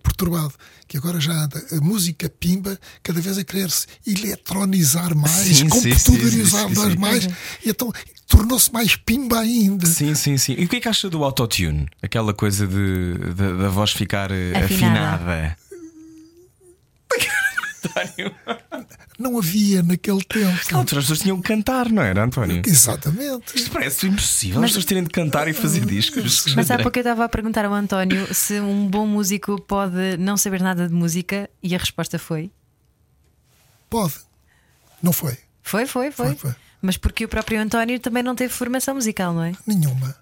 perturbado. 0.03 0.53
Que 0.89 0.97
agora 0.99 1.19
já 1.21 1.33
anda 1.33 1.65
a 1.73 1.77
música 1.81 2.29
pimba 2.29 2.79
cada 3.03 3.21
vez 3.21 3.39
a 3.39 3.45
querer-se 3.45 3.87
eletronizar 4.07 5.17
mais, 5.17 5.31
Sim, 5.59 5.69
computadorizar 5.69 6.69
sim, 6.69 6.75
sim, 6.75 6.91
sim. 6.91 6.97
mais. 6.99 7.25
E 7.65 7.71
então 7.71 7.91
tornou-se 8.27 8.71
mais 8.73 8.97
pimba 8.97 9.39
ainda. 9.41 9.87
Sim, 9.87 10.15
sim, 10.15 10.37
sim. 10.37 10.55
E 10.59 10.65
o 10.65 10.69
que 10.69 10.77
é 10.77 10.81
que 10.81 10.89
acha 10.89 11.09
do 11.09 11.25
autotune? 11.25 11.89
Aquela 12.03 12.35
coisa 12.35 12.67
de, 12.67 13.15
da- 13.35 13.53
da 13.55 13.69
voz 13.69 13.93
ficar 13.93 14.31
eh, 14.31 14.53
Afinada. 14.57 15.15
afinada. 15.15 15.57
Não 19.23 19.39
havia 19.39 19.83
naquele 19.83 20.23
tempo. 20.25 20.51
Naquela 20.51 20.81
altura 20.81 20.99
as 20.99 21.05
pessoas 21.05 21.21
tinham 21.21 21.41
que 21.41 21.49
cantar, 21.49 21.89
não 21.89 22.03
era, 22.03 22.25
António? 22.25 22.63
Exatamente. 22.67 23.57
Isto 23.57 23.71
parece 23.71 24.09
impossível 24.09 24.61
as 24.63 24.71
pessoas 24.71 24.85
terem 24.85 25.05
de 25.05 25.11
cantar 25.11 25.47
e 25.47 25.53
fazer 25.53 25.87
discos. 25.87 26.45
Mas 26.57 26.71
há 26.71 26.79
pouco 26.79 26.99
eu 26.99 27.03
estava 27.03 27.25
a 27.25 27.29
perguntar 27.29 27.65
ao 27.65 27.73
António 27.73 28.35
se 28.35 28.61
um 28.61 28.89
bom 28.89 29.07
músico 29.07 29.61
pode 29.61 30.17
não 30.19 30.37
saber 30.37 30.61
nada 30.61 30.89
de 30.89 30.95
música 30.95 31.49
e 31.63 31.75
a 31.75 31.79
resposta 31.79 32.19
foi: 32.19 32.51
Pode. 33.89 34.15
Não 35.03 35.13
foi. 35.13 35.39
foi, 35.63 35.87
foi, 35.87 36.11
foi. 36.11 36.27
Foi, 36.27 36.37
foi. 36.37 36.55
Mas 36.81 36.97
porque 36.97 37.25
o 37.25 37.29
próprio 37.29 37.61
António 37.61 38.01
também 38.01 38.23
não 38.25 38.35
teve 38.35 38.53
formação 38.53 38.95
musical, 38.97 39.33
não 39.33 39.45
é? 39.45 39.53
Nenhuma. 39.67 40.17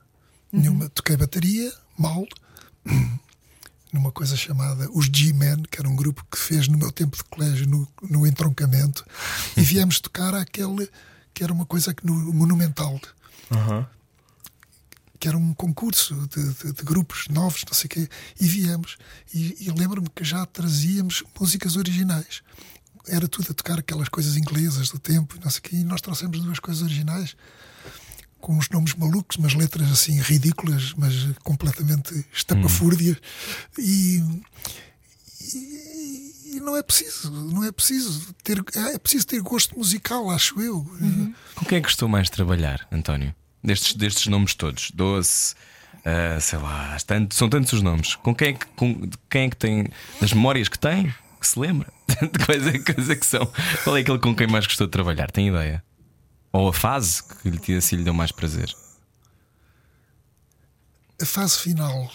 Nenhuma. 0.52 0.90
Toquei 0.90 1.16
bateria, 1.16 1.72
mal, 1.98 2.26
numa 3.92 4.10
coisa 4.12 4.36
chamada 4.36 4.88
os 4.92 5.06
G-Men, 5.06 5.62
que 5.70 5.78
era 5.80 5.88
um 5.88 5.96
grupo 5.96 6.24
que 6.30 6.38
fez 6.38 6.68
no 6.68 6.78
meu 6.78 6.90
tempo 6.92 7.16
de 7.16 7.24
colégio, 7.24 7.66
no, 7.68 7.88
no 8.08 8.26
entroncamento, 8.26 9.04
e 9.56 9.62
viemos 9.62 10.00
tocar 10.00 10.34
aquele 10.34 10.88
que 11.34 11.42
era 11.44 11.52
uma 11.52 11.66
coisa 11.66 11.92
que 11.94 12.04
no 12.06 12.14
Monumental. 12.32 13.00
Que 15.18 15.28
era 15.28 15.36
um 15.36 15.52
concurso 15.52 16.14
de, 16.28 16.42
de- 16.54 16.72
de 16.72 16.82
grupos 16.82 17.26
novos, 17.28 17.62
não 17.66 17.74
sei 17.74 17.86
o 17.86 17.88
quê, 17.90 18.08
e 18.40 18.46
viemos. 18.46 18.96
E, 19.34 19.66
e 19.66 19.70
lembro-me 19.70 20.08
que 20.08 20.24
já 20.24 20.46
trazíamos 20.46 21.22
músicas 21.38 21.76
originais. 21.76 22.42
Era 23.06 23.28
tudo 23.28 23.50
a 23.50 23.54
tocar 23.54 23.78
aquelas 23.78 24.08
coisas 24.08 24.36
inglesas 24.36 24.88
do 24.88 24.98
tempo, 24.98 25.38
não 25.42 25.50
sei 25.50 25.58
o 25.58 25.62
quê, 25.62 25.76
e 25.76 25.84
nós 25.84 26.00
trouxemos 26.00 26.40
duas 26.40 26.58
coisas 26.58 26.82
originais 26.82 27.36
com 28.40 28.56
uns 28.56 28.68
nomes 28.70 28.94
malucos, 28.94 29.36
umas 29.36 29.54
letras 29.54 29.90
assim 29.90 30.20
ridículas, 30.20 30.94
mas 30.96 31.14
completamente 31.44 32.24
estapafúrdias. 32.32 33.16
E, 33.78 34.22
e, 35.54 36.56
e 36.56 36.60
não 36.60 36.76
é 36.76 36.82
preciso, 36.82 37.30
não 37.30 37.64
é 37.64 37.72
preciso 37.72 38.34
ter, 38.42 38.62
é 38.76 38.98
preciso 38.98 39.26
ter 39.26 39.40
gosto 39.40 39.76
musical, 39.78 40.30
acho 40.30 40.60
eu. 40.60 40.84
Com 41.54 41.64
quem 41.64 41.78
é 41.78 41.80
que 41.80 41.86
gostou 41.88 42.08
mais 42.08 42.26
de 42.26 42.32
trabalhar, 42.32 42.86
António? 42.90 43.34
Destes, 43.62 43.94
destes 43.94 44.26
nomes 44.26 44.54
todos, 44.54 44.90
Doce, 44.92 45.54
ah, 46.04 46.40
sei 46.40 46.58
lá, 46.58 46.96
tanto- 47.06 47.34
são 47.34 47.48
tantos 47.48 47.72
os 47.74 47.82
nomes. 47.82 48.14
Com 48.16 48.34
quem 48.34 48.48
é 48.48 48.52
que, 48.54 48.66
com, 48.74 49.08
quem 49.28 49.42
é 49.46 49.50
que 49.50 49.56
tem, 49.56 49.86
das 50.20 50.32
memórias 50.32 50.68
que 50.68 50.78
tem, 50.78 51.14
que 51.38 51.46
se 51.46 51.58
lembra? 51.58 51.92
De 52.08 52.44
coisa, 52.44 52.72
coisa 52.94 53.16
que 53.16 53.26
são. 53.26 53.46
Qual 53.84 53.96
é 53.96 54.00
aquele 54.00 54.18
com 54.18 54.34
quem 54.34 54.46
mais 54.46 54.66
gostou 54.66 54.86
de 54.86 54.90
trabalhar? 54.90 55.30
Tem 55.30 55.48
ideia? 55.48 55.82
Ou 56.52 56.68
a 56.68 56.72
fase 56.72 57.22
que 57.22 57.50
lhe, 57.50 57.76
assim, 57.76 57.96
lhe 57.96 58.04
deu 58.04 58.14
mais 58.14 58.32
prazer? 58.32 58.74
A 61.20 61.26
fase 61.26 61.58
final 61.58 62.10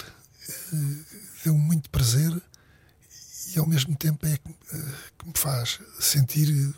eh, 0.49 1.17
deu 1.43 1.55
muito 1.55 1.89
prazer 1.89 2.41
e 3.55 3.59
ao 3.59 3.67
mesmo 3.67 3.95
tempo 3.95 4.25
é 4.25 4.37
que, 4.37 4.49
eh, 4.49 4.93
que 5.17 5.27
me 5.27 5.33
faz 5.35 5.79
sentir 5.99 6.75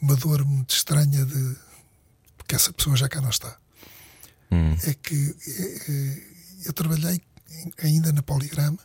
uma 0.00 0.16
dor 0.16 0.44
muito 0.44 0.74
estranha 0.74 1.24
de 1.24 1.56
porque 2.36 2.54
essa 2.54 2.72
pessoa 2.72 2.96
já 2.96 3.08
cá 3.08 3.20
não 3.20 3.30
está. 3.30 3.56
É 4.86 4.94
que 4.94 5.36
eh, 5.88 6.22
eu 6.64 6.72
trabalhei 6.72 7.20
ainda 7.82 8.12
na 8.12 8.22
Poligrama 8.22 8.78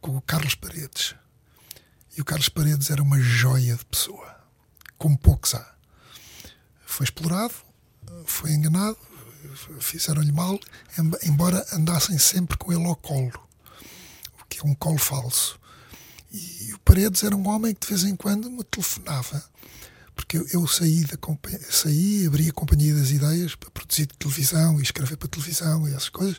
com 0.00 0.16
o 0.16 0.20
Carlos 0.20 0.54
Paredes. 0.54 1.14
E 2.16 2.20
o 2.20 2.24
Carlos 2.24 2.48
Paredes 2.48 2.90
era 2.90 3.02
uma 3.02 3.20
joia 3.20 3.76
de 3.76 3.84
pessoa, 3.86 4.36
como 4.98 5.16
poucos 5.16 5.54
há. 5.54 5.74
Foi 6.90 7.04
explorado, 7.04 7.54
foi 8.26 8.50
enganado, 8.50 8.96
fizeram-lhe 9.78 10.32
mal, 10.32 10.58
em- 10.98 11.28
embora 11.30 11.64
andassem 11.72 12.18
sempre 12.18 12.58
com 12.58 12.72
ele 12.72 12.84
ao 12.84 12.96
colo, 12.96 13.32
o 14.40 14.44
que 14.48 14.58
é 14.58 14.64
um 14.64 14.74
colo 14.74 14.98
falso. 14.98 15.58
E 16.32 16.72
o 16.74 16.78
Paredes 16.80 17.22
era 17.22 17.36
um 17.36 17.48
homem 17.48 17.72
que 17.74 17.86
de 17.86 17.94
vez 17.94 18.04
em 18.04 18.16
quando 18.16 18.50
me 18.50 18.64
telefonava, 18.64 19.42
porque 20.16 20.36
eu, 20.36 20.46
eu 20.52 20.66
saí, 20.66 21.04
da, 21.04 21.16
saí, 21.70 22.26
abri 22.26 22.48
a 22.48 22.52
Companhia 22.52 22.94
das 22.94 23.10
Ideias 23.10 23.54
para 23.54 23.70
produzir 23.70 24.06
televisão 24.06 24.78
e 24.80 24.82
escrever 24.82 25.16
para 25.16 25.28
televisão 25.28 25.86
e 25.88 25.92
essas 25.92 26.08
coisas. 26.08 26.38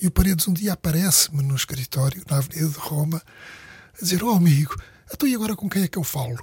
E 0.00 0.06
o 0.06 0.10
Paredes 0.10 0.46
um 0.48 0.52
dia 0.52 0.74
aparece-me 0.74 1.42
no 1.42 1.56
escritório, 1.56 2.22
na 2.28 2.36
Avenida 2.36 2.68
de 2.68 2.78
Roma, 2.78 3.22
a 3.98 4.04
dizer: 4.04 4.22
Oh 4.22 4.30
amigo, 4.32 4.76
então 5.12 5.26
e 5.28 5.34
agora 5.34 5.56
com 5.56 5.68
quem 5.68 5.82
é 5.82 5.88
que 5.88 5.98
eu 5.98 6.04
falo? 6.04 6.38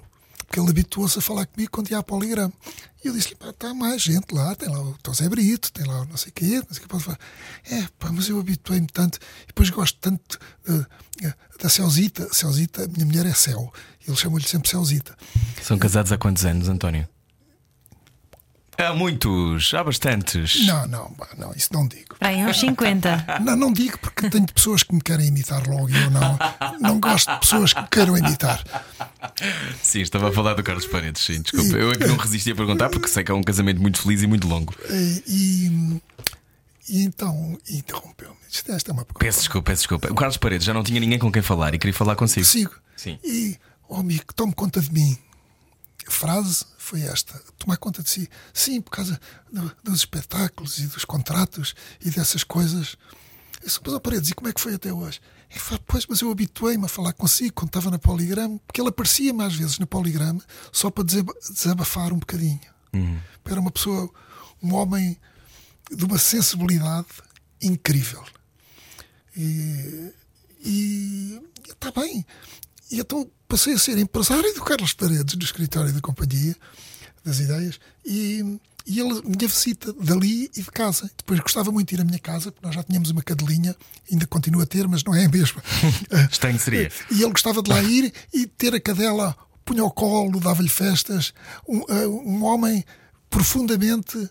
Porque 0.49 0.59
ele 0.59 0.71
habituou-se 0.71 1.19
a 1.19 1.21
falar 1.21 1.45
comigo 1.45 1.69
quando 1.71 1.91
ia 1.91 1.99
a 1.99 2.03
poligrama. 2.03 2.51
E 3.03 3.07
eu 3.07 3.13
disse-lhe: 3.13 3.35
pá, 3.35 3.51
está 3.51 3.71
mais 3.71 4.01
gente 4.01 4.33
lá, 4.33 4.55
tem 4.55 4.67
lá 4.67 4.81
o 4.81 5.13
Zé 5.13 5.29
Brito, 5.29 5.71
tem 5.71 5.85
lá 5.85 6.01
o 6.01 6.05
não 6.05 6.17
sei 6.17 6.29
o 6.29 6.33
quê, 6.33 6.55
não 6.55 6.67
sei 6.71 6.79
o 6.79 6.81
que 6.81 6.87
pode 6.87 7.03
falar. 7.03 7.19
É, 7.69 7.83
pá, 7.99 8.11
mas 8.11 8.27
eu 8.27 8.39
habituei-me 8.39 8.87
tanto, 8.87 9.19
e 9.43 9.47
depois 9.47 9.69
gosto 9.69 9.99
tanto 10.01 10.39
eh, 10.67 11.33
da 11.61 11.69
Celzita. 11.69 12.33
Celzita, 12.33 12.87
minha 12.87 13.05
mulher 13.05 13.27
é 13.27 13.33
Cel, 13.33 13.71
ele 14.07 14.17
chama-lhe 14.17 14.47
sempre 14.47 14.67
Celzita. 14.69 15.15
São 15.61 15.77
casados 15.77 16.11
há 16.11 16.17
quantos 16.17 16.43
anos, 16.45 16.67
António? 16.67 17.07
Há 18.79 18.93
muitos, 18.93 19.73
há 19.73 19.83
bastantes. 19.83 20.65
Não, 20.65 20.87
não, 20.87 21.15
não, 21.37 21.51
isso 21.53 21.67
não 21.73 21.85
digo. 21.85 22.15
Aí 22.21 22.37
uns 22.37 22.59
50. 22.61 23.39
Não, 23.43 23.55
não 23.57 23.73
digo 23.73 23.97
porque 23.99 24.29
tenho 24.29 24.45
pessoas 24.45 24.83
que 24.83 24.95
me 24.95 25.01
querem 25.01 25.27
imitar 25.27 25.67
logo 25.67 25.89
e 25.89 26.01
eu 26.01 26.09
não, 26.09 26.39
não 26.79 26.99
gosto 26.99 27.29
de 27.29 27.39
pessoas 27.41 27.73
que 27.73 27.81
me 27.81 27.87
queiram 27.89 28.17
imitar. 28.17 28.63
Sim, 29.83 29.99
estava 29.99 30.29
a 30.29 30.31
falar 30.31 30.53
do 30.53 30.63
Carlos 30.63 30.87
Paredes, 30.87 31.21
sim, 31.21 31.41
desculpa. 31.41 31.75
Eu 31.75 31.91
aqui 31.91 32.07
não 32.07 32.15
resisti 32.15 32.51
a 32.51 32.55
perguntar 32.55 32.89
porque 32.89 33.09
sei 33.09 33.21
que 33.21 33.31
é 33.31 33.35
um 33.35 33.43
casamento 33.43 33.81
muito 33.81 34.01
feliz 34.01 34.21
e 34.23 34.27
muito 34.27 34.47
longo. 34.47 34.73
E, 34.89 35.23
e, 35.27 36.01
e 36.87 37.03
então 37.03 37.57
interrompeu-me. 37.69 38.37
Esta 38.47 38.91
é 38.91 38.93
uma 38.93 39.03
pergunta. 39.03 39.19
Peço 39.19 39.39
desculpa, 39.39 39.71
peço 39.71 39.81
desculpa. 39.81 40.07
O 40.09 40.15
Carlos 40.15 40.37
Paredes 40.37 40.65
já 40.65 40.73
não 40.73 40.83
tinha 40.83 41.01
ninguém 41.01 41.19
com 41.19 41.29
quem 41.29 41.41
falar 41.41 41.73
e 41.73 41.77
queria 41.77 41.93
falar 41.93 42.15
consigo. 42.15 42.45
Sigo. 42.45 42.73
Sim. 42.95 43.19
E, 43.25 43.57
oh 43.89 43.97
amigo, 43.97 44.33
tome 44.33 44.53
conta 44.53 44.79
de 44.79 44.91
mim. 44.93 45.17
Frase 46.09 46.65
foi 46.77 47.01
esta: 47.01 47.37
tomar 47.57 47.77
conta 47.77 48.01
de 48.03 48.09
si. 48.09 48.29
Sim, 48.53 48.81
por 48.81 48.91
causa 48.91 49.19
do- 49.51 49.75
dos 49.83 49.99
espetáculos 49.99 50.77
e 50.79 50.87
dos 50.87 51.05
contratos 51.05 51.75
e 52.01 52.09
dessas 52.09 52.43
coisas. 52.43 52.95
Eu 53.61 53.65
disse, 53.67 53.79
mas, 53.85 53.93
ó 53.93 53.99
Paredes, 53.99 54.29
e 54.29 54.33
como 54.33 54.49
é 54.49 54.53
que 54.53 54.61
foi 54.61 54.73
até 54.75 54.91
hoje? 54.93 55.19
Falou, 55.51 55.83
pois, 55.87 56.05
mas 56.07 56.21
eu 56.21 56.31
habituei-me 56.31 56.85
a 56.85 56.87
falar 56.87 57.11
consigo 57.13 57.53
quando 57.55 57.69
estava 57.69 57.89
na 57.91 57.97
Poligrama, 57.99 58.59
porque 58.67 58.79
ele 58.79 58.89
aparecia-me 58.89 59.43
às 59.43 59.55
vezes 59.55 59.79
na 59.79 59.85
Poligrama 59.87 60.41
só 60.71 60.89
para 60.91 61.03
desaba- 61.03 61.33
desabafar 61.49 62.13
um 62.13 62.19
bocadinho. 62.19 62.59
Era 63.45 63.59
uma 63.59 63.71
pessoa, 63.71 64.09
um 64.61 64.73
homem 64.75 65.17
de 65.91 66.05
uma 66.05 66.17
sensibilidade 66.19 67.07
incrível. 67.61 68.23
E 69.35 70.11
e 70.63 71.41
está 71.69 71.91
bem. 71.91 72.25
E 72.91 72.99
então 72.99 73.29
passei 73.49 73.73
a 73.73 73.79
ser 73.79 73.97
empresário 73.97 74.53
do 74.53 74.61
Carlos 74.61 74.93
Paredes, 74.93 75.35
do 75.35 75.43
escritório 75.43 75.91
da 75.91 75.99
Companhia 75.99 76.55
das 77.25 77.39
Ideias, 77.39 77.79
e, 78.05 78.59
e 78.85 78.99
ele 78.99 79.21
me 79.23 79.35
visita 79.45 79.91
dali 79.93 80.49
e 80.55 80.61
de 80.61 80.71
casa. 80.71 81.09
Depois 81.17 81.39
gostava 81.39 81.71
muito 81.71 81.89
de 81.89 81.95
ir 81.95 82.01
à 82.01 82.05
minha 82.05 82.19
casa, 82.19 82.51
porque 82.51 82.65
nós 82.65 82.75
já 82.75 82.83
tínhamos 82.83 83.09
uma 83.09 83.23
cadelinha, 83.23 83.75
ainda 84.09 84.27
continua 84.27 84.63
a 84.63 84.67
ter, 84.67 84.87
mas 84.87 85.03
não 85.03 85.15
é 85.15 85.25
a 85.25 85.29
mesma. 85.29 85.61
Estranho 86.31 86.59
seria. 86.59 86.91
E 87.11 87.23
ele 87.23 87.31
gostava 87.31 87.61
de 87.61 87.69
lá 87.69 87.81
ir 87.81 88.13
e 88.31 88.45
ter 88.45 88.73
a 88.75 88.79
cadela, 88.79 89.35
punha 89.65 89.81
ao 89.81 89.91
colo, 89.91 90.39
dava-lhe 90.39 90.69
festas. 90.69 91.33
Um, 91.67 91.83
eh, 91.89 92.07
um 92.07 92.43
homem 92.43 92.85
profundamente 93.31 94.29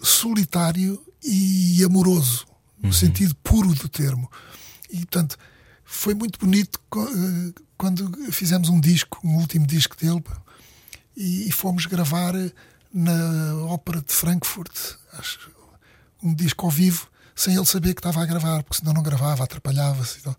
solitário 0.00 1.04
e 1.22 1.82
amoroso, 1.84 2.46
no 2.80 2.92
sentido 2.92 3.34
puro 3.42 3.74
do 3.74 3.88
termo. 3.88 4.30
E, 4.88 4.98
portanto, 4.98 5.36
foi 5.84 6.14
muito 6.14 6.38
bonito 6.38 6.80
eh, 6.96 7.62
quando 7.82 8.12
fizemos 8.30 8.68
um 8.68 8.78
disco, 8.78 9.18
um 9.24 9.38
último 9.38 9.66
disco 9.66 9.96
dele, 9.96 10.22
e, 11.16 11.48
e 11.48 11.50
fomos 11.50 11.84
gravar 11.86 12.32
na 12.94 13.56
Ópera 13.64 14.00
de 14.00 14.12
Frankfurt, 14.12 14.72
acho, 15.14 15.50
um 16.22 16.32
disco 16.32 16.64
ao 16.64 16.70
vivo, 16.70 17.08
sem 17.34 17.56
ele 17.56 17.66
saber 17.66 17.92
que 17.94 17.98
estava 17.98 18.22
a 18.22 18.24
gravar, 18.24 18.62
porque 18.62 18.78
senão 18.78 18.92
não 18.92 19.02
gravava, 19.02 19.42
atrapalhava-se. 19.42 20.20
e 20.20 20.22
tal. 20.22 20.36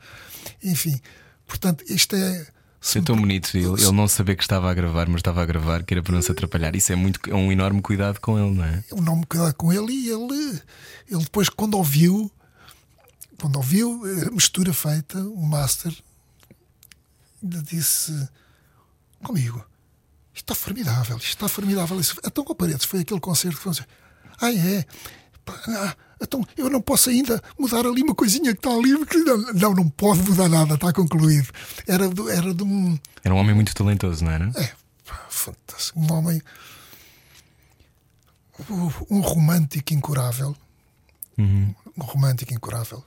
Enfim, 0.63 1.01
portanto, 1.45 1.83
isto 1.89 2.15
é. 2.15 2.47
Isso 2.79 2.99
é 2.99 3.01
tão 3.01 3.17
bonito 3.17 3.57
ele, 3.57 3.65
ele 3.65 3.91
não 3.91 4.07
saber 4.07 4.37
que 4.37 4.43
estava 4.43 4.71
a 4.71 4.73
gravar, 4.73 5.09
mas 5.09 5.17
estava 5.17 5.43
a 5.43 5.45
gravar, 5.45 5.83
que 5.83 5.93
era 5.93 6.01
para 6.01 6.13
não 6.13 6.21
se 6.21 6.31
atrapalhar. 6.31 6.73
Isso 6.77 6.93
é 6.93 6.95
muito 6.95 7.19
é 7.29 7.35
um 7.35 7.51
enorme 7.51 7.81
cuidado 7.81 8.21
com 8.21 8.39
ele, 8.39 8.55
não 8.55 8.63
é? 8.63 8.85
eu 8.89 9.01
não 9.01 9.17
me 9.17 9.25
cuidar 9.25 9.51
com 9.51 9.73
ele 9.73 9.91
e 9.91 10.09
ele, 10.09 10.61
ele 11.09 11.23
depois 11.23 11.49
quando 11.49 11.73
ouviu 11.73 12.31
quando 13.37 13.57
ouviu 13.57 14.01
a 14.25 14.31
mistura 14.31 14.71
feita, 14.71 15.19
o 15.19 15.45
master 15.45 15.91
ainda 15.91 16.12
disse 17.43 18.27
comigo 19.23 19.63
isto 20.33 20.51
está 20.51 20.55
formidável, 20.55 21.17
isto 21.17 21.27
está 21.29 21.47
formidável 21.47 21.99
Isso- 21.99 22.15
então 22.25 22.43
com 22.43 22.55
paredes 22.55 22.85
foi 22.85 23.01
aquele 23.01 23.19
concerto 23.19 23.57
que 23.57 23.63
foi 23.63 23.71
assim, 23.73 23.83
ah 24.41 24.51
é 24.51 24.85
ah, 25.67 25.95
então 26.21 26.45
eu 26.57 26.69
não 26.69 26.81
posso 26.81 27.09
ainda 27.09 27.41
mudar 27.59 27.85
ali 27.85 28.01
uma 28.01 28.15
coisinha 28.15 28.53
que 28.53 28.59
está 28.59 28.69
ali 28.71 28.97
porque 28.97 29.17
não, 29.17 29.37
não, 29.53 29.73
não 29.73 29.89
pode 29.89 30.21
mudar 30.23 30.47
nada, 30.47 30.75
está 30.75 30.91
concluído 30.93 31.49
era, 31.85 32.07
do, 32.09 32.29
era 32.29 32.53
de 32.53 32.63
um 32.63 32.97
Era 33.23 33.33
um 33.33 33.37
homem 33.37 33.53
muito 33.53 33.73
talentoso, 33.75 34.23
não 34.23 34.31
era? 34.31 34.49
é, 34.55 34.71
fantástico. 35.29 35.99
Um 35.99 36.13
homem. 36.13 36.41
Um 39.09 39.19
romântico 39.21 39.93
incurável. 39.93 40.55
Um 41.37 41.73
romântico 41.99 42.53
incurável. 42.53 43.03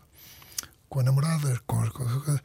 Com 0.89 1.01
a 1.01 1.03
namorada, 1.03 1.61
com, 1.67 1.89
com- 1.91 2.21
com- 2.21 2.39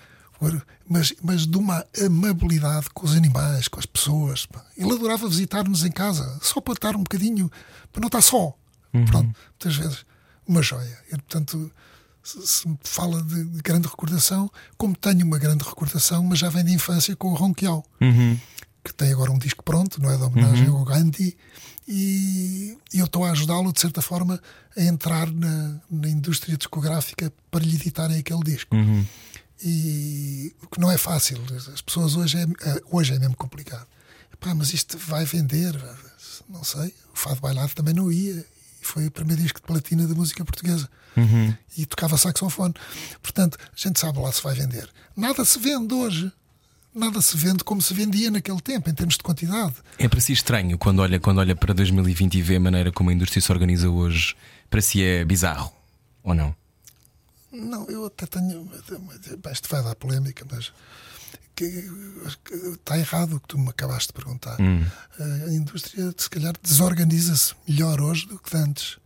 mas, 0.88 1.14
mas 1.22 1.46
de 1.46 1.58
uma 1.58 1.86
amabilidade 2.04 2.89
com 2.94 3.06
os 3.06 3.16
animais, 3.16 3.68
com 3.68 3.80
as 3.80 3.86
pessoas. 3.86 4.48
Ele 4.76 4.92
adorava 4.92 5.28
visitar-nos 5.28 5.84
em 5.84 5.92
casa, 5.92 6.39
só 6.42 6.60
para 6.60 6.74
estar 6.74 6.96
um 6.96 7.04
bocadinho, 7.04 7.52
para 7.92 8.02
não 8.02 8.08
estar 8.08 8.22
só. 8.22 8.54
Pronto, 9.06 9.36
muitas 9.52 9.76
vezes. 9.76 10.06
Uma 10.48 10.62
joia. 10.62 10.98
E, 11.08 11.12
portanto, 11.12 11.72
se, 12.24 12.46
se 12.46 12.68
me 12.68 12.78
fala 12.84 13.22
de, 13.22 13.46
de 13.46 13.62
grande 13.62 13.88
recordação, 13.88 14.50
como 14.78 14.96
tenho 14.96 15.26
uma 15.26 15.38
grande 15.38 15.64
recordação, 15.64 16.24
mas 16.24 16.39
já 16.39 16.50
vem 16.50 16.66
de 16.66 16.74
infância 16.74 17.16
com 17.16 17.32
o 17.32 17.36
Ronquial 17.36 17.86
que 18.84 18.94
tem 18.94 19.12
agora 19.12 19.32
um 19.32 19.38
disco 19.38 19.64
pronto, 19.64 20.02
não 20.02 20.10
é? 20.12 20.18
De 20.18 20.24
homenagem 20.24 20.68
ao 20.68 20.84
Gandhi, 20.84 21.38
e, 21.88 22.78
e 22.94 23.00
eu 23.00 23.06
estou 23.06 23.26
a 23.26 23.32
ajudá-lo, 23.32 23.72
de 23.72 23.80
certa 23.80 24.02
forma, 24.02 24.42
a 24.76 24.82
entrar 24.82 25.32
na, 25.32 25.80
na 25.89 26.10
indústria 26.10 26.58
discográfica 26.58 27.32
para 27.50 27.64
lhe 27.64 27.76
editarem 27.76 28.18
aquele 28.18 28.44
disco. 28.44 28.76
E 29.64 30.53
o 30.62 30.68
que 30.68 30.80
não 30.80 30.89
é 30.91 30.97
fácil, 30.97 31.38
as 31.74 31.82
pessoas 31.82 32.16
hoje 32.16 32.38
é, 32.38 32.43
é- 32.70 32.82
hoje 32.91 33.14
é 33.14 33.20
mesmo 33.20 33.36
complicado. 33.36 33.86
Epá, 34.34 34.53
mas 34.55 34.74
isto 34.74 34.97
vai 34.97 35.24
vender, 35.26 35.74
não 36.49 36.64
sei. 36.64 36.93
O 37.14 37.18
Fado 37.18 37.39
Bailado 37.41 37.74
também 37.74 37.93
não 37.93 38.12
ia, 38.12 38.45
e 38.82 38.86
foi 38.86 39.07
o 39.07 39.12
primeiro 39.12 39.41
disco 39.41 39.59
de 39.59 39.68
platina 39.68 40.07
da 40.07 40.16
música 40.16 40.43
portuguesa. 40.43 40.89
E 41.78 41.86
tocava 41.86 42.18
saxofone. 42.18 42.74
Portanto, 43.22 43.57
a 43.62 43.76
gente 43.76 43.99
sabe 43.99 44.18
lá 44.20 44.32
se 44.32 44.41
vai 44.41 44.55
vender. 44.55 44.89
Nada 45.16 45.43
se 45.45 45.59
vende 45.59 45.93
hoje 45.93 46.32
nada 46.93 47.22
se 47.22 47.38
vende 47.38 47.64
como 47.64 47.82
se 47.82 47.93
vendia 47.93 48.30
naquele 48.30 48.59
tempo, 48.59 48.89
em 48.89 48.93
termos 48.93 49.16
de 49.16 49.24
quantidade. 49.24 49.74
É 49.97 50.09
para 50.09 50.20
si 50.20 50.34
estranho 50.34 50.78
quando 50.78 50.99
olha, 50.99 51.22
quando 51.22 51.38
olha 51.38 51.55
para 51.55 51.74
2020 51.74 52.36
e 52.38 52.41
vê 52.41 52.57
a 52.57 52.59
maneira 52.59 52.91
como 52.91 53.09
a 53.09 53.14
indústria 53.14 53.41
se 53.41 53.49
organiza 53.49 53.89
hoje. 53.89 54.36
Para 54.70 54.82
si 54.82 55.01
é 55.01 55.24
bizarro, 55.24 55.72
ou 56.22 56.34
não? 56.34 56.53
Não, 57.52 57.86
eu 57.88 58.06
até 58.06 58.26
tenho. 58.26 58.70
Isto 59.52 59.70
vai 59.70 59.84
dar 59.84 59.95
polémica, 59.95 60.45
mas. 60.49 60.72
que- 61.56 61.89
que 62.45 62.54
está 62.54 62.97
errado 62.97 63.36
o 63.36 63.39
que 63.39 63.47
tu 63.49 63.58
me 63.60 63.70
acabaste 63.70 64.08
de 64.08 64.14
perguntar. 64.14 64.58
A 65.20 65.54
indústria, 65.54 66.14
se 66.18 66.30
calhar, 66.30 66.54
desorganiza-se 66.64 67.54
melhor 67.68 67.99
hoje 68.02 68.26
do 68.28 68.39
que 68.39 68.56
antes, 68.58 68.97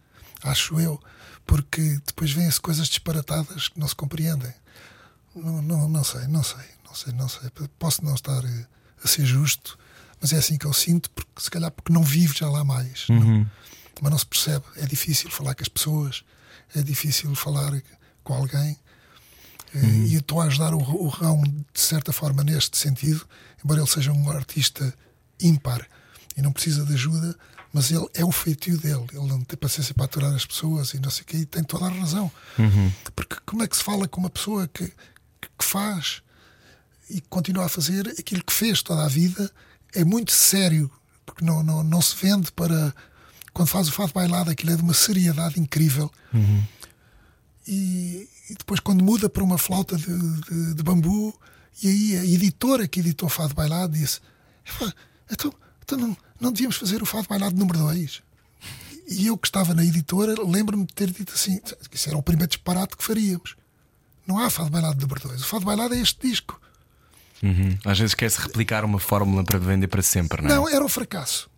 acho 0.43 0.79
eu, 0.79 1.01
porque 1.45 1.99
depois 2.05 2.31
vêm-se 2.31 2.61
coisas 2.61 2.87
disparatadas 2.87 3.67
que 3.67 3.79
não 3.79 3.87
se 3.87 3.95
compreendem. 3.95 4.53
Não, 5.35 5.61
não, 5.61 5.89
não 5.89 6.03
sei, 6.03 6.27
não 6.27 6.43
sei, 6.43 6.63
não 6.85 6.95
sei, 6.95 7.13
não 7.13 7.27
sei. 7.27 7.49
Posso 7.79 8.05
não 8.05 8.13
estar 8.15 8.41
eh, 8.45 8.65
a 9.03 9.07
ser 9.07 9.25
justo, 9.25 9.77
mas 10.21 10.31
é 10.31 10.37
assim 10.37 10.57
que 10.57 10.65
eu 10.65 10.71
sinto, 10.71 11.09
porque 11.09 11.41
se 11.41 11.49
calhar 11.51 11.71
porque 11.71 11.91
não 11.91 12.03
vivo 12.03 12.33
já 12.37 12.47
lá 12.49 12.63
mais. 12.63 13.07
Não- 13.09 13.51
mas 14.01 14.11
não 14.11 14.17
se 14.17 14.25
percebe. 14.25 14.63
É 14.77 14.85
difícil 14.85 15.29
falar 15.29 15.55
com 15.55 15.63
as 15.63 15.67
pessoas, 15.67 16.23
é 16.73 16.81
difícil 16.81 17.33
falar 17.35 17.73
com 18.25 18.33
alguém. 18.33 18.77
Eh, 19.73 20.07
E 20.07 20.13
eu 20.15 20.19
estou 20.19 20.41
a 20.41 20.45
ajudar 20.45 20.73
o, 20.73 20.79
o 20.79 21.07
Rão, 21.07 21.41
de 21.41 21.79
certa 21.79 22.11
forma, 22.11 22.43
neste 22.43 22.77
sentido, 22.77 23.25
embora 23.63 23.79
ele 23.79 23.89
seja 23.89 24.11
um 24.11 24.29
artista 24.29 24.93
ímpar 25.39 25.87
e 26.35 26.41
não 26.41 26.51
precisa 26.51 26.85
de 26.85 26.93
ajuda, 26.93 27.35
mas 27.71 27.91
ele 27.91 28.05
é 28.13 28.23
o 28.25 28.31
feitio 28.31 28.77
dele. 28.77 29.05
Ele 29.13 29.27
não 29.27 29.41
tem 29.41 29.57
paciência 29.57 29.93
para 29.93 30.05
aturar 30.05 30.33
as 30.33 30.45
pessoas 30.45 30.93
e 30.93 30.99
não 30.99 31.09
sei 31.09 31.23
o 31.23 31.25
quê, 31.25 31.37
e 31.37 31.45
tem 31.45 31.63
toda 31.63 31.85
a 31.85 31.89
razão. 31.89 32.31
Porque 33.15 33.35
como 33.45 33.63
é 33.63 33.67
que 33.67 33.77
se 33.77 33.83
fala 33.83 34.07
com 34.07 34.19
uma 34.19 34.29
pessoa 34.29 34.67
que, 34.67 34.87
que, 34.87 35.65
faz 35.65 36.21
e 37.09 37.21
continua 37.21 37.65
a 37.65 37.69
fazer 37.69 38.07
aquilo 38.19 38.43
que 38.43 38.53
fez 38.53 38.81
toda 38.81 39.03
a 39.03 39.07
vida? 39.07 39.51
É 39.93 40.03
muito 40.03 40.31
sério, 40.31 40.89
porque 41.25 41.43
não, 41.45 41.61
não, 41.63 41.83
não 41.83 42.01
se 42.01 42.15
vende 42.15 42.51
para. 42.51 42.93
Quando 43.53 43.69
faz 43.69 43.87
o 43.87 43.91
fado 43.91 44.11
bailado, 44.13 44.49
aquilo 44.49 44.71
é 44.73 44.75
de 44.75 44.81
uma 44.81 44.93
seriedade 44.93 45.59
incrível. 45.59 46.11
E, 47.67 48.27
e 48.49 48.53
depois, 48.55 48.79
quando 48.79 49.03
muda 49.03 49.29
para 49.29 49.43
uma 49.43 49.57
flauta 49.57 49.97
de, 49.97 50.05
de- 50.05 50.73
de 50.75 50.83
bambu, 50.83 51.33
e 51.81 51.87
aí 51.87 52.17
a 52.17 52.25
editora 52.25 52.87
que 52.87 52.99
editou 52.99 53.27
o 53.27 53.29
Fado 53.31 53.53
Bailado 53.53 53.93
disse: 53.93 54.19
"Epá, 54.65 54.93
Então, 55.31 55.53
então 55.83 55.97
não, 55.97 56.17
não 56.39 56.51
devíamos 56.51 56.75
fazer 56.77 57.01
o 57.01 57.05
Fado 57.05 57.27
Bailado 57.27 57.55
número 57.55 57.79
2. 57.79 58.21
E 59.07 59.27
eu 59.27 59.37
que 59.37 59.47
estava 59.47 59.73
na 59.73 59.83
editora, 59.83 60.35
lembro-me 60.43 60.85
de 60.85 60.93
ter 60.93 61.09
dito 61.11 61.33
assim: 61.33 61.59
que 61.89 61.95
Isso 61.95 62.09
era 62.09 62.17
o 62.17 62.23
primeiro 62.23 62.49
disparate 62.49 62.95
que 62.95 63.03
faríamos. 63.03 63.55
Não 64.27 64.37
há 64.39 64.49
Fado 64.49 64.69
Bailado 64.69 64.99
número 65.01 65.27
2. 65.27 65.41
O 65.41 65.45
Fado 65.45 65.65
Bailado 65.65 65.93
é 65.95 65.99
este 65.99 66.27
disco. 66.27 66.59
Uhum. 67.43 67.77
Às 67.85 67.99
vezes 67.99 68.15
quer-se 68.15 68.39
replicar 68.41 68.85
uma 68.85 68.97
fórmula 68.97 69.43
para 69.43 69.59
vender 69.59 69.87
para 69.87 70.01
sempre, 70.01 70.41
não 70.41 70.49
é? 70.49 70.53
Não, 70.55 70.69
era 70.69 70.83
um 70.83 70.89
fracasso. 70.89 71.49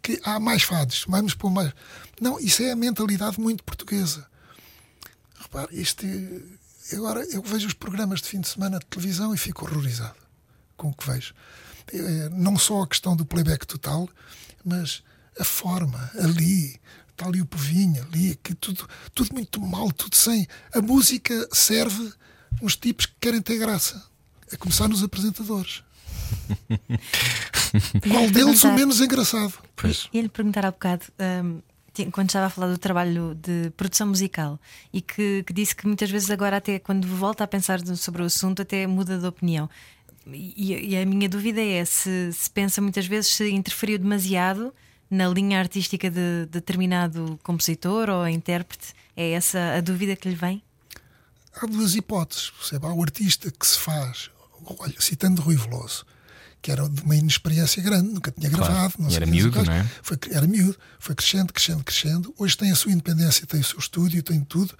Que 0.00 0.20
há 0.24 0.38
mais 0.38 0.62
fados, 0.62 1.04
vamos 1.08 1.34
pôr 1.34 1.50
mais. 1.50 1.72
Não, 2.20 2.38
isso 2.38 2.62
é 2.62 2.70
a 2.70 2.76
mentalidade 2.76 3.40
muito 3.40 3.64
portuguesa. 3.64 4.26
Repare, 5.44 5.80
isto 5.80 6.06
agora 6.92 7.24
eu 7.30 7.42
vejo 7.42 7.66
os 7.66 7.74
programas 7.74 8.20
de 8.20 8.28
fim 8.28 8.40
de 8.40 8.48
semana 8.48 8.78
de 8.78 8.86
televisão 8.86 9.34
e 9.34 9.38
fico 9.38 9.64
horrorizado 9.64 10.16
com 10.76 10.88
o 10.88 10.94
que 10.94 11.10
vejo. 11.10 11.34
É, 11.92 12.28
não 12.30 12.58
só 12.58 12.82
a 12.82 12.88
questão 12.88 13.14
do 13.14 13.24
playback 13.24 13.66
total, 13.66 14.08
mas 14.64 15.02
a 15.38 15.44
forma, 15.44 16.10
ali, 16.18 16.80
está 17.10 17.26
ali 17.26 17.40
o 17.40 17.46
povinho, 17.46 18.02
ali, 18.04 18.32
aqui, 18.32 18.54
tudo, 18.54 18.88
tudo 19.14 19.34
muito 19.34 19.60
mal, 19.60 19.92
tudo 19.92 20.16
sem. 20.16 20.46
A 20.72 20.80
música 20.80 21.48
serve 21.52 22.12
uns 22.62 22.76
tipos 22.76 23.06
que 23.06 23.14
querem 23.20 23.42
ter 23.42 23.58
graça, 23.58 24.02
a 24.50 24.56
começar 24.56 24.88
nos 24.88 25.02
apresentadores. 25.02 25.82
Qual 28.08 28.30
deles 28.30 28.64
o 28.64 28.72
menos 28.72 29.00
engraçado? 29.00 29.52
Pois. 29.76 30.08
Ia 30.12 30.22
lhe 30.22 30.28
perguntar 30.28 30.64
há 30.64 30.70
bocado, 30.70 31.04
hum, 31.44 31.60
quando 32.12 32.28
estava 32.28 32.46
a 32.46 32.50
falar 32.50 32.68
do 32.68 32.78
trabalho 32.78 33.34
de 33.34 33.70
produção 33.76 34.08
musical, 34.08 34.58
e 34.92 35.00
que, 35.00 35.42
que 35.44 35.52
disse 35.52 35.74
que 35.74 35.86
muitas 35.86 36.10
vezes 36.10 36.30
agora, 36.30 36.56
até 36.56 36.78
quando 36.78 37.06
volta 37.06 37.44
a 37.44 37.46
pensar 37.46 37.84
sobre 37.96 38.22
o 38.22 38.26
assunto, 38.26 38.62
até 38.62 38.86
muda 38.86 39.18
de 39.18 39.26
opinião. 39.26 39.68
E, 40.26 40.90
e 40.90 40.96
a 40.96 41.04
minha 41.04 41.28
dúvida 41.28 41.60
é 41.60 41.84
se, 41.84 42.32
se 42.32 42.50
pensa 42.50 42.80
muitas 42.80 43.06
vezes 43.06 43.30
se 43.30 43.50
interferiu 43.50 43.98
demasiado 43.98 44.72
na 45.10 45.28
linha 45.28 45.58
artística 45.58 46.10
de 46.10 46.46
determinado 46.46 47.38
compositor 47.42 48.08
ou 48.08 48.26
intérprete. 48.26 48.94
É 49.16 49.32
essa 49.32 49.74
a 49.76 49.80
dúvida 49.80 50.16
que 50.16 50.28
lhe 50.28 50.34
vem? 50.34 50.62
Há 51.54 51.66
duas 51.66 51.94
hipóteses. 51.94 52.50
Percebe? 52.50 52.86
Há 52.86 52.92
o 52.92 53.02
artista 53.02 53.50
que 53.50 53.66
se 53.66 53.78
faz, 53.78 54.30
olha, 54.78 54.94
citando 54.98 55.42
Rui 55.42 55.56
Veloso, 55.56 56.04
que 56.64 56.72
era 56.72 56.88
de 56.88 57.02
uma 57.02 57.14
inexperiência 57.14 57.82
grande, 57.82 58.08
nunca 58.14 58.30
tinha 58.32 58.48
Claro. 58.48 58.72
gravado. 58.72 58.94
Não 58.98 59.10
sei 59.10 59.16
era 59.18 59.26
miúdo, 59.26 59.62
não 59.62 59.70
é? 59.74 59.86
Foi, 60.02 60.16
era 60.30 60.46
miúdo, 60.46 60.78
foi 60.98 61.14
crescendo, 61.14 61.52
crescendo, 61.52 61.84
crescendo. 61.84 62.34
Hoje 62.38 62.56
tem 62.56 62.72
a 62.72 62.74
sua 62.74 62.90
independência, 62.90 63.46
tem 63.46 63.60
o 63.60 63.64
seu 63.64 63.78
estúdio, 63.78 64.22
tem 64.22 64.40
tudo. 64.40 64.74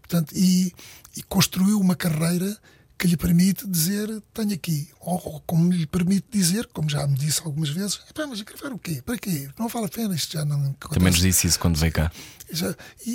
Portanto, 0.00 0.32
e, 0.34 0.72
e 1.16 1.22
construiu 1.22 1.78
uma 1.78 1.94
carreira 1.94 2.58
que 2.98 3.06
lhe 3.06 3.16
permite 3.16 3.68
dizer: 3.68 4.20
tenho 4.34 4.52
aqui. 4.52 4.88
Ou, 4.98 5.14
ou 5.34 5.40
como 5.42 5.72
lhe 5.72 5.86
permite 5.86 6.26
dizer, 6.28 6.66
como 6.72 6.90
já 6.90 7.06
me 7.06 7.14
disse 7.16 7.40
algumas 7.44 7.68
vezes: 7.70 8.00
"Epá, 8.10 8.26
mas 8.26 8.40
gravar 8.40 8.72
o 8.74 8.78
quê? 8.78 9.00
Para 9.06 9.16
quê? 9.16 9.48
Não 9.56 9.68
vale 9.68 9.86
a 9.86 9.88
pena, 9.88 10.16
isto 10.16 10.32
já 10.32 10.44
não. 10.44 10.72
Também 10.72 11.12
nos 11.12 11.20
disse 11.20 11.46
isso 11.46 11.60
quando 11.60 11.76
veio 11.76 11.92
cá. 11.92 12.10
Já- 12.50 12.74
e, 13.06 13.10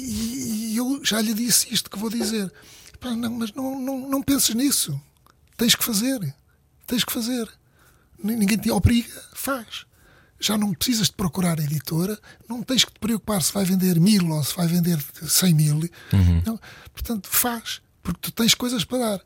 e- 0.71 0.77
eu 0.77 1.01
já 1.03 1.19
lhe 1.19 1.33
disse 1.33 1.67
isto 1.73 1.89
que 1.89 1.99
vou 1.99 2.09
dizer. 2.09 2.49
Não, 3.03 3.31
mas 3.33 3.51
não, 3.53 3.81
não, 3.81 4.09
não 4.09 4.23
penses 4.23 4.55
nisso. 4.55 4.97
Tens 5.57 5.75
que 5.75 5.83
fazer. 5.83 6.33
Tens 6.87 7.03
que 7.03 7.11
fazer. 7.11 7.49
Ni- 8.23 8.35
Ninguém 8.35 8.57
te 8.57 8.71
obriga, 8.71 9.21
faz. 9.33 9.85
Já 10.39 10.57
não 10.57 10.73
precisas 10.73 11.07
de 11.07 11.13
procurar 11.13 11.59
a 11.59 11.63
editora, 11.63 12.19
não 12.49 12.63
tens 12.63 12.83
que 12.83 12.91
te 12.91 12.99
preocupar 12.99 13.41
se 13.41 13.53
vai 13.53 13.63
vender 13.65 13.99
mil 13.99 14.27
ou 14.29 14.43
se 14.43 14.55
vai 14.55 14.67
vender 14.67 14.99
cem 15.27 15.53
mil. 15.53 15.79
Não, 16.45 16.59
portanto, 16.91 17.27
faz, 17.29 17.81
porque 18.01 18.19
tu 18.21 18.31
tens 18.31 18.53
coisas 18.53 18.83
para 18.83 18.97
dar. 18.97 19.21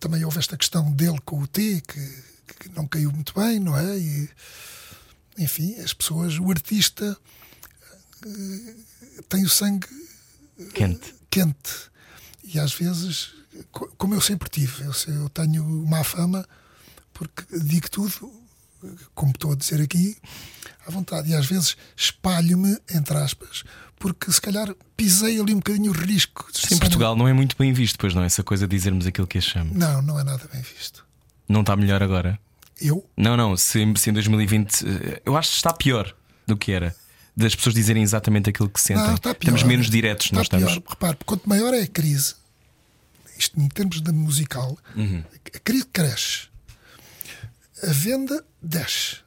Também 0.00 0.24
houve 0.24 0.38
esta 0.38 0.56
questão 0.56 0.90
dele 0.92 1.18
com 1.24 1.40
o 1.40 1.46
T, 1.46 1.80
que, 1.86 2.22
que 2.60 2.68
não 2.70 2.86
caiu 2.88 3.12
muito 3.12 3.32
bem, 3.34 3.60
não 3.60 3.76
é? 3.76 3.96
E, 3.98 4.28
enfim, 5.38 5.76
as 5.80 5.92
pessoas, 5.94 6.38
o 6.38 6.50
artista 6.50 7.16
eh, 8.26 8.74
tem 9.28 9.44
o 9.44 9.48
sangue 9.48 9.86
Quente. 10.74 11.14
quente. 11.30 11.72
E 12.42 12.58
às 12.58 12.72
vezes, 12.74 13.30
co- 13.72 13.92
como 13.96 14.14
eu 14.14 14.20
sempre 14.20 14.48
tive, 14.48 14.82
eu, 14.84 14.92
eu 15.14 15.28
tenho 15.28 15.64
má 15.86 16.02
fama 16.04 16.46
porque 17.14 17.44
digo 17.58 17.90
tudo, 17.90 18.30
como 19.14 19.30
estou 19.32 19.52
a 19.52 19.56
dizer 19.56 19.80
aqui, 19.80 20.16
à 20.86 20.90
vontade. 20.90 21.30
E 21.30 21.34
às 21.34 21.46
vezes 21.46 21.76
espalho-me, 21.96 22.76
entre 22.92 23.16
aspas, 23.16 23.64
porque 23.98 24.30
se 24.30 24.40
calhar 24.40 24.74
pisei 24.96 25.40
ali 25.40 25.52
um 25.54 25.58
bocadinho 25.58 25.90
o 25.90 25.94
risco. 25.94 26.46
ser- 26.52 26.78
Portugal 26.78 27.16
não 27.16 27.26
é 27.26 27.32
muito 27.32 27.56
bem 27.56 27.72
visto, 27.72 27.98
pois 27.98 28.12
não? 28.14 28.22
Essa 28.22 28.42
coisa 28.42 28.66
de 28.68 28.76
dizermos 28.76 29.06
aquilo 29.06 29.26
que 29.26 29.38
achamos. 29.38 29.74
Não, 29.76 30.02
não 30.02 30.20
é 30.20 30.24
nada 30.24 30.46
bem 30.52 30.60
visto. 30.60 31.04
Não 31.48 31.60
está 31.62 31.74
melhor 31.76 32.02
agora? 32.02 32.38
Eu? 32.80 33.08
Não, 33.16 33.36
não. 33.36 33.56
Se, 33.56 33.78
se 33.96 34.10
em 34.10 34.12
2020. 34.12 34.82
eh, 34.86 35.22
Eu 35.24 35.36
acho 35.36 35.48
que 35.50 35.56
está 35.56 35.72
pior 35.72 36.14
do 36.46 36.56
que 36.56 36.72
era. 36.72 36.94
Das 37.36 37.54
pessoas 37.54 37.74
dizerem 37.74 38.02
exatamente 38.02 38.50
aquilo 38.50 38.68
que 38.68 38.80
sentem. 38.80 39.04
Não, 39.06 39.14
está 39.14 39.34
pior. 39.34 39.50
estamos 39.50 39.62
menos 39.62 39.88
diretos, 39.90 40.26
está 40.26 40.36
não 40.36 40.42
estamos. 40.42 40.72
Pior. 40.72 40.82
Repare, 40.88 41.16
quanto 41.24 41.48
maior 41.48 41.72
é 41.74 41.82
a 41.82 41.86
crise, 41.86 42.34
isto 43.38 43.58
em 43.60 43.68
termos 43.68 44.00
de 44.00 44.12
musical, 44.12 44.76
Uhum. 44.94 45.22
a 45.54 45.58
crise 45.60 45.84
cresce, 45.92 46.48
a 47.88 47.92
venda 47.92 48.44
desce. 48.62 49.18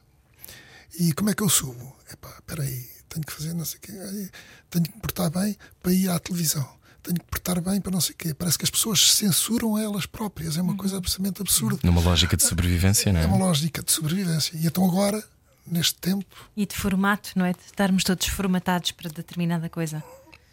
E 0.98 1.12
como 1.12 1.30
é 1.30 1.34
que 1.34 1.42
eu 1.42 1.48
subo? 1.48 1.96
Epá, 2.12 2.30
espera 2.38 2.62
aí, 2.62 2.88
tenho 3.08 3.24
que 3.24 3.32
fazer 3.32 3.54
não 3.54 3.64
sei 3.64 3.78
o 3.78 3.80
quê, 3.80 4.30
tenho 4.70 4.84
que 4.84 4.94
me 4.94 5.00
portar 5.00 5.30
bem 5.30 5.56
para 5.82 5.92
ir 5.92 6.08
à 6.10 6.18
televisão. 6.18 6.66
Tenho 7.02 7.16
que 7.16 7.24
me 7.24 7.30
portar 7.30 7.60
bem 7.60 7.80
para 7.80 7.92
não 7.92 8.00
sei 8.00 8.14
o 8.14 8.18
quê. 8.18 8.34
Parece 8.34 8.58
que 8.58 8.64
as 8.64 8.70
pessoas 8.70 9.00
se 9.00 9.16
censuram 9.16 9.76
a 9.76 9.82
elas 9.82 10.04
próprias. 10.04 10.56
É 10.56 10.62
uma 10.62 10.76
coisa 10.76 10.96
absolutamente 10.98 11.40
absurda. 11.40 11.78
Numa 11.82 12.00
lógica 12.00 12.36
de 12.36 12.42
sobrevivência, 12.44 13.12
não 13.12 13.20
É 13.20 13.26
uma 13.26 13.36
é? 13.36 13.38
lógica 13.40 13.82
de 13.82 13.92
sobrevivência. 13.92 14.56
E 14.56 14.66
então 14.66 14.84
agora, 14.84 15.22
neste 15.66 15.94
tempo, 15.94 16.26
E 16.56 16.66
de 16.66 16.74
formato, 16.74 17.30
não 17.36 17.44
é? 17.46 17.52
De 17.52 17.60
estarmos 17.64 18.02
todos 18.04 18.26
formatados 18.26 18.90
para 18.90 19.08
determinada 19.10 19.68
coisa. 19.70 20.02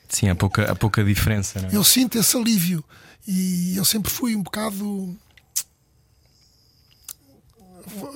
Sim, 0.08 0.30
há 0.30 0.36
pouca, 0.36 0.72
há 0.72 0.76
pouca 0.76 1.04
diferença, 1.04 1.60
não 1.60 1.70
é? 1.70 1.76
eu 1.76 1.84
sinto 1.84 2.18
esse 2.20 2.38
alívio 2.38 2.86
e 3.28 3.76
eu 3.76 3.84
sempre 3.84 4.12
fui 4.12 4.36
um 4.36 4.44
bocado 4.44 5.18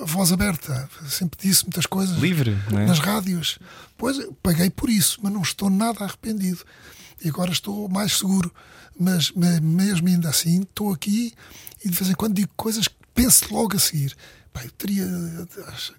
voz 0.04 0.32
aberta, 0.32 0.88
sempre 1.08 1.38
disse 1.40 1.64
muitas 1.64 1.86
coisas 1.86 2.16
Livre, 2.18 2.56
não 2.70 2.78
é? 2.80 2.86
nas 2.86 2.98
rádios. 2.98 3.58
Pois 3.96 4.18
paguei 4.42 4.70
por 4.70 4.88
isso, 4.90 5.18
mas 5.22 5.32
não 5.32 5.42
estou 5.42 5.68
nada 5.70 6.04
arrependido. 6.04 6.64
E 7.22 7.28
agora 7.28 7.52
estou 7.52 7.88
mais 7.88 8.16
seguro. 8.18 8.52
Mas, 8.98 9.30
mas 9.34 9.60
mesmo 9.60 10.08
ainda 10.08 10.28
assim, 10.28 10.60
estou 10.62 10.92
aqui 10.92 11.32
e 11.84 11.88
de 11.88 11.96
vez 11.96 12.10
em 12.10 12.14
quando 12.14 12.34
digo 12.34 12.50
coisas 12.56 12.86
que 12.88 12.94
penso 13.14 13.52
logo 13.54 13.76
a 13.76 13.78
seguir. 13.78 14.14
Pá, 14.52 14.62
eu 14.64 14.70
teria. 14.72 15.06
acho- 15.68 15.94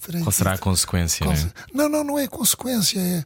terei 0.00 0.22
Qual 0.22 0.32
será 0.32 0.52
a 0.54 0.58
consequência, 0.58 1.26
não 1.26 1.32
é? 1.34 1.52
não, 1.74 1.88
não, 1.88 2.04
não 2.04 2.18
é 2.18 2.26
consequência. 2.26 2.98
É, 2.98 3.24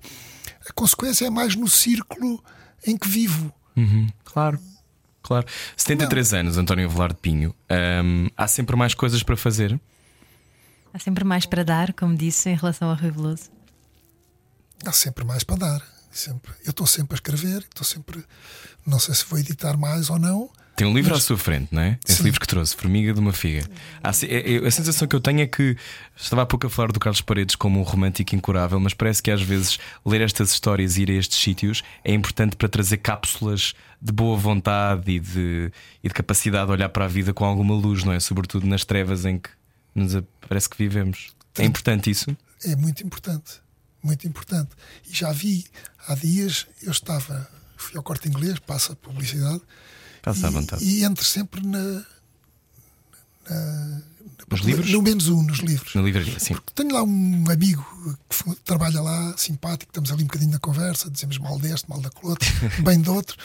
a 0.69 0.73
consequência 0.73 1.27
é 1.27 1.31
mais 1.31 1.55
no 1.55 1.69
círculo 1.69 2.43
em 2.87 2.97
que 2.97 3.09
vivo. 3.09 3.53
Claro. 4.25 4.59
Claro. 5.23 5.47
73 5.77 6.35
anos, 6.35 6.57
António 6.59 6.89
Velar 6.89 7.13
de 7.13 7.19
Pinho. 7.21 7.55
Hum, 8.05 8.29
há 8.37 8.49
sempre 8.49 8.75
mais 8.75 8.95
coisas 8.95 9.23
para 9.23 9.37
fazer. 9.37 9.79
Há 10.93 10.99
sempre 10.99 11.25
mais 11.25 11.47
para 11.47 11.65
dar, 11.65 11.93
como 11.93 12.17
disse, 12.17 12.51
em 12.51 12.55
relação 12.57 12.89
ao 12.91 12.97
Rui 12.97 13.11
Veloso. 13.11 13.51
Há 14.85 14.93
sempre 14.93 15.25
mais 15.25 15.45
para 15.45 15.57
dar. 15.57 15.83
Sempre. 16.11 16.53
Eu 16.65 16.71
estou 16.71 16.87
sempre 16.87 17.15
a 17.15 17.17
escrever, 17.17 17.59
estou 17.59 17.85
sempre. 17.85 18.25
Não 18.85 18.99
sei 18.99 19.15
se 19.15 19.25
vou 19.27 19.39
editar 19.39 19.77
mais 19.77 20.11
ou 20.11 20.19
não. 20.19 20.51
Tem 20.75 20.87
um 20.89 20.95
livro 20.95 21.15
à 21.15 21.21
sua 21.21 21.37
frente, 21.37 21.69
não 21.73 21.83
é? 21.83 21.99
Esse 22.09 22.19
Sim. 22.19 22.25
livro 22.25 22.41
que 22.41 22.47
trouxe, 22.47 22.75
Formiga 22.75 23.13
de 23.13 23.21
uma 23.21 23.33
Figa. 23.35 23.69
É- 24.27 24.55
é- 24.55 24.67
a 24.67 24.71
sensação 24.71 25.07
que 25.07 25.15
eu 25.15 25.21
tenho 25.21 25.41
é 25.43 25.47
que 25.47 25.77
estava 26.17 26.43
há 26.43 26.47
pouco 26.47 26.67
a 26.67 26.71
falar 26.71 26.91
do 26.91 26.99
Carlos 26.99 27.21
Paredes 27.21 27.55
como 27.55 27.79
um 27.79 27.83
romântico 27.83 28.35
incurável, 28.35 28.81
mas 28.81 28.95
parece 28.95 29.23
que 29.23 29.31
às 29.31 29.43
vezes 29.43 29.79
ler 30.05 30.23
estas 30.23 30.51
histórias 30.53 30.97
e 30.97 31.03
ir 31.03 31.11
a 31.11 31.15
estes 31.15 31.39
sítios 31.39 31.83
é 32.03 32.15
importante 32.15 32.57
para 32.57 32.67
trazer 32.69 32.97
cápsulas 32.97 33.75
de 34.01 34.11
boa 34.11 34.37
vontade 34.39 35.11
e 35.13 35.21
de, 35.21 35.71
e 36.03 36.09
de 36.09 36.15
capacidade 36.15 36.67
de 36.67 36.73
olhar 36.73 36.89
para 36.89 37.05
a 37.05 37.09
vida 37.09 37.35
com 37.35 37.45
alguma 37.45 37.75
luz, 37.75 38.03
não 38.03 38.15
é? 38.15 38.19
Sobretudo 38.19 38.67
nas 38.67 38.83
trevas 38.85 39.27
em 39.27 39.39
que 39.39 39.51
nos 39.95 40.13
parece 40.49 40.69
que 40.69 40.77
vivemos. 40.77 41.31
É 41.59 41.65
importante 41.65 42.11
isso? 42.11 42.37
É 42.65 42.77
muito 42.77 43.05
importante. 43.05 43.61
Muito 44.03 44.27
importante. 44.27 44.71
E 45.09 45.15
já 45.15 45.33
vi 45.33 45.67
há 46.07 46.15
dias, 46.15 46.67
eu 46.83 46.91
estava. 46.91 47.49
Fui 47.77 47.97
ao 47.97 48.03
corte 48.03 48.29
inglês, 48.29 48.59
passa 48.59 48.93
a 48.93 48.97
publicidade. 48.97 49.61
Passa 50.23 50.47
à 50.47 50.51
e, 50.51 50.53
vontade. 50.53 50.85
E 50.85 51.05
entro 51.05 51.25
sempre 51.25 51.67
na. 51.67 52.05
Nos 54.51 54.61
livros? 54.63 54.91
No 54.91 55.01
menos 55.01 55.29
um, 55.29 55.43
nos 55.45 55.59
livros. 55.61 55.95
Na 55.95 56.03
livraria, 56.03 56.39
sim. 56.41 56.57
Tenho 56.75 56.93
lá 56.93 57.05
um 57.05 57.45
amigo 57.49 57.85
que 58.29 58.55
trabalha 58.65 59.01
lá, 59.01 59.35
simpático, 59.37 59.91
estamos 59.91 60.11
ali 60.11 60.25
um 60.25 60.27
bocadinho 60.27 60.51
na 60.51 60.59
conversa, 60.59 61.09
dizemos 61.09 61.39
mal 61.39 61.57
deste, 61.59 61.89
mal 61.89 62.01
daquele 62.01 62.27
outro, 62.27 62.49
bem 62.83 63.01
do 63.01 63.15
outro. 63.15 63.37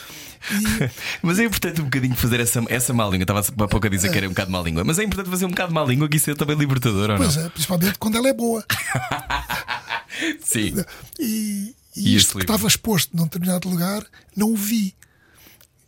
E 0.51 0.89
Mas 1.21 1.37
é 1.37 1.43
importante 1.43 1.79
um 1.79 1.85
bocadinho 1.85 2.15
fazer 2.15 2.39
essa, 2.39 2.63
essa 2.69 2.91
má 2.91 3.03
língua. 3.05 3.21
Estava 3.21 3.39
há 3.39 3.67
pouco 3.67 3.85
a 3.85 3.89
dizer 3.89 4.09
que 4.11 4.17
era 4.17 4.25
um 4.25 4.31
bocado 4.31 4.49
má 4.51 4.61
língua, 4.61 4.83
mas 4.83 4.97
é 4.97 5.03
importante 5.03 5.29
fazer 5.29 5.45
um 5.45 5.49
bocado 5.49 5.71
má 5.73 5.83
língua, 5.83 6.09
que 6.09 6.17
isso 6.17 6.31
é 6.31 6.35
também 6.35 6.57
libertador, 6.57 7.09
ou 7.11 7.17
não? 7.17 7.17
pois 7.17 7.37
é, 7.37 7.49
principalmente 7.49 7.99
quando 7.99 8.17
ela 8.17 8.27
é 8.27 8.33
boa. 8.33 8.65
Sim. 10.43 10.73
E, 11.19 11.75
E 11.95 12.13
e 12.13 12.15
isto 12.15 12.31
que 12.31 12.39
livro? 12.39 12.53
estava 12.53 12.67
exposto 12.67 13.15
num 13.15 13.25
determinado 13.25 13.69
lugar, 13.69 14.03
não 14.35 14.51
o 14.51 14.55
vi. 14.55 14.95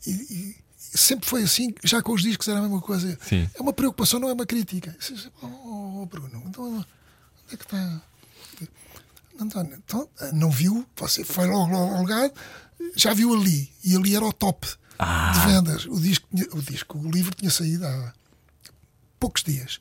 E, 0.06 0.12
e 0.12 0.56
sempre 0.98 1.28
foi 1.30 1.44
assim, 1.44 1.74
já 1.84 2.02
com 2.02 2.14
os 2.14 2.22
discos 2.22 2.48
era 2.48 2.60
a 2.60 2.62
mesma 2.62 2.82
coisa. 2.82 3.18
Sim. 3.22 3.50
É 3.54 3.62
uma 3.62 3.72
preocupação, 3.74 4.20
não 4.20 4.30
é 4.30 4.34
uma 4.34 4.46
crítica. 4.46 4.96
Oh, 5.42 6.06
Bruno, 6.06 6.44
então 6.46 6.66
onde 6.76 6.86
é 7.54 7.58
que 7.58 7.64
está? 7.64 8.02
António, 9.40 9.76
então, 9.86 10.10
não 10.34 10.50
viu, 10.50 10.84
você 10.96 11.24
foi 11.24 11.46
logo 11.46 11.76
ao 11.76 12.00
lugar, 12.02 12.32
já 12.96 13.14
viu 13.14 13.34
ali, 13.36 13.72
e 13.84 13.96
ali 13.96 14.16
era 14.16 14.26
o 14.26 14.34
top 14.34 14.68
Ah. 14.98 15.32
de 15.32 15.52
vendas. 15.54 15.86
O 15.86 16.00
disco, 16.02 16.28
o 16.54 16.62
disco, 16.62 16.98
o 16.98 17.12
livro 17.12 17.36
tinha 17.36 17.52
saído 17.52 17.86
há 17.86 18.14
poucos 19.20 19.44
dias 19.44 19.80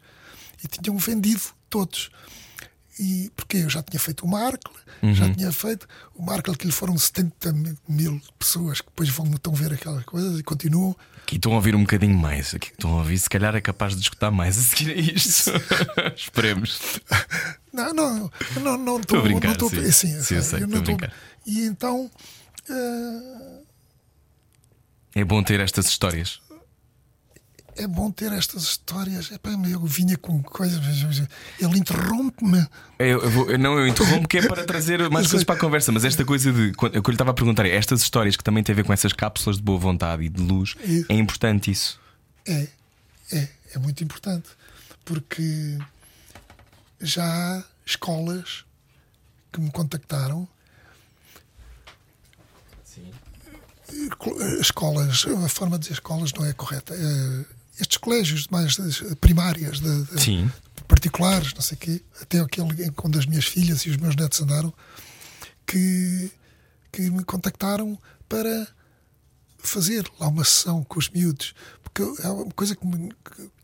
e 0.62 0.69
tinham 0.69 0.99
vendido 0.99 1.41
todos. 1.71 2.11
E 2.99 3.30
porque 3.36 3.59
eu 3.59 3.68
já 3.68 3.82
tinha 3.82 4.01
feito 4.01 4.24
o 4.24 4.28
Markle, 4.28 4.74
Uhum. 5.03 5.14
já 5.14 5.30
tinha 5.34 5.53
feito 5.53 5.86
o 6.14 6.22
Markle 6.24 6.57
que 6.57 6.64
lhe 6.66 6.72
foram 6.72 6.97
70 6.97 7.53
mil- 7.86 8.20
pessoas 8.38 8.80
que 8.80 8.86
depois 8.86 9.09
vão 9.11 9.26
estão 9.34 9.53
ver 9.53 9.72
aquelas 9.74 10.03
coisas 10.05 10.40
e 10.40 10.42
continuam. 10.42 10.97
Aqui 11.22 11.36
estão 11.36 11.53
a 11.53 11.57
ouvir 11.57 11.74
um 11.74 11.80
bocadinho 11.82 12.16
mais. 12.16 12.55
Aqui 12.55 12.70
estão 12.70 12.92
a 12.94 12.99
ouvir, 12.99 13.18
se 13.18 13.28
calhar 13.28 13.55
é 13.55 13.61
capaz 13.61 13.94
de 13.94 14.01
escutar 14.01 14.30
mais 14.30 14.59
a 14.59 14.62
seguir 14.62 14.92
a 14.92 14.94
isto. 14.94 15.51
Esperemos. 16.16 16.80
Não, 17.72 17.92
não, 17.92 18.30
não, 18.62 18.78
não 18.78 19.01
Estou 19.01 19.18
a 19.18 19.22
brincar, 19.22 19.49
não 19.49 19.53
estou- 19.53 19.68
sim. 19.70 19.80
assim, 19.80 20.22
Sim, 20.22 20.34
eu 20.36 20.42
sei, 20.42 20.62
eu 20.62 20.66
não 20.68 20.78
estou- 20.78 20.97
brincar. 20.97 21.12
E 21.47 21.66
então 21.66 22.11
eh, 22.70 23.61
É 25.16 25.24
bom 25.24 25.42
ter 25.42 25.61
estas 25.61 25.86
histórias. 25.88 26.40
É 27.77 27.87
bom 27.87 28.11
ter 28.11 28.33
estas 28.33 28.62
histórias. 28.64 29.31
Epá, 29.31 29.51
eu 29.51 29.81
vinha 29.85 30.16
com 30.16 30.43
coisas, 30.43 30.81
ele 31.61 31.79
interrompe-me. 31.79 32.66
Eu, 32.99 33.20
eu 33.22 33.51
eu 33.53 33.59
não, 33.59 33.79
eu 33.79 33.87
interrompo 33.87 34.27
que 34.27 34.39
é 34.39 34.47
para 34.49 34.64
trazer 34.64 34.99
mais 35.11 35.27
coisas 35.27 35.45
para 35.45 35.55
a 35.55 35.59
conversa, 35.59 35.93
mas 35.93 36.05
esta 36.05 36.24
coisa 36.24 36.53
de. 36.53 36.72
quando- 36.74 36.97
O 36.97 37.03
que 37.03 37.09
eu 37.09 37.12
lhe 37.12 37.14
estava 37.16 37.31
a 37.31 37.35
perguntar 37.35 37.66
é 37.66 37.74
estas 37.74 38.01
histórias 38.03 38.37
que 38.37 38.43
também 38.45 38.62
têm 38.64 38.72
a 38.72 38.77
ver 38.77 38.85
com 38.85 38.93
essas 38.93 39.12
cápsulas 39.12 39.57
de 39.57 39.62
boa 39.62 39.79
vontade 39.79 40.22
e 40.24 40.29
de 40.29 40.41
luz. 40.43 40.74
Isso. 40.85 41.07
É 41.09 41.14
importante 41.14 41.70
isso. 41.70 42.01
É, 42.47 42.68
é, 43.33 43.49
é 43.74 43.79
muito 43.79 44.03
importante. 44.03 44.49
Porque 45.05 45.79
já 47.01 47.24
há 47.24 47.62
escolas 47.85 48.64
que 49.53 49.61
me 49.61 49.70
contactaram. 49.70 50.49
Sim. 52.85 53.12
Escolas, 54.61 55.24
a 55.45 55.49
forma 55.49 55.77
de 55.79 55.83
dizer 55.83 55.95
escolas 55.95 56.33
não 56.33 56.45
é 56.45 56.53
correta. 56.53 56.95
É, 56.95 57.45
estes 57.81 57.97
colégios 57.99 58.47
mais 58.49 58.77
primárias, 59.20 59.81
de, 59.81 60.03
de- 60.05 60.20
particulares, 60.89 61.53
não 61.55 61.61
sei 61.61 61.77
o 61.77 61.81
quê, 61.81 62.03
até 62.20 62.41
aquele 62.41 62.68
onde 63.03 63.18
as 63.18 63.27
minhas 63.27 63.45
filhas 63.45 63.81
e 63.83 63.91
os 63.91 63.97
meus 63.97 64.14
netos 64.16 64.41
andaram, 64.41 64.72
que, 65.66 66.31
que 66.93 67.11
me 67.11 67.24
contactaram 67.24 67.99
para 68.29 68.68
fazer 69.59 70.09
lá 70.20 70.29
uma 70.29 70.45
sessão 70.45 70.85
com 70.85 70.99
os 70.99 71.09
miúdos, 71.11 71.55
porque 71.83 72.03
é 72.22 72.29
uma 72.29 72.47
coisa 72.53 72.77
que, 72.77 72.87
me- 72.87 73.12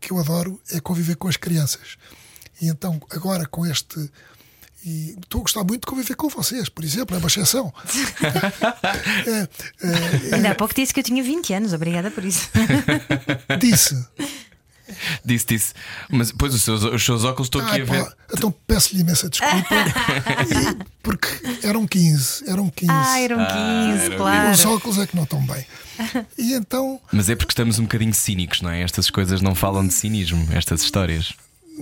que 0.01 0.11
eu 0.11 0.19
adoro 0.19 0.61
é 0.71 0.79
conviver 0.79 1.15
com 1.15 1.27
as 1.27 1.37
crianças. 1.37 1.97
E 2.61 2.67
então, 2.67 3.01
agora 3.09 3.45
com 3.45 3.65
este. 3.65 4.09
E 4.85 5.15
estou 5.21 5.39
a 5.39 5.43
gostar 5.43 5.63
muito 5.63 5.81
de 5.81 5.87
conviver 5.87 6.15
com 6.15 6.27
vocês, 6.29 6.67
por 6.67 6.83
exemplo, 6.83 7.15
é 7.15 7.19
uma 7.19 7.27
exceção. 7.27 7.73
É, 9.25 9.47
é, 10.31 10.35
Ainda 10.35 10.51
há 10.51 10.55
pouco 10.55 10.73
disse 10.73 10.93
que 10.93 10.99
eu 10.99 11.03
tinha 11.03 11.23
20 11.23 11.53
anos, 11.53 11.73
obrigada 11.73 12.11
por 12.11 12.23
isso. 12.25 12.49
é, 13.47 13.55
disse. 13.57 13.95
Disse, 15.23 15.45
disse. 15.47 15.73
Mas 16.09 16.31
depois 16.31 16.53
os 16.53 16.61
seus, 16.61 16.83
os 16.83 17.03
seus 17.03 17.23
óculos 17.23 17.47
estou 17.47 17.61
aqui 17.61 17.71
Ai, 17.75 17.81
a 17.81 17.85
ver. 17.85 18.13
então 18.35 18.53
peço-lhe 18.67 19.01
imensa 19.01 19.29
desculpa, 19.29 19.73
E- 20.51 20.85
porque 21.01 21.27
eram 21.63 21.87
15, 21.87 22.43
eram 22.49 22.69
15. 22.69 22.91
Ah, 22.91 23.19
eram 23.21 23.37
15, 23.37 24.05
eram 24.05 24.17
claro. 24.17 24.51
Os 24.51 24.65
óculos 24.65 24.97
é 24.99 25.07
que 25.07 25.15
não 25.15 25.23
estão 25.23 25.41
bem. 25.45 25.65
E 26.37 26.53
então, 26.53 26.99
Mas 27.11 27.29
é 27.29 27.35
porque 27.35 27.51
estamos 27.53 27.79
um 27.79 27.83
bocadinho 27.83 28.13
cínicos, 28.13 28.61
não 28.61 28.69
é? 28.69 28.81
Estas 28.81 29.09
coisas 29.09 29.41
não 29.41 29.55
falam 29.55 29.87
de 29.87 29.93
cinismo, 29.93 30.47
estas 30.51 30.81
histórias. 30.83 31.33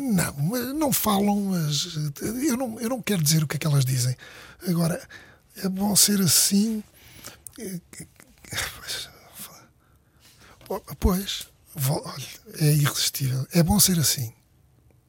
Não, 0.01 0.73
não 0.73 0.91
falam, 0.93 1.39
mas 1.45 1.95
eh, 2.21 2.49
eu 2.49 2.57
não, 2.57 2.79
eu 2.79 2.89
não 2.89 3.01
quero 3.01 3.21
dizer 3.21 3.43
o 3.43 3.47
que 3.47 3.55
é 3.55 3.59
que 3.59 3.67
elas 3.67 3.85
dizem. 3.85 4.15
Agora, 4.67 5.01
é 5.57 5.69
bom 5.69 5.95
ser 5.95 6.19
assim. 6.21 6.83
eh, 7.59 7.79
Pois, 8.75 9.09
oh, 10.69 10.79
pois 10.99 11.47
olha, 11.89 12.27
é 12.59 12.73
irresistível. 12.73 13.47
É 13.53 13.63
bom 13.63 13.79
ser 13.79 13.99
assim. 13.99 14.33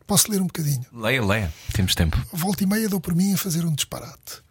Posso 0.07 0.31
ler 0.31 0.41
um 0.41 0.47
bocadinho? 0.47 0.85
Leia, 0.93 1.25
leia. 1.25 1.55
Temos 1.73 1.95
tempo. 1.95 2.17
Volta 2.33 2.63
e 2.63 2.67
meia 2.67 2.89
dou 2.89 3.01
por 3.01 3.15
mim 3.15 3.35
a 3.35 3.39
fazer 3.39 3.65
um 3.65 3.75
disparate. 3.75 4.43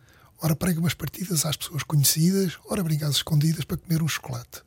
Ora 0.42 0.56
prego 0.56 0.80
umas 0.80 0.94
partidas 0.94 1.46
às 1.46 1.56
pessoas 1.56 1.84
conhecidas, 1.84 2.58
ora 2.66 2.84
brigo 2.84 3.06
às 3.06 3.18
escondidas 3.18 3.64
para 3.64 3.78
comer 3.78 4.02
um 4.02 4.08
chocolate. 4.08 4.64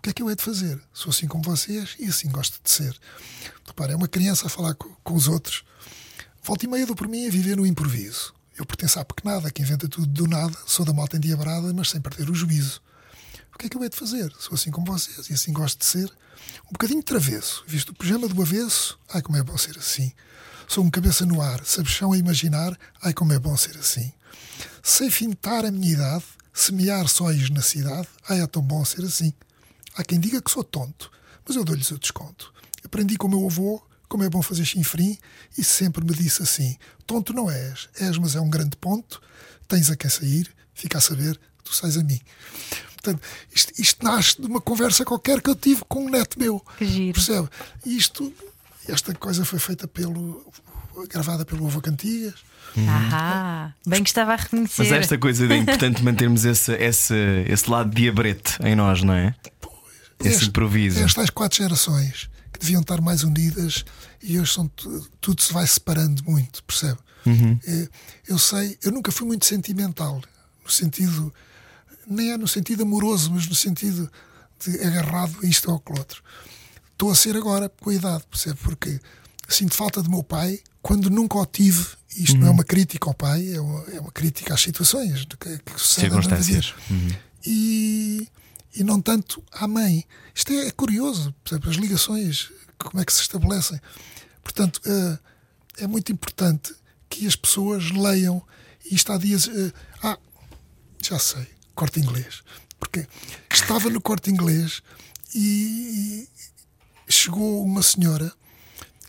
O 0.00 0.02
que, 0.02 0.08
é 0.08 0.12
que 0.14 0.22
eu 0.22 0.30
hei 0.30 0.34
de 0.34 0.42
fazer? 0.42 0.80
Sou 0.94 1.10
assim 1.10 1.26
como 1.26 1.44
vocês 1.44 1.94
e 1.98 2.06
assim 2.06 2.30
gosto 2.30 2.58
de 2.64 2.70
ser. 2.70 2.98
Repara, 3.66 3.92
é 3.92 3.96
uma 3.96 4.08
criança 4.08 4.46
a 4.46 4.48
falar 4.48 4.72
co- 4.74 4.96
com, 5.04 5.12
os 5.12 5.28
outros. 5.28 5.62
Volta 6.42 6.64
e 6.64 6.68
meia 6.68 6.86
dou 6.86 6.96
por 6.96 7.06
mim 7.06 7.26
a 7.26 7.30
viver 7.30 7.54
no 7.54 7.66
improviso. 7.66 8.32
Eu 8.56 8.64
pertenço 8.64 8.98
à 8.98 9.04
pequenada 9.04 9.50
que 9.50 9.60
inventa 9.60 9.86
tudo 9.86 10.06
do 10.06 10.26
nada, 10.26 10.56
sou 10.66 10.86
da 10.86 10.94
malta 10.94 11.18
endiabrada, 11.18 11.70
mas 11.74 11.90
sem 11.90 12.00
perder 12.00 12.30
o 12.30 12.34
juízo. 12.34 12.80
O 13.54 13.58
que 13.58 13.66
é 13.66 13.68
que 13.68 13.76
eu 13.76 13.82
hei 13.82 13.90
de 13.90 13.96
fazer? 13.96 14.32
Sou 14.38 14.54
assim 14.54 14.70
como 14.70 14.86
vocês 14.86 15.28
e 15.28 15.34
assim 15.34 15.52
gosto 15.52 15.78
de 15.78 15.84
ser. 15.84 16.10
Um 16.66 16.72
bocadinho 16.72 17.02
travesso, 17.02 17.62
visto 17.66 17.90
o 17.90 17.94
pijama 17.94 18.26
do 18.26 18.40
avesso, 18.40 18.98
ai 19.12 19.20
como 19.20 19.36
é 19.36 19.42
bom 19.42 19.58
ser 19.58 19.76
assim. 19.76 20.14
Sou 20.66 20.82
um 20.82 20.88
cabeça 20.90 21.26
no 21.26 21.42
ar, 21.42 21.62
sabichão 21.66 22.12
a 22.12 22.16
imaginar, 22.16 22.74
ai 23.02 23.12
como 23.12 23.34
é 23.34 23.38
bom 23.38 23.54
ser 23.54 23.76
assim. 23.76 24.10
Sei 24.82 25.10
fintar 25.10 25.66
a 25.66 25.70
minha 25.70 25.92
idade, 25.92 26.24
semear 26.54 27.06
sóis 27.06 27.50
na 27.50 27.60
cidade, 27.60 28.08
ai 28.26 28.40
é 28.40 28.46
tão 28.46 28.62
bom 28.62 28.82
ser 28.82 29.04
assim. 29.04 29.34
Há 30.00 30.04
quem 30.04 30.18
diga 30.18 30.40
que 30.40 30.50
sou 30.50 30.64
tonto, 30.64 31.10
mas 31.46 31.56
eu 31.56 31.62
dou-lhes 31.62 31.90
o 31.90 31.98
desconto. 31.98 32.54
Aprendi 32.82 33.18
com 33.18 33.26
o 33.26 33.30
meu 33.30 33.46
avô 33.46 33.82
como 34.08 34.24
é 34.24 34.30
bom 34.30 34.40
fazer 34.40 34.64
chinfrim 34.64 35.18
e 35.58 35.62
sempre 35.62 36.02
me 36.02 36.14
disse 36.14 36.42
assim: 36.42 36.78
Tonto 37.06 37.34
não 37.34 37.50
és, 37.50 37.90
és, 37.98 38.16
mas 38.16 38.34
é 38.34 38.40
um 38.40 38.48
grande 38.48 38.78
ponto, 38.78 39.20
tens 39.68 39.90
a 39.90 39.96
quem 39.96 40.08
sair, 40.08 40.50
fica 40.72 40.96
a 40.96 41.00
saber, 41.02 41.38
tu 41.62 41.74
sais 41.74 41.98
a 41.98 42.02
mim. 42.02 42.18
Portanto, 42.94 43.22
isto, 43.54 43.72
isto 43.78 44.02
nasce 44.02 44.40
de 44.40 44.46
uma 44.46 44.60
conversa 44.60 45.04
qualquer 45.04 45.42
que 45.42 45.50
eu 45.50 45.54
tive 45.54 45.82
com 45.86 46.06
um 46.06 46.08
neto 46.08 46.38
meu. 46.38 46.64
Que 46.78 46.86
giro. 46.86 47.14
Percebe? 47.14 47.48
E 47.84 47.94
Isto, 47.94 48.32
esta 48.88 49.14
coisa 49.14 49.44
foi 49.44 49.58
feita 49.58 49.86
pelo. 49.86 50.50
gravada 51.10 51.44
pelo 51.44 51.66
Avô 51.66 51.82
Cantigas. 51.82 52.34
Ah, 52.88 53.72
bem 53.86 54.02
que 54.02 54.08
estava 54.08 54.32
a 54.32 54.36
reconhecer. 54.36 54.82
Mas 54.82 54.92
esta 54.92 55.18
coisa 55.18 55.46
é 55.46 55.56
importante 55.56 56.02
mantermos 56.02 56.44
esse, 56.46 56.72
esse, 56.72 57.14
esse 57.46 57.70
lado 57.70 57.90
diabrete 57.90 58.58
em 58.62 58.74
nós, 58.74 59.02
não 59.02 59.12
é? 59.14 59.34
Esse 60.20 60.28
Este- 60.36 60.48
improviso. 60.48 61.00
Estas 61.00 61.30
quatro 61.30 61.58
gerações 61.58 62.28
que 62.52 62.58
deviam 62.60 62.80
estar 62.82 63.00
mais 63.00 63.22
unidas 63.24 63.84
e 64.22 64.38
hoje 64.38 64.52
são, 64.52 64.68
tu- 64.68 65.08
tudo 65.20 65.40
se 65.42 65.52
vai 65.52 65.66
separando 65.66 66.22
muito, 66.24 66.62
percebe? 66.64 66.98
É, 67.66 67.88
eu 68.28 68.38
sei, 68.38 68.78
eu 68.82 68.90
nunca 68.92 69.12
fui 69.12 69.26
muito 69.26 69.44
sentimental, 69.46 70.22
no 70.64 70.70
sentido, 70.70 71.32
nem 72.06 72.32
é 72.32 72.36
no 72.38 72.48
sentido 72.48 72.82
amoroso, 72.82 73.30
mas 73.32 73.46
no 73.46 73.54
sentido 73.54 74.10
de 74.64 74.82
agarrado 74.82 75.36
a 75.42 75.46
isto 75.46 75.70
ou 75.70 75.76
aquilo 75.76 75.98
outro. 75.98 76.22
Estou 76.92 77.10
a 77.10 77.14
ser 77.14 77.36
agora 77.36 77.68
com 77.68 77.90
a 77.90 77.94
idade, 77.94 78.24
percebe? 78.30 78.58
Porque 78.62 78.98
sinto 79.48 79.74
falta 79.74 80.02
do 80.02 80.10
meu 80.10 80.22
pai 80.22 80.60
quando 80.82 81.08
nunca 81.10 81.38
o 81.38 81.46
tive. 81.46 81.86
Isto 82.16 82.36
não 82.38 82.48
é 82.48 82.50
uma 82.50 82.64
crítica 82.64 83.08
ao 83.08 83.14
pai, 83.14 83.52
é 83.54 83.60
uma, 83.60 83.84
é 83.92 84.00
uma 84.00 84.10
crítica 84.10 84.52
às 84.54 84.60
situações 84.60 85.24
que, 85.38 85.58
que 85.58 85.72
sucedem 85.80 86.10
Circunstâncias. 86.10 86.74
e, 87.46 88.28
e 88.74 88.84
não 88.84 89.00
tanto 89.00 89.42
à 89.52 89.66
mãe. 89.66 90.04
Isto 90.34 90.52
é, 90.52 90.68
é 90.68 90.70
curioso, 90.70 91.34
as 91.68 91.76
ligações, 91.76 92.50
como 92.78 93.00
é 93.00 93.04
que 93.04 93.12
se 93.12 93.22
estabelecem. 93.22 93.80
Portanto, 94.42 94.80
eh, 94.86 95.18
é 95.78 95.86
muito 95.86 96.12
importante 96.12 96.74
que 97.08 97.26
as 97.26 97.36
pessoas 97.36 97.90
leiam. 97.90 98.42
E 98.84 98.94
isto 98.94 99.12
há 99.12 99.18
dias. 99.18 99.48
eh, 99.48 99.72
ah, 100.02 100.18
já 101.02 101.18
sei, 101.18 101.46
corte 101.74 102.00
inglês. 102.00 102.42
Porque 102.78 103.06
estava 103.52 103.90
no 103.90 104.00
corte 104.00 104.30
inglês 104.30 104.82
e 105.34 106.28
chegou 107.08 107.64
uma 107.64 107.82
senhora 107.82 108.32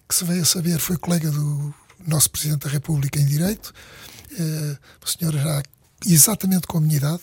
que 0.08 0.16
se 0.16 0.26
veio 0.26 0.42
a 0.42 0.46
saber 0.46 0.80
foi 0.80 0.98
colega 0.98 1.32
do 1.32 1.74
nosso 2.06 2.30
Presidente 2.30 2.66
da 2.66 2.70
República 2.70 3.20
em 3.20 3.26
Direito, 3.26 3.74
eh, 4.34 4.78
uma 5.00 5.08
senhora 5.08 5.38
já 5.38 5.64
exatamente 6.06 6.68
com 6.68 6.78
a 6.78 6.82
minha 6.82 6.98
idade. 6.98 7.22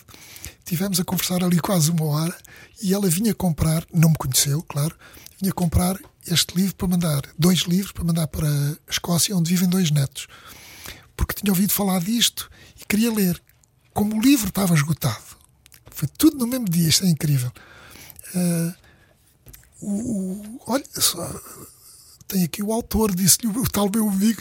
Tivemos 0.64 1.00
a 1.00 1.04
conversar 1.04 1.42
ali 1.42 1.58
quase 1.60 1.90
uma 1.90 2.04
hora 2.04 2.36
e 2.82 2.92
ela 2.92 3.08
vinha 3.08 3.34
comprar, 3.34 3.86
não 3.92 4.10
me 4.10 4.16
conheceu, 4.16 4.62
claro, 4.62 4.96
vinha 5.40 5.52
comprar 5.52 5.98
este 6.26 6.54
livro 6.56 6.74
para 6.74 6.88
mandar, 6.88 7.22
dois 7.38 7.60
livros 7.60 7.92
para 7.92 8.04
mandar 8.04 8.26
para 8.26 8.48
a 8.48 8.90
Escócia, 8.90 9.36
onde 9.36 9.50
vivem 9.50 9.68
dois 9.68 9.90
netos. 9.90 10.26
Porque 11.16 11.34
tinha 11.34 11.50
ouvido 11.50 11.72
falar 11.72 12.00
disto 12.00 12.50
e 12.80 12.84
queria 12.84 13.12
ler. 13.12 13.40
Como 13.94 14.16
o 14.16 14.20
livro 14.20 14.48
estava 14.48 14.74
esgotado, 14.74 15.24
foi 15.90 16.06
tudo 16.16 16.38
no 16.38 16.46
mesmo 16.46 16.66
dia, 16.66 16.88
isto 16.88 17.04
é 17.04 17.08
incrível. 17.08 17.50
Eh, 18.34 18.74
o, 19.80 20.60
olha 20.66 20.84
só, 20.94 21.40
tem 22.28 22.44
aqui 22.44 22.62
o 22.62 22.72
autor, 22.72 23.14
disse-lhe 23.14 23.48
o, 23.48 23.68
tal 23.68 23.90
meu 23.92 24.08
amigo. 24.08 24.40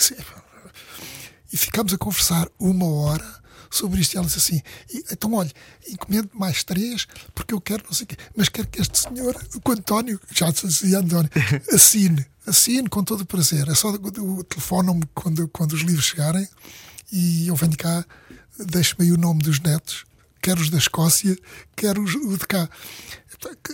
E 1.51 1.57
ficámos 1.57 1.93
a 1.93 1.97
conversar 1.97 2.47
uma 2.59 2.85
hora 2.85 3.41
sobre 3.69 4.01
isto. 4.01 4.13
E 4.13 4.17
ela 4.17 4.25
disse 4.25 4.39
assim: 4.39 4.61
"E, 4.93 5.03
então, 5.11 5.33
olha, 5.33 5.51
encomendo 5.89 6.29
mais 6.33 6.63
três, 6.63 7.07
porque 7.33 7.53
eu 7.53 7.61
quero 7.61 7.83
não 7.85 7.93
sei 7.93 8.05
o 8.05 8.07
quê, 8.07 8.17
mas 8.35 8.49
quero 8.49 8.67
que 8.67 8.81
este 8.81 8.99
senhor, 8.99 9.35
o 9.63 9.71
António, 9.71 10.19
já 10.31 10.49
dizia 10.51 10.99
António, 10.99 11.29
assine, 11.73 12.25
assine 12.45 12.89
com 12.89 13.03
todo 13.03 13.21
o 13.21 13.25
prazer. 13.25 13.67
É 13.67 13.75
só 13.75 13.89
o 13.89 14.43
telefone 14.43 15.01
quando, 15.13 15.47
quando 15.47 15.73
os 15.73 15.81
livros 15.81 16.05
chegarem 16.05 16.47
e 17.11 17.47
eu 17.47 17.55
venho 17.55 17.77
cá, 17.77 18.05
deixo-me 18.59 19.05
aí 19.05 19.11
o 19.11 19.17
nome 19.17 19.41
dos 19.41 19.59
netos, 19.59 20.05
quer 20.41 20.57
os 20.57 20.69
da 20.69 20.77
Escócia, 20.77 21.37
quer 21.75 21.97
os, 21.97 22.15
o 22.15 22.37
de 22.37 22.47
cá. 22.47 22.69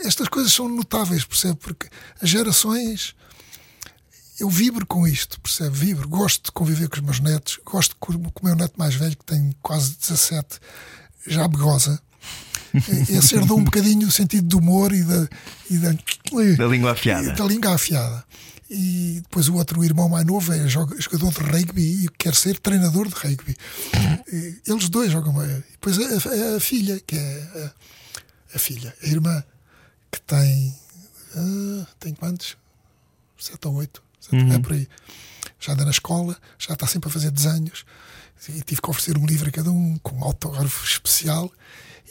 Estas 0.04 0.28
coisas 0.28 0.52
são 0.52 0.68
notáveis, 0.68 1.24
percebe? 1.24 1.56
Porque 1.56 1.88
as 2.22 2.30
gerações 2.30 3.16
eu 4.40 4.50
vibro 4.50 4.86
com 4.86 5.08
isto, 5.08 5.40
percebe? 5.42 5.76
Vibro, 5.78 6.08
gosto 6.10 6.46
de 6.46 6.52
conviver 6.52 6.90
com 6.90 6.96
os 6.98 7.02
meus 7.02 7.20
netos, 7.20 7.60
gosto 7.66 7.96
com 7.98 8.14
o 8.14 8.32
meu 8.46 8.56
neto 8.56 8.74
mais 8.78 8.96
velho, 8.96 9.16
que 9.18 9.26
tem 9.26 9.56
quase 9.62 9.96
17, 9.96 10.60
já 11.28 11.48
me 11.48 11.58
goza. 11.58 12.02
É- 12.74 13.18
Esse 13.18 13.36
herdou 13.36 13.60
um 13.60 13.64
bocadinho 13.66 14.08
o 14.08 14.12
sentido 14.12 14.48
do 14.48 14.58
humor 14.58 14.92
e 14.94 15.04
da, 15.04 15.28
e 15.70 15.78
da, 15.78 15.92
Da 16.58 16.66
língua 16.68 16.92
afiada. 16.94 17.32
da 17.34 17.46
língua 17.46 17.74
afiada. 17.76 18.24
E 18.70 19.20
depois 19.22 19.48
o 19.50 19.54
outro 19.56 19.80
o 19.80 19.86
irmão 19.86 20.10
mais 20.10 20.26
novo 20.26 20.52
é 20.52 20.68
joga- 20.68 21.00
jogador 21.00 21.32
de 21.32 21.40
rugby 21.52 22.06
e 22.06 22.10
quer 22.18 22.34
ser 22.34 22.58
treinador 22.58 23.08
de 23.08 23.14
rugby. 23.14 23.56
E 24.32 24.60
Eles 24.66 24.90
dois 24.90 25.12
jogam. 25.12 25.36
E 25.46 25.64
depois 25.74 26.00
a, 26.00 26.04
a- 26.54 26.58
a 26.58 26.60
filha, 26.60 27.00
que 27.06 27.16
é 27.16 27.72
a, 28.54 28.56
a 28.56 28.60
filha, 28.60 28.96
a 29.04 29.06
irmã, 29.06 29.44
que 30.12 30.20
tem. 30.22 30.74
ah, 31.36 31.86
tem 32.00 32.16
quantos? 32.16 32.58
Sete 33.38 33.68
ou 33.68 33.76
oito. 33.76 34.02
Sete, 34.30 34.54
É 34.54 34.60
por 34.60 34.74
aí. 34.74 34.88
Já 35.60 35.74
anda 35.74 35.86
na 35.86 35.92
escola, 35.92 36.38
já 36.58 36.74
está 36.74 36.88
sempre 36.88 37.10
a 37.10 37.12
fazer 37.12 37.32
desenhos. 37.32 37.86
E 38.50 38.62
tive 38.62 38.82
que 38.82 38.90
oferecer 38.90 39.18
um 39.18 39.26
livro 39.26 39.48
a 39.48 39.52
cada 39.52 39.72
um, 39.72 39.98
com 40.00 40.18
um 40.18 40.24
autógrafo 40.24 40.86
especial. 40.86 41.52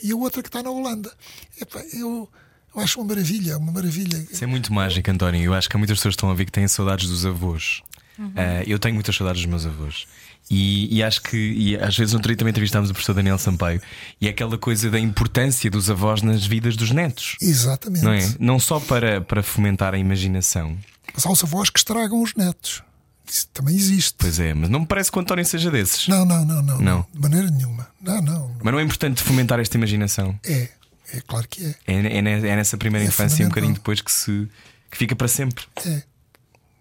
E 0.01 0.11
a 0.11 0.15
outra 0.15 0.41
que 0.41 0.49
está 0.49 0.61
na 0.63 0.69
Holanda. 0.69 1.11
Epá, 1.59 1.79
eu, 1.93 2.29
eu 2.75 2.81
acho 2.81 2.99
uma 2.99 3.07
maravilha, 3.07 3.57
uma 3.57 3.71
maravilha. 3.71 4.17
Isso 4.31 4.43
é 4.43 4.47
muito 4.47 4.73
mágico, 4.73 5.09
António. 5.09 5.41
Eu 5.41 5.53
acho 5.53 5.69
que 5.69 5.75
há 5.75 5.79
muitas 5.79 5.97
pessoas 5.97 6.13
que 6.13 6.17
estão 6.17 6.31
a 6.31 6.33
ver 6.33 6.45
que 6.45 6.51
têm 6.51 6.67
saudades 6.67 7.07
dos 7.07 7.25
avós. 7.25 7.81
Ah, 8.19 8.63
eu 8.65 8.77
tenho 8.77 8.93
muitas 8.95 9.15
saudades 9.15 9.41
dos 9.41 9.49
meus 9.49 9.65
avós. 9.65 10.05
E, 10.49 10.97
e 10.97 11.03
acho 11.03 11.21
que, 11.21 11.37
e 11.37 11.77
às 11.77 11.97
vezes, 11.97 12.13
ontem 12.13 12.35
também 12.35 12.51
entrevistámos 12.51 12.89
o 12.89 12.93
professor 12.93 13.13
Daniel 13.13 13.37
Sampaio. 13.37 13.81
E 14.19 14.27
é 14.27 14.29
aquela 14.29 14.57
coisa 14.57 14.89
da 14.89 14.99
importância 14.99 15.69
dos 15.71 15.89
avós 15.89 16.21
nas 16.21 16.45
vidas 16.45 16.75
dos 16.75 16.91
netos. 16.91 17.37
Exatamente. 17.41 18.03
Não 18.03 18.11
é? 18.13 18.35
Não 18.39 18.59
só 18.59 18.79
para, 18.79 19.21
para 19.21 19.41
fomentar 19.41 19.93
a 19.93 19.97
imaginação. 19.97 20.77
Mas 21.13 21.25
há 21.25 21.31
os 21.31 21.43
avós 21.43 21.69
que 21.69 21.79
estragam 21.79 22.21
os 22.21 22.35
netos. 22.35 22.83
Isso 23.29 23.47
também 23.53 23.75
existe. 23.75 24.15
Pois 24.17 24.39
é, 24.39 24.53
mas 24.53 24.69
não 24.69 24.81
me 24.81 24.85
parece 24.85 25.11
que 25.11 25.17
o 25.17 25.21
António 25.21 25.45
seja 25.45 25.71
desses. 25.71 26.07
Não, 26.07 26.25
não, 26.25 26.45
não, 26.45 26.61
não, 26.61 26.79
Não. 26.79 27.07
De 27.13 27.19
maneira 27.19 27.49
nenhuma. 27.49 27.87
Não, 28.01 28.21
não. 28.21 28.55
Mas 28.61 28.73
não 28.73 28.79
é 28.79 28.83
importante 28.83 29.23
fomentar 29.23 29.59
esta 29.59 29.77
imaginação. 29.77 30.37
É, 30.43 30.69
é 31.13 31.21
claro 31.21 31.47
que 31.47 31.65
é. 31.65 31.75
É, 31.87 31.93
é 31.95 32.17
é 32.17 32.55
nessa 32.55 32.77
primeira 32.77 33.05
É 33.05 33.07
infância 33.07 33.43
e 33.43 33.45
um 33.45 33.49
bocadinho 33.49 33.73
depois 33.73 34.01
que 34.01 34.11
se 34.11 34.47
que 34.91 34.97
fica 34.97 35.15
para 35.15 35.27
sempre. 35.27 35.63
É. 35.85 36.03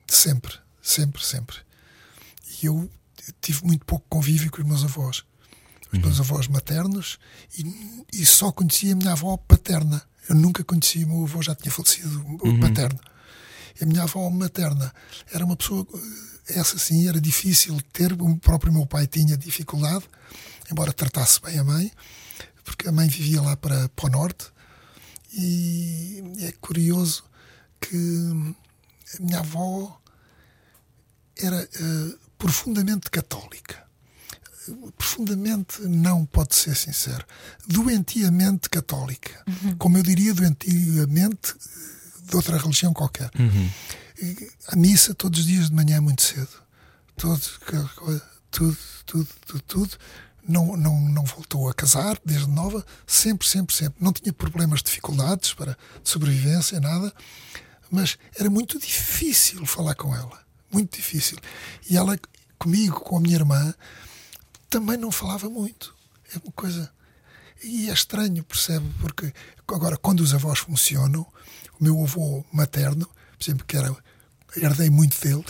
Sempre, 0.06 0.52
sempre, 0.82 1.24
sempre. 1.24 1.56
E 2.62 2.66
eu 2.66 2.90
tive 3.40 3.64
muito 3.64 3.84
pouco 3.84 4.04
convívio 4.08 4.50
com 4.50 4.62
os 4.62 4.68
meus 4.68 4.84
avós. 4.84 5.24
Os 5.92 5.98
meus 5.98 6.20
avós 6.20 6.48
maternos 6.48 7.18
e, 7.58 8.04
e 8.12 8.24
só 8.24 8.50
conhecia 8.50 8.94
a 8.94 8.96
minha 8.96 9.12
avó 9.12 9.36
paterna. 9.36 10.02
Eu 10.28 10.34
nunca 10.34 10.64
conhecia 10.64 11.04
o 11.04 11.08
meu 11.08 11.24
avô, 11.24 11.42
já 11.42 11.54
tinha 11.54 11.70
falecido 11.70 12.24
o 12.42 12.60
paterno. 12.60 12.98
E 13.78 13.84
a 13.84 13.86
minha 13.86 14.02
avó 14.02 14.28
materna 14.30 14.92
era 15.32 15.44
uma 15.44 15.56
pessoa, 15.56 15.86
essa 16.48 16.78
sim, 16.78 17.08
era 17.08 17.20
difícil 17.20 17.76
de 17.76 17.84
ter. 17.84 18.12
O 18.12 18.36
próprio 18.38 18.72
meu 18.72 18.86
pai 18.86 19.06
tinha 19.06 19.36
dificuldade, 19.36 20.04
embora 20.70 20.92
tratasse 20.92 21.40
bem 21.42 21.58
a 21.58 21.64
mãe, 21.64 21.90
porque 22.64 22.88
a 22.88 22.92
mãe 22.92 23.08
vivia 23.08 23.42
lá 23.42 23.56
para, 23.56 23.88
para 23.90 24.06
o 24.06 24.10
norte. 24.10 24.46
E 25.34 26.22
é 26.40 26.52
curioso 26.52 27.24
que 27.80 27.96
a 29.18 29.22
minha 29.22 29.38
avó 29.38 30.00
era 31.36 31.62
eh, 31.62 32.16
profundamente 32.42 33.08
católica. 33.08 33.80
Profundamente, 34.98 35.82
não 35.82 36.26
pode 36.26 36.56
ser 36.56 36.74
sincero. 36.74 37.24
Doentiamente 37.68 38.68
católica. 38.68 39.44
Como 39.78 39.96
eu 39.96 40.02
diria, 40.02 40.34
doentiamente 40.34 41.54
eh, 41.54 42.28
de 42.28 42.34
outra 42.36 42.58
religião 42.58 42.92
qualquer. 42.92 43.30
E 44.20 44.50
A 44.66 44.74
missa 44.74 45.14
todos 45.14 45.38
os 45.38 45.46
dias 45.46 45.68
de 45.70 45.74
manhã, 45.74 46.00
muito 46.00 46.22
cedo. 46.22 46.50
Todo, 47.16 47.40
tudo, 48.50 48.78
tudo, 49.06 49.28
tudo, 49.46 49.62
tudo. 49.62 49.96
Não, 50.48 50.76
não, 50.76 51.00
não 51.00 51.24
voltou 51.24 51.68
a 51.68 51.74
casar 51.74 52.18
desde 52.24 52.48
nova, 52.48 52.84
sempre, 53.06 53.46
sempre, 53.46 53.72
sempre. 53.72 54.02
Não 54.02 54.12
tinha 54.12 54.32
problemas, 54.32 54.82
dificuldades 54.82 55.54
para 55.54 55.78
de 56.02 56.10
sobrevivência, 56.10 56.80
nada 56.80 57.12
mas 57.92 58.16
era 58.38 58.48
muito 58.48 58.78
difícil 58.78 59.66
falar 59.66 59.94
com 59.94 60.16
ela. 60.16 60.41
Muito 60.72 60.96
difícil. 60.96 61.38
E 61.88 61.96
ela, 61.96 62.18
comigo, 62.58 63.00
com 63.00 63.18
a 63.18 63.20
minha 63.20 63.36
irmã, 63.36 63.74
também 64.70 64.96
não 64.96 65.12
falava 65.12 65.50
muito. 65.50 65.94
É 66.34 66.38
uma 66.38 66.52
coisa. 66.52 66.90
E 67.62 67.90
é 67.90 67.92
estranho, 67.92 68.42
percebe? 68.42 68.88
Porque 69.00 69.32
agora, 69.68 69.96
quando 69.96 70.20
os 70.20 70.32
avós 70.32 70.60
funcionam, 70.60 71.26
o 71.78 71.84
meu 71.84 72.02
avô 72.02 72.44
materno, 72.50 73.06
por 73.06 73.44
exemplo, 73.44 73.66
que 73.66 73.76
era. 73.76 73.94
herdei 74.56 74.88
muito 74.88 75.20
dele, 75.20 75.44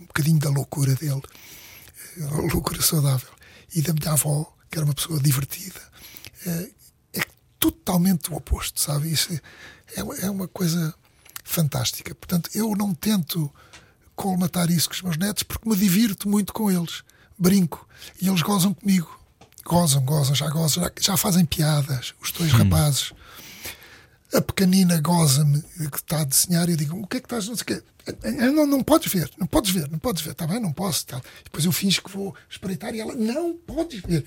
um 0.00 0.06
bocadinho 0.06 0.38
da 0.38 0.50
loucura 0.50 0.94
dele, 0.94 1.22
a 2.20 2.52
loucura 2.52 2.80
saudável, 2.80 3.28
e 3.74 3.82
da 3.82 3.92
minha 3.92 4.12
avó, 4.12 4.54
que 4.70 4.78
era 4.78 4.84
uma 4.84 4.94
pessoa 4.94 5.20
divertida, 5.20 5.80
é, 6.46 6.70
é 7.14 7.24
totalmente 7.58 8.30
o 8.30 8.36
oposto, 8.36 8.80
sabe? 8.80 9.12
Isso 9.12 9.32
é, 9.32 10.24
é 10.24 10.30
uma 10.30 10.46
coisa 10.46 10.94
fantástica. 11.44 12.14
Portanto, 12.14 12.50
eu 12.54 12.74
não 12.76 12.94
tento 12.94 13.52
colmatar 14.14 14.70
isso 14.70 14.88
com 14.88 14.94
os 14.94 15.02
meus 15.02 15.16
netos 15.16 15.42
porque 15.42 15.68
me 15.68 15.76
divirto 15.76 16.28
muito 16.28 16.52
com 16.52 16.70
eles. 16.70 17.02
Brinco. 17.38 17.88
E 18.20 18.28
eles 18.28 18.42
gozam 18.42 18.74
comigo. 18.74 19.18
Gozam, 19.64 20.04
gozam, 20.04 20.34
já 20.34 20.48
gozam, 20.48 20.84
já, 20.84 20.92
já 21.00 21.16
fazem 21.16 21.44
piadas, 21.44 22.14
os 22.20 22.32
dois 22.32 22.52
rapazes. 22.52 23.12
A 24.34 24.40
pequenina 24.40 24.98
goza-me 25.00 25.60
que 25.62 25.96
está 25.96 26.20
a 26.20 26.24
desenhar 26.24 26.68
e 26.68 26.72
eu 26.72 26.76
digo: 26.76 26.98
O 27.00 27.06
que 27.06 27.18
é 27.18 27.20
que 27.20 27.26
estás? 27.26 27.48
Não 27.48 27.54
sei 27.56 27.62
o 27.62 27.66
quê. 27.66 27.82
"Ah, 28.24 28.30
Não, 28.50 28.66
não 28.66 28.82
podes 28.82 29.12
ver, 29.12 29.30
não 29.38 29.46
podes 29.46 29.70
ver, 29.70 29.88
não 29.90 29.98
podes 29.98 30.22
ver, 30.22 30.30
está 30.32 30.46
bem? 30.46 30.58
Não 30.58 30.72
posso. 30.72 31.06
Tal. 31.06 31.20
Depois 31.44 31.64
eu 31.66 31.70
finjo 31.72 32.02
que 32.02 32.10
vou 32.10 32.34
espreitar 32.48 32.94
e 32.94 33.00
ela: 33.00 33.14
Não 33.14 33.54
podes 33.54 34.00
ver. 34.00 34.24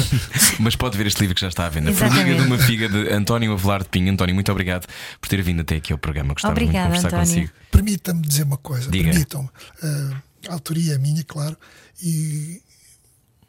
Mas 0.58 0.74
pode 0.76 0.96
ver 0.96 1.06
este 1.06 1.20
livro 1.20 1.34
que 1.34 1.40
já 1.42 1.48
está 1.48 1.66
à 1.66 1.68
venda. 1.68 1.92
Formiga 1.92 2.34
de 2.34 2.40
uma 2.40 2.58
figa 2.58 2.88
de 2.88 3.10
António 3.12 3.52
Avelar 3.52 3.82
de 3.82 3.88
Pinho. 3.90 4.10
António, 4.12 4.34
muito 4.34 4.50
obrigado 4.50 4.86
por 5.20 5.28
ter 5.28 5.42
vindo 5.42 5.60
até 5.60 5.76
aqui 5.76 5.92
ao 5.92 5.98
programa. 5.98 6.32
Gostava 6.32 6.52
Obrigada, 6.52 6.88
muito 6.88 7.02
de 7.02 7.02
conversar 7.10 7.22
António. 7.22 7.48
consigo. 7.48 7.68
Permita-me 7.70 8.22
dizer 8.22 8.42
uma 8.44 8.56
coisa, 8.58 8.90
permitam-me. 8.90 9.50
Ah, 9.82 10.22
a 10.48 10.52
autoria 10.54 10.94
é 10.94 10.98
minha, 10.98 11.22
claro, 11.24 11.56
e 12.02 12.62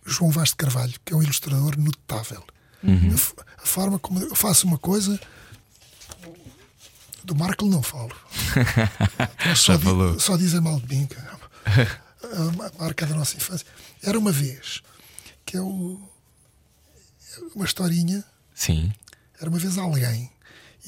João 0.06 0.30
Vaz 0.32 0.50
de 0.50 0.56
Carvalho, 0.56 0.94
que 1.06 1.14
é 1.14 1.16
um 1.16 1.24
ilustrador 1.24 1.78
notável. 1.78 2.44
Uhum. 2.84 3.16
A, 3.38 3.64
a 3.64 3.66
forma 3.66 3.98
como 3.98 4.20
eu 4.20 4.36
faço 4.36 4.68
uma 4.68 4.78
coisa. 4.78 5.20
Do 7.26 7.36
Marco 7.36 7.66
não 7.66 7.82
falo. 7.82 8.16
Só, 9.56 9.76
di- 9.78 10.20
só 10.22 10.38
dizem 10.38 10.62
mal 10.62 10.80
de 10.80 10.96
mim. 10.96 11.08
A 12.26 12.82
marca 12.84 13.06
da 13.06 13.16
nossa 13.16 13.36
infância. 13.36 13.66
Era 14.04 14.18
uma 14.18 14.32
vez 14.32 14.82
que 15.46 15.58
é 15.58 15.62
o, 15.62 16.00
uma 17.56 17.66
historinha 17.66 18.24
Sim. 18.54 18.92
era 19.40 19.50
uma 19.50 19.60
vez 19.60 19.78
alguém. 19.78 20.32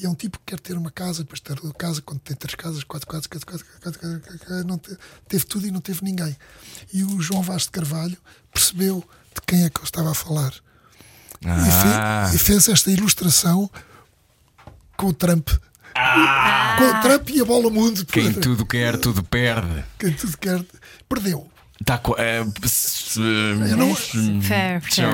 E 0.00 0.06
é 0.06 0.08
um 0.08 0.14
tipo 0.14 0.38
que 0.38 0.44
quer 0.46 0.60
ter 0.60 0.76
uma 0.76 0.90
casa, 0.90 1.22
depois 1.22 1.40
ter 1.40 1.58
uma 1.60 1.72
casa, 1.74 2.00
quando 2.02 2.20
tem 2.20 2.36
três 2.36 2.54
casas, 2.54 2.82
quatro 2.84 3.06
casas, 3.08 3.26
quatro 3.26 3.46
casas, 3.46 3.62
quatro 3.80 3.98
casas, 4.00 4.20
quatro 4.22 4.46
casas, 4.46 4.64
não 4.64 4.78
te- 4.78 4.96
teve 5.28 5.44
tudo 5.44 5.66
e 5.66 5.70
não 5.70 5.80
teve 5.80 6.02
ninguém. 6.04 6.36
E 6.92 7.02
o 7.04 7.20
João 7.20 7.42
Vaz 7.42 7.62
de 7.62 7.70
Carvalho 7.70 8.16
percebeu 8.52 9.00
de 9.34 9.40
quem 9.46 9.64
é 9.64 9.70
que 9.70 9.80
eu 9.80 9.84
estava 9.84 10.10
a 10.10 10.14
falar. 10.14 10.52
E, 11.40 11.46
Ah, 11.48 12.28
fe- 12.30 12.36
e 12.36 12.38
fez 12.38 12.68
esta 12.68 12.90
ilustração 12.90 13.70
com 14.96 15.06
o 15.06 15.12
Trump. 15.14 15.50
Com 16.78 16.84
o 16.84 17.00
Trump 17.00 17.30
e 17.30 17.40
a 17.40 17.44
bola 17.44 17.70
mundo. 17.70 18.04
quem 18.06 18.32
tudo 18.32 18.64
quer, 18.64 18.96
tudo 18.96 19.22
perde. 19.22 19.84
Quem 19.98 20.12
tudo 20.12 20.36
quer. 20.38 20.60
Perdeu. 21.08 21.46
Tá 21.84 22.00
se- 22.64 23.20
não- 23.20 23.94
Fair, 23.94 24.80
fair. 24.80 25.06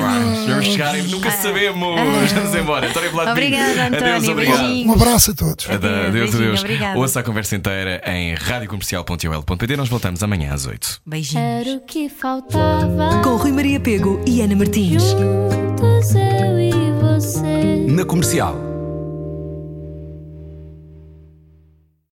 Vamos 0.48 0.64
chegar 0.64 0.98
e 0.98 1.02
nunca 1.02 1.30
sabemos. 1.30 2.00
Vamos 2.32 2.54
embora. 2.54 2.88
António 2.88 3.10
Pinho. 3.10 3.30
Obrigada, 3.32 3.86
António. 3.88 4.14
Adeus, 4.16 4.28
obrigado. 4.28 4.62
Um 4.86 4.92
abraço 4.94 5.30
a 5.32 5.34
todos. 5.34 5.68
Adeus, 5.68 6.34
Adeus, 6.34 6.60
obrigada. 6.60 6.98
Ouça 6.98 7.20
a 7.20 7.22
conversa 7.22 7.54
inteira 7.54 8.00
em 8.06 8.34
radiocomercial.ol.pt. 8.34 9.76
Nós 9.76 9.90
voltamos 9.90 10.22
amanhã 10.22 10.54
às 10.54 10.64
8. 10.66 11.02
Beijinhos. 11.04 11.44
Era 11.66 11.76
o 11.76 11.80
que 11.82 12.08
faltava. 12.08 13.20
Com 13.22 13.36
Rui 13.36 13.52
Maria 13.52 13.78
Pego 13.78 14.22
e 14.26 14.40
Ana 14.40 14.56
Martins. 14.56 15.02
Juntos 15.02 16.14
eu 16.14 16.58
e 16.60 16.72
você. 17.02 17.86
Na 17.92 18.06
comercial. 18.06 18.73